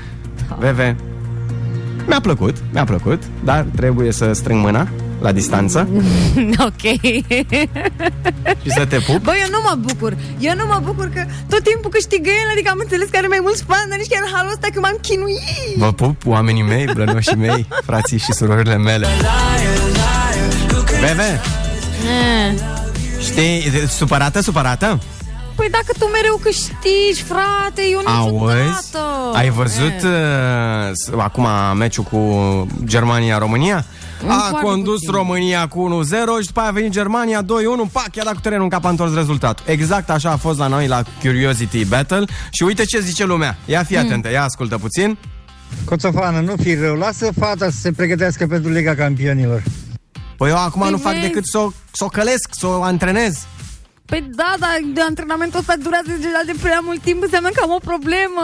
Veve. 0.59 0.95
Mi-a 2.07 2.19
plăcut, 2.21 2.55
mi-a 2.73 2.83
plăcut 2.83 3.23
Dar 3.43 3.65
trebuie 3.75 4.11
să 4.11 4.31
strâng 4.33 4.63
mâna 4.63 4.87
la 5.22 5.32
distanță 5.32 5.88
ok. 6.70 6.82
și 8.63 8.70
să 8.78 8.86
te 8.86 8.97
pup 8.99 9.22
Bă, 9.24 9.32
eu 9.43 9.49
nu 9.51 9.59
mă 9.63 9.76
bucur. 9.80 10.18
Eu 10.39 10.53
nu 10.55 10.65
mă 10.65 10.82
bucur 10.86 11.09
că 11.15 11.26
tot 11.49 11.63
timpul 11.63 11.89
câștigă 11.91 12.30
el, 12.30 12.47
adică 12.51 12.70
am 12.70 12.78
înțeles 12.82 13.07
că 13.11 13.18
are 13.18 13.28
mai 13.28 13.39
mulți 13.41 13.63
fani, 13.68 13.89
dar 13.89 13.97
nici 13.97 14.07
chiar 14.07 14.22
în 14.26 14.32
halul 14.36 14.51
ăsta 14.51 14.68
că 14.74 14.80
m-am 14.80 14.97
chinuit. 15.01 15.76
Vă 15.78 15.91
pup, 15.93 16.18
oamenii 16.26 16.63
mei, 16.63 16.86
blănoșii 16.93 17.36
mei 17.36 17.68
Frații 17.86 18.18
și 18.18 18.32
surorile 18.34 18.78
mele 18.78 19.07
Veve, 21.01 21.41
Eh. 22.03 22.53
știi, 23.22 23.72
supărată, 23.88 24.41
supărată? 24.41 24.99
Păi 25.57 25.67
dacă 25.71 25.91
tu 25.99 26.05
mereu 26.05 26.35
câștigi, 26.41 27.23
frate, 27.27 27.81
eu 27.91 28.01
Auzi? 28.05 28.33
niciodată. 28.53 29.31
Ai 29.33 29.49
văzut 29.49 29.91
Eh. 29.91 30.03
uh, 30.03 30.89
s- 30.93 31.09
acum 31.17 31.47
meciul 31.77 32.03
cu 32.03 32.19
Germania-România? 32.85 33.85
Mm, 34.23 34.29
A 34.31 34.33
foarte 34.49 34.65
condus 34.67 34.93
puțin. 34.99 35.11
România 35.11 35.67
cu 35.67 35.79
1-0 35.81 36.39
și 36.39 36.45
după 36.45 36.59
aia 36.59 36.69
a 36.69 36.71
venit 36.71 36.91
Germania 36.91 37.41
2-1, 37.41 37.85
pac, 37.91 38.15
i-a 38.15 38.23
dat 38.23 38.33
cu 38.33 38.39
terenul 38.39 38.63
în 38.63 38.69
cap, 38.69 38.85
a 38.85 38.89
întors 38.89 39.13
rezultatul. 39.13 39.65
Exact 39.67 40.09
așa 40.09 40.29
a 40.31 40.35
fost 40.35 40.57
la 40.57 40.67
noi 40.67 40.87
la 40.87 41.03
Curiosity 41.21 41.85
Battle 41.85 42.23
și 42.51 42.63
uite 42.63 42.83
ce 42.85 42.99
zice 42.99 43.25
lumea. 43.25 43.57
Ia 43.65 43.83
fi 43.83 43.93
Mm. 43.93 43.99
atentă, 44.05 44.31
ia 44.31 44.43
ascultă 44.43 44.77
puțin. 44.77 45.17
Coțofană, 45.85 46.39
nu 46.39 46.53
fi 46.61 46.73
rău, 46.75 46.95
lasă 46.95 47.29
fata 47.39 47.65
să 47.69 47.77
se 47.81 47.91
pregătească 47.91 48.47
pentru 48.47 48.71
Liga 48.71 48.95
Campionilor. 48.95 49.63
Păi 50.37 50.49
eu 50.49 50.57
acum 50.57 50.81
Păi 50.81 50.91
nu 50.91 50.97
fac 50.97 51.11
vezi? 51.13 51.25
decât 51.25 51.45
să 51.45 51.57
o, 51.57 51.69
să 51.91 52.03
o 52.03 52.07
călesc, 52.07 52.49
să 52.51 52.67
o 52.67 52.81
antrenez. 52.83 53.37
Păi 54.11 54.29
da, 54.35 54.53
dar 54.59 54.69
de 54.93 55.01
antrenamentul 55.01 55.59
ăsta 55.59 55.73
durează 55.83 56.09
deja 56.19 56.41
de 56.45 56.53
prea 56.61 56.79
mult 56.83 57.01
timp, 57.01 57.21
înseamnă 57.21 57.49
că 57.49 57.59
am 57.63 57.71
o 57.71 57.79
problemă. 57.83 58.43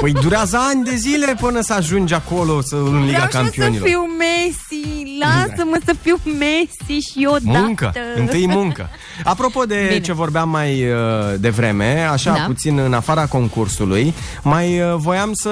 Păi 0.00 0.12
durează 0.12 0.56
ani 0.70 0.84
de 0.84 0.94
zile 0.94 1.36
până 1.40 1.60
să 1.60 1.72
ajungi 1.72 2.14
acolo 2.14 2.60
să, 2.60 2.74
în 2.76 3.04
Liga 3.04 3.16
Vreau 3.16 3.16
și 3.16 3.20
eu 3.22 3.28
să 3.30 3.38
Campionilor. 3.38 3.88
fiu 3.88 4.00
Messi, 4.18 5.18
lasă-mă 5.20 5.76
să 5.84 5.94
fiu 6.02 6.18
Messi 6.38 7.08
și 7.10 7.22
eu 7.22 7.36
Muncă, 7.42 7.84
dată. 7.94 8.06
întâi 8.20 8.46
muncă. 8.46 8.88
Apropo 9.24 9.64
de 9.64 9.84
Bine. 9.88 10.00
ce 10.00 10.12
vorbeam 10.12 10.48
mai 10.48 10.90
uh, 10.90 10.96
devreme, 11.38 12.08
așa 12.12 12.32
Da. 12.32 12.40
puțin 12.46 12.78
în 12.78 12.92
afara 12.92 13.26
concursului, 13.26 14.14
mai 14.42 14.80
uh, 14.80 14.94
voiam 14.96 15.30
să 15.32 15.50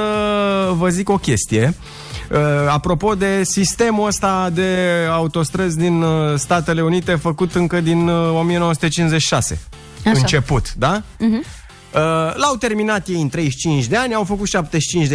vă 0.77 0.89
zic 0.89 1.09
o 1.09 1.17
chestie. 1.19 1.75
Uh, 1.81 2.06
apropo 2.69 3.15
de 3.15 3.45
sistemul 3.45 4.07
ăsta 4.07 4.51
de 4.53 4.77
autostrăzi 5.11 5.77
din 5.77 6.03
uh, 6.03 6.39
Statele 6.39 6.83
Unite 6.83 7.15
făcut 7.15 7.55
încă 7.55 7.81
din 7.81 8.09
uh, 8.09 8.39
1956. 8.39 9.59
Așa. 10.05 10.19
Început, 10.19 10.75
da? 10.75 11.03
Mhm. 11.19 11.45
Uh, 11.95 12.03
l-au 12.35 12.57
terminat 12.57 13.09
ei 13.09 13.21
în 13.21 13.29
35 13.29 13.85
de 13.85 13.97
ani, 13.97 14.15
au 14.15 14.25
făcut 14.25 14.49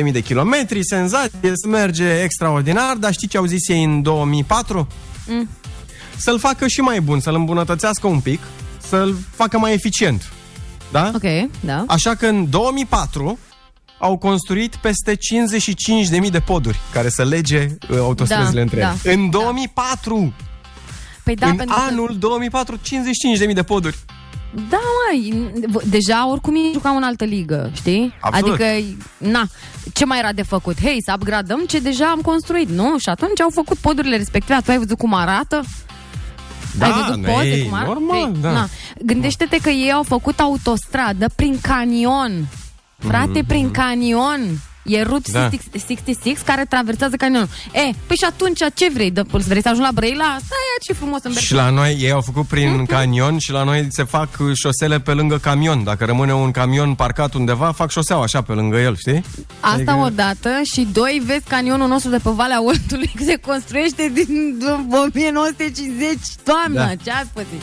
75.000 0.05 0.12
de 0.12 0.20
kilometri, 0.20 0.86
senzație, 0.86 1.51
se 1.53 1.68
merge 1.68 2.22
extraordinar, 2.22 2.95
dar 2.95 3.14
știi 3.14 3.28
ce 3.28 3.38
au 3.38 3.45
zis 3.45 3.68
ei 3.68 3.84
în 3.84 4.01
2004? 4.01 4.88
Mm. 5.28 5.49
Să-l 6.18 6.39
facă 6.39 6.68
și 6.68 6.80
mai 6.80 7.01
bun, 7.01 7.20
să-l 7.20 7.36
îmbunătățească 7.36 8.07
un 8.07 8.20
pic, 8.20 8.39
să-l 8.89 9.16
facă 9.36 9.57
mai 9.57 9.74
eficient. 9.74 10.32
Da? 10.91 11.12
Ok, 11.16 11.49
da. 11.59 11.84
Așa 11.88 12.16
că 12.16 12.26
în 12.26 12.49
2004 12.49 13.39
au 14.02 14.18
construit 14.18 14.76
peste 14.76 15.16
55.000 16.24 16.30
de 16.32 16.39
poduri 16.39 16.80
care 16.93 17.10
să 17.10 17.24
lege 17.24 17.68
uh, 17.89 17.97
autostrăzile 17.99 18.54
Da, 18.56 18.62
între 18.62 18.80
ele. 18.80 18.93
da, 19.04 19.12
în 19.12 19.30
2004! 19.30 20.34
Păi 21.24 21.36
da, 21.36 21.47
în 21.47 21.56
pentru 21.56 21.76
că- 21.76 21.82
anul 21.89 22.16
2004, 22.20 22.78
55.000 23.47 23.54
de 23.54 23.64
poduri. 23.64 23.97
Da, 24.70 24.80
măi, 25.10 25.52
v- 25.68 25.84
deja 25.89 26.30
oricum 26.30 26.56
ei 26.56 26.70
jucau 26.74 26.95
în 26.95 27.04
altă 27.04 27.24
ligă, 27.26 27.72
știi? 27.74 28.14
Absolut. 28.22 28.60
Adică, 28.62 28.95
na, 29.18 29.47
ce 29.93 30.06
mai 30.06 30.18
era 30.20 30.32
de 30.34 30.41
făcut? 30.41 30.82
Hei, 30.82 30.97
să 31.06 31.12
upgradăm 31.16 31.66
ce 31.68 31.80
deja 31.80 32.06
am 32.06 32.20
construit, 32.22 32.70
nu? 32.70 32.97
Și 32.97 33.10
atunci 33.10 33.41
au 33.41 33.49
făcut 33.54 33.78
podurile 33.78 34.18
respective. 34.18 34.58
Tu 34.66 34.72
ai 34.72 34.78
văzut 34.78 34.97
cum 34.97 35.14
arată? 35.14 35.64
Da, 36.78 36.86
ai 36.86 36.91
văzut 37.06 37.26
poze 37.26 37.47
ei, 37.47 37.64
cum 37.64 37.74
arată? 37.74 37.89
normal, 37.93 38.18
Ei, 38.36 38.41
da. 38.41 38.52
Na. 38.52 38.68
Gândește-te 39.06 39.58
că 39.62 39.70
ei 39.70 39.91
au 39.91 40.04
făcut 40.04 40.39
autostradă 40.39 41.30
prin 41.36 41.58
canion. 41.62 42.47
Frate, 43.02 43.41
Mhm. 43.41 43.47
prin 43.47 43.72
canion. 43.72 44.70
E 44.84 45.01
Route 45.03 45.32
Da. 45.32 45.49
66 45.49 46.41
care 46.45 46.65
traversează 46.69 47.15
canionul. 47.15 47.47
E, 47.73 47.79
păi 48.07 48.15
și 48.15 48.23
atunci 48.23 48.59
ce 48.73 48.89
vrei? 48.93 49.11
De, 49.11 49.21
vrei 49.32 49.61
să 49.61 49.67
ajungi 49.69 49.86
la 49.88 49.93
Brăila? 49.93 50.23
Stai, 50.23 50.57
ia 50.73 50.77
ce 50.82 50.93
frumos 50.93 51.19
în 51.23 51.34
Și 51.34 51.53
la 51.53 51.69
noi, 51.69 51.97
ei 51.99 52.11
au 52.11 52.21
făcut 52.21 52.45
prin 52.45 52.86
canion 52.86 53.38
și 53.38 53.51
la 53.51 53.63
noi 53.63 53.88
se 53.89 54.03
fac 54.03 54.29
uh, 54.39 54.55
șosele 54.55 54.99
pe 54.99 55.11
lângă 55.11 55.38
camion. 55.38 55.84
Dacă 55.84 56.05
rămâne 56.05 56.34
un 56.34 56.51
camion 56.51 56.93
parcat 56.93 57.34
undeva, 57.34 57.71
fac 57.71 57.89
șoseaua 57.91 58.23
așa 58.23 58.41
pe 58.41 58.53
lângă 58.53 58.77
el, 58.77 58.95
știi? 58.97 59.23
Asta 59.59 59.75
Adică- 59.75 60.05
odată 60.05 60.49
și 60.73 60.88
doi, 60.91 61.21
vezi 61.25 61.43
canionul 61.47 61.88
nostru 61.88 62.09
de 62.09 62.17
pe 62.17 62.29
Valea 62.29 62.63
Oltului 62.63 63.11
se 63.25 63.36
construiește 63.36 64.11
din 64.13 64.57
1950 65.05 66.17
toamna. 66.43 66.86
Da. 66.86 66.95
Ce 67.03 67.11
ați 67.11 67.29
pățit? 67.34 67.61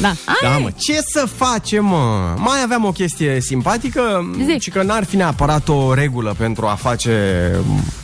Da. 0.00 0.12
Da, 0.42 0.52
Ai, 0.54 0.62
mă, 0.62 0.70
ce 0.78 1.00
să 1.06 1.26
facem, 1.36 1.84
mă? 1.84 2.34
Mai 2.36 2.62
aveam 2.62 2.84
o 2.84 2.92
chestie 2.92 3.40
simpatică 3.40 4.30
și 4.58 4.70
că 4.70 4.82
n-ar 4.82 5.04
fi 5.04 5.16
neapărat 5.16 5.68
o 5.68 5.94
regulă 5.94 6.34
pentru 6.38 6.51
a 6.60 6.74
face 6.74 7.50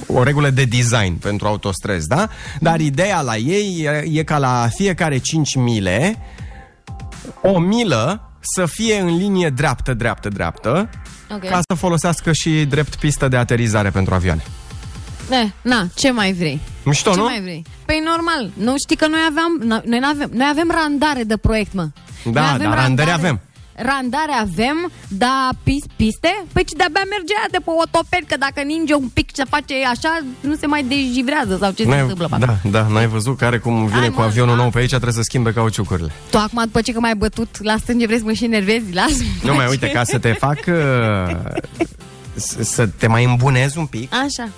o 0.07 0.23
regulă 0.23 0.51
de 0.51 0.65
design 0.65 1.19
pentru 1.19 1.47
autostrăzi, 1.47 2.09
da? 2.09 2.29
Dar 2.61 2.81
ideea 2.81 3.21
la 3.21 3.37
ei 3.37 3.81
e, 3.83 4.19
e 4.19 4.23
ca 4.23 4.39
la 4.39 4.69
fiecare 4.75 5.19
5 5.19 5.55
mile 5.55 6.19
o 7.43 7.59
milă 7.59 8.31
să 8.41 8.67
fie 8.67 8.99
în 8.99 9.17
linie 9.17 9.49
dreaptă, 9.49 9.95
dreaptă, 9.95 10.29
dreaptă 10.29 10.89
Ok. 11.31 11.49
ca 11.49 11.61
să 11.69 11.75
folosească 11.75 12.33
și 12.33 12.51
drept 12.51 12.95
pistă 12.95 13.29
de 13.29 13.37
aterizare 13.37 13.91
pentru 13.91 14.15
avioane. 14.15 14.43
Ne, 15.29 15.51
na, 15.63 15.87
ce 15.95 16.11
mai 16.11 16.33
vrei? 16.33 16.61
Mișto, 16.85 17.11
ce 17.11 17.17
nu? 17.17 17.23
mai 17.23 17.41
vrei? 17.41 17.65
Păi 17.85 18.03
normal, 18.05 18.51
nu 18.55 18.75
știi 18.79 18.97
că 18.97 19.07
noi 19.07 19.19
aveam, 19.29 19.83
noi, 19.85 20.01
avem, 20.13 20.31
noi 20.33 20.47
avem 20.51 20.71
randare 20.83 21.23
de 21.23 21.37
proiect, 21.37 21.73
mă. 21.73 21.89
Da, 22.25 22.51
Noi 22.57 22.59
dar 22.67 22.75
randări 22.75 23.13
avem. 23.13 23.41
Randare 23.83 24.33
avem, 24.41 24.91
dar 25.09 25.49
pis, 25.63 25.83
piste? 25.97 26.45
Păi 26.53 26.65
ce 26.65 26.75
de-abia 26.77 27.03
merge 27.15 27.33
aia 27.39 27.49
de 27.51 27.59
pe 27.65 27.71
otopeni, 27.85 28.27
că 28.29 28.37
dacă 28.37 28.61
ninge 28.63 28.95
un 28.95 29.09
pic 29.09 29.33
ce 29.33 29.45
face 29.45 29.75
așa, 29.95 30.19
nu 30.41 30.55
se 30.55 30.67
mai 30.67 30.83
dejivrează 30.85 31.57
sau 31.61 31.71
ce 31.71 31.83
se 31.83 31.89
N-ai- 31.89 32.01
întâmplă. 32.01 32.27
pe 32.29 32.35
acolo. 32.35 32.59
da, 32.63 32.79
da, 32.81 32.87
n-ai 32.93 33.07
văzut 33.07 33.37
care 33.39 33.59
cum 33.59 33.87
vine 33.87 33.99
Hai, 34.01 34.11
cu 34.11 34.21
mă, 34.21 34.27
avionul 34.27 34.57
nou 34.57 34.71
pe 34.71 34.79
aici, 34.79 34.89
trebuie 34.89 35.13
să 35.13 35.23
schimbe 35.23 35.53
cauciucurile. 35.53 36.13
Tu 36.31 36.39
acum, 36.39 36.63
după 36.65 36.81
ce 36.81 36.93
că 36.93 37.01
m-ai 37.01 37.15
bătut 37.15 37.63
la 37.63 37.77
stânge, 37.77 38.07
vrei 38.07 38.19
să 38.19 38.25
mă 38.25 38.33
și 38.33 38.45
enervezi? 38.45 38.93
Lasă 38.93 39.23
Nu 39.43 39.55
mai 39.55 39.67
uite, 39.69 39.89
ca 39.89 40.05
să 40.05 40.19
te 40.19 40.33
fac 40.45 40.59
uh, 40.67 41.37
s- 42.35 42.57
să 42.61 42.87
te 42.87 43.07
mai 43.07 43.25
îmbunezi 43.25 43.79
un 43.79 43.87
pic, 43.87 44.15
Așa. 44.15 44.49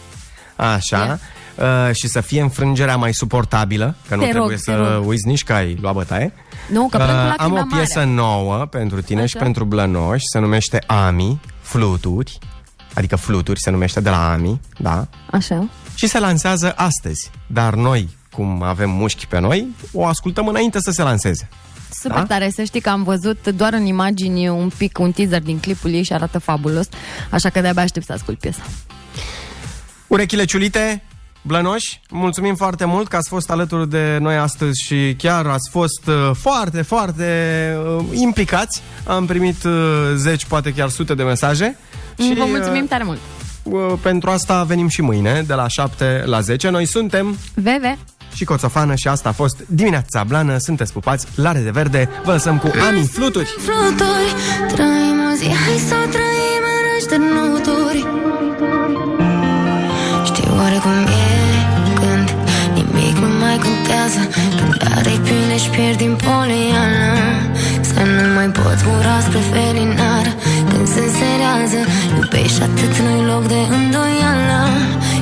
așa, 0.56 1.18
uh, 1.60 1.94
și 1.94 2.08
să 2.08 2.20
fie 2.20 2.40
înfrângerea 2.42 2.96
mai 2.96 3.14
suportabilă, 3.14 3.94
că 4.08 4.14
nu 4.14 4.20
Te 4.20 4.26
rog, 4.26 4.34
trebuie 4.36 4.56
te 4.56 4.62
să 4.62 4.94
rog. 4.96 5.06
uiți 5.08 5.26
nici 5.26 5.44
că 5.44 5.52
ai 5.52 5.76
luat 5.80 5.94
bătaie. 5.94 6.32
Nu, 6.70 6.88
că 6.88 6.96
plâng 6.96 7.10
cu 7.10 7.16
Uh, 7.16 7.24
lacrima 7.28 7.44
am 7.44 7.52
o 7.52 7.54
mare. 7.54 7.66
piesă 7.76 8.04
nouă 8.04 8.54
pentru 8.70 9.02
tine 9.02 9.26
și 9.26 9.36
Așa. 9.36 9.44
pentru 9.44 9.64
blănoși, 9.64 10.22
se 10.32 10.38
numește 10.38 10.82
Ami, 10.86 11.40
Fluturi, 11.60 12.38
adică 12.94 13.16
Fluturi 13.16 13.60
se 13.60 13.70
numește 13.70 14.00
de 14.00 14.10
la 14.10 14.32
Ami, 14.32 14.60
da? 14.78 15.06
Așa. 15.30 15.68
Și 15.94 16.06
se 16.06 16.18
lansează 16.18 16.72
astăzi, 16.76 17.30
dar 17.46 17.74
noi, 17.74 18.08
cum 18.32 18.62
avem 18.62 18.90
mușchi 18.90 19.26
pe 19.26 19.40
noi, 19.40 19.66
o 19.92 20.06
ascultăm 20.06 20.46
înainte 20.46 20.80
să 20.80 20.90
se 20.90 21.02
lanseze. 21.02 21.48
Super 21.92 22.18
Da? 22.18 22.24
tare, 22.24 22.50
să 22.54 22.62
știi 22.62 22.80
că 22.80 22.88
am 22.90 23.02
văzut 23.02 23.48
doar 23.48 23.72
în 23.72 23.84
imagini 23.86 24.48
un 24.48 24.70
pic, 24.76 24.98
un 24.98 25.12
teaser 25.12 25.42
din 25.42 25.58
clipul 25.58 25.92
ei 25.92 26.02
și 26.02 26.12
arată 26.12 26.38
fabulos, 26.38 26.88
așa 27.30 27.48
că 27.48 27.60
de-abia 27.60 27.82
aștept 27.82 28.06
să 28.06 28.12
ascult 28.12 28.38
piesa. 28.38 28.62
Urechile 30.06 30.44
ciulite, 30.44 31.02
Blănoși, 31.42 32.00
mulțumim 32.10 32.54
foarte 32.54 32.84
mult 32.84 33.08
că 33.08 33.16
ați 33.16 33.28
fost 33.28 33.50
alături 33.50 33.88
de 33.90 34.18
noi 34.20 34.36
astăzi 34.36 34.82
și 34.86 35.14
chiar 35.18 35.46
ați 35.46 35.70
fost 35.70 36.06
uh, 36.06 36.30
foarte, 36.38 36.82
foarte 36.82 37.24
uh, 37.98 38.04
implicați. 38.12 38.82
Am 39.06 39.26
primit 39.26 39.64
uh, 39.64 39.72
zeci, 40.14 40.44
poate 40.44 40.72
chiar 40.72 40.88
sute 40.88 41.14
de 41.14 41.22
mesaje. 41.22 41.76
Și, 42.22 42.34
Vă 42.36 42.42
uh, 42.42 42.48
mulțumim 42.50 42.86
tare 42.86 43.02
mult! 43.04 43.18
uh, 43.62 43.80
pentru 44.02 44.30
asta 44.30 44.62
venim 44.64 44.88
și 44.88 45.02
mâine, 45.02 45.44
de 45.46 45.54
la 45.54 45.68
7 45.68 46.22
la 46.24 46.40
10. 46.40 46.68
Noi 46.68 46.84
suntem 46.86 47.38
Veve! 47.54 47.98
și 48.34 48.44
Coțofană 48.44 48.94
și 48.94 49.08
asta 49.08 49.28
a 49.28 49.32
fost 49.32 49.56
dimineața 49.66 50.24
blană. 50.24 50.56
Sunteți 50.58 50.92
pupați, 50.92 51.26
lare 51.34 51.58
de 51.58 51.70
verde. 51.70 52.08
Vă 52.24 52.32
lăsăm 52.32 52.58
cu 52.58 52.70
Ami 52.88 53.06
Fluturi. 53.06 53.44
Fluturi 53.58 54.34
Trăim 54.72 55.18
o 55.32 55.34
zi, 55.36 55.44
hai 55.46 55.76
să 55.88 55.94
o 55.94 56.08
trăim 56.08 56.62
în 56.80 56.86
așternuturi 56.98 58.06
Știu 60.24 60.56
oarecum 60.56 60.90
e 60.92 61.19
contează. 64.10 64.22
Când 64.56 64.82
are 64.96 65.14
bine 65.28 65.56
și 65.62 65.68
pierd 65.74 65.98
din 66.04 66.14
poliană 66.26 67.12
Să 67.90 68.00
nu 68.14 68.24
mai 68.36 68.48
pot 68.58 68.78
ura 68.94 69.16
spre 69.26 69.42
felinar 69.52 70.26
Când 70.70 70.86
se 70.94 71.00
înserează 71.08 71.80
Iubești 72.18 72.62
atât 72.66 72.94
nu-i 73.04 73.24
loc 73.30 73.44
de 73.54 73.60
îndoială. 73.76 74.62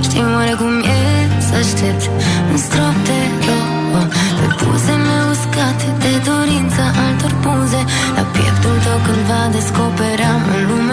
Știu 0.07 0.27
oarecum 0.37 0.75
e 0.99 1.01
să 1.49 1.55
aștept 1.63 2.03
un 2.51 2.59
strop 2.65 2.97
de 3.09 3.21
rouă? 3.47 4.03
Pe 4.39 4.47
buzele 4.61 5.17
uscate 5.33 5.89
de 6.03 6.13
dorința 6.31 6.85
altor 7.05 7.35
buze. 7.45 7.81
La 8.17 8.25
pieptul 8.35 8.77
tău 8.85 8.99
cândva 9.07 9.41
descopeream 9.57 10.43
o 10.55 10.59
lume 10.69 10.88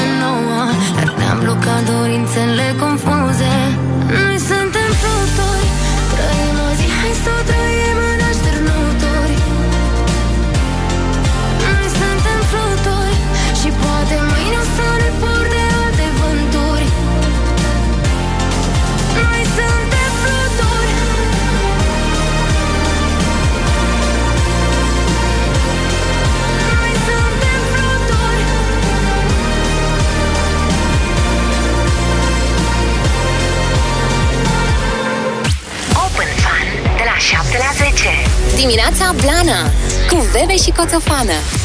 Dimineața 38.65 39.15
Blana 39.21 39.69
cu 40.09 40.27
Bebe 40.31 40.55
și 40.55 40.71
Coțofană. 40.71 41.64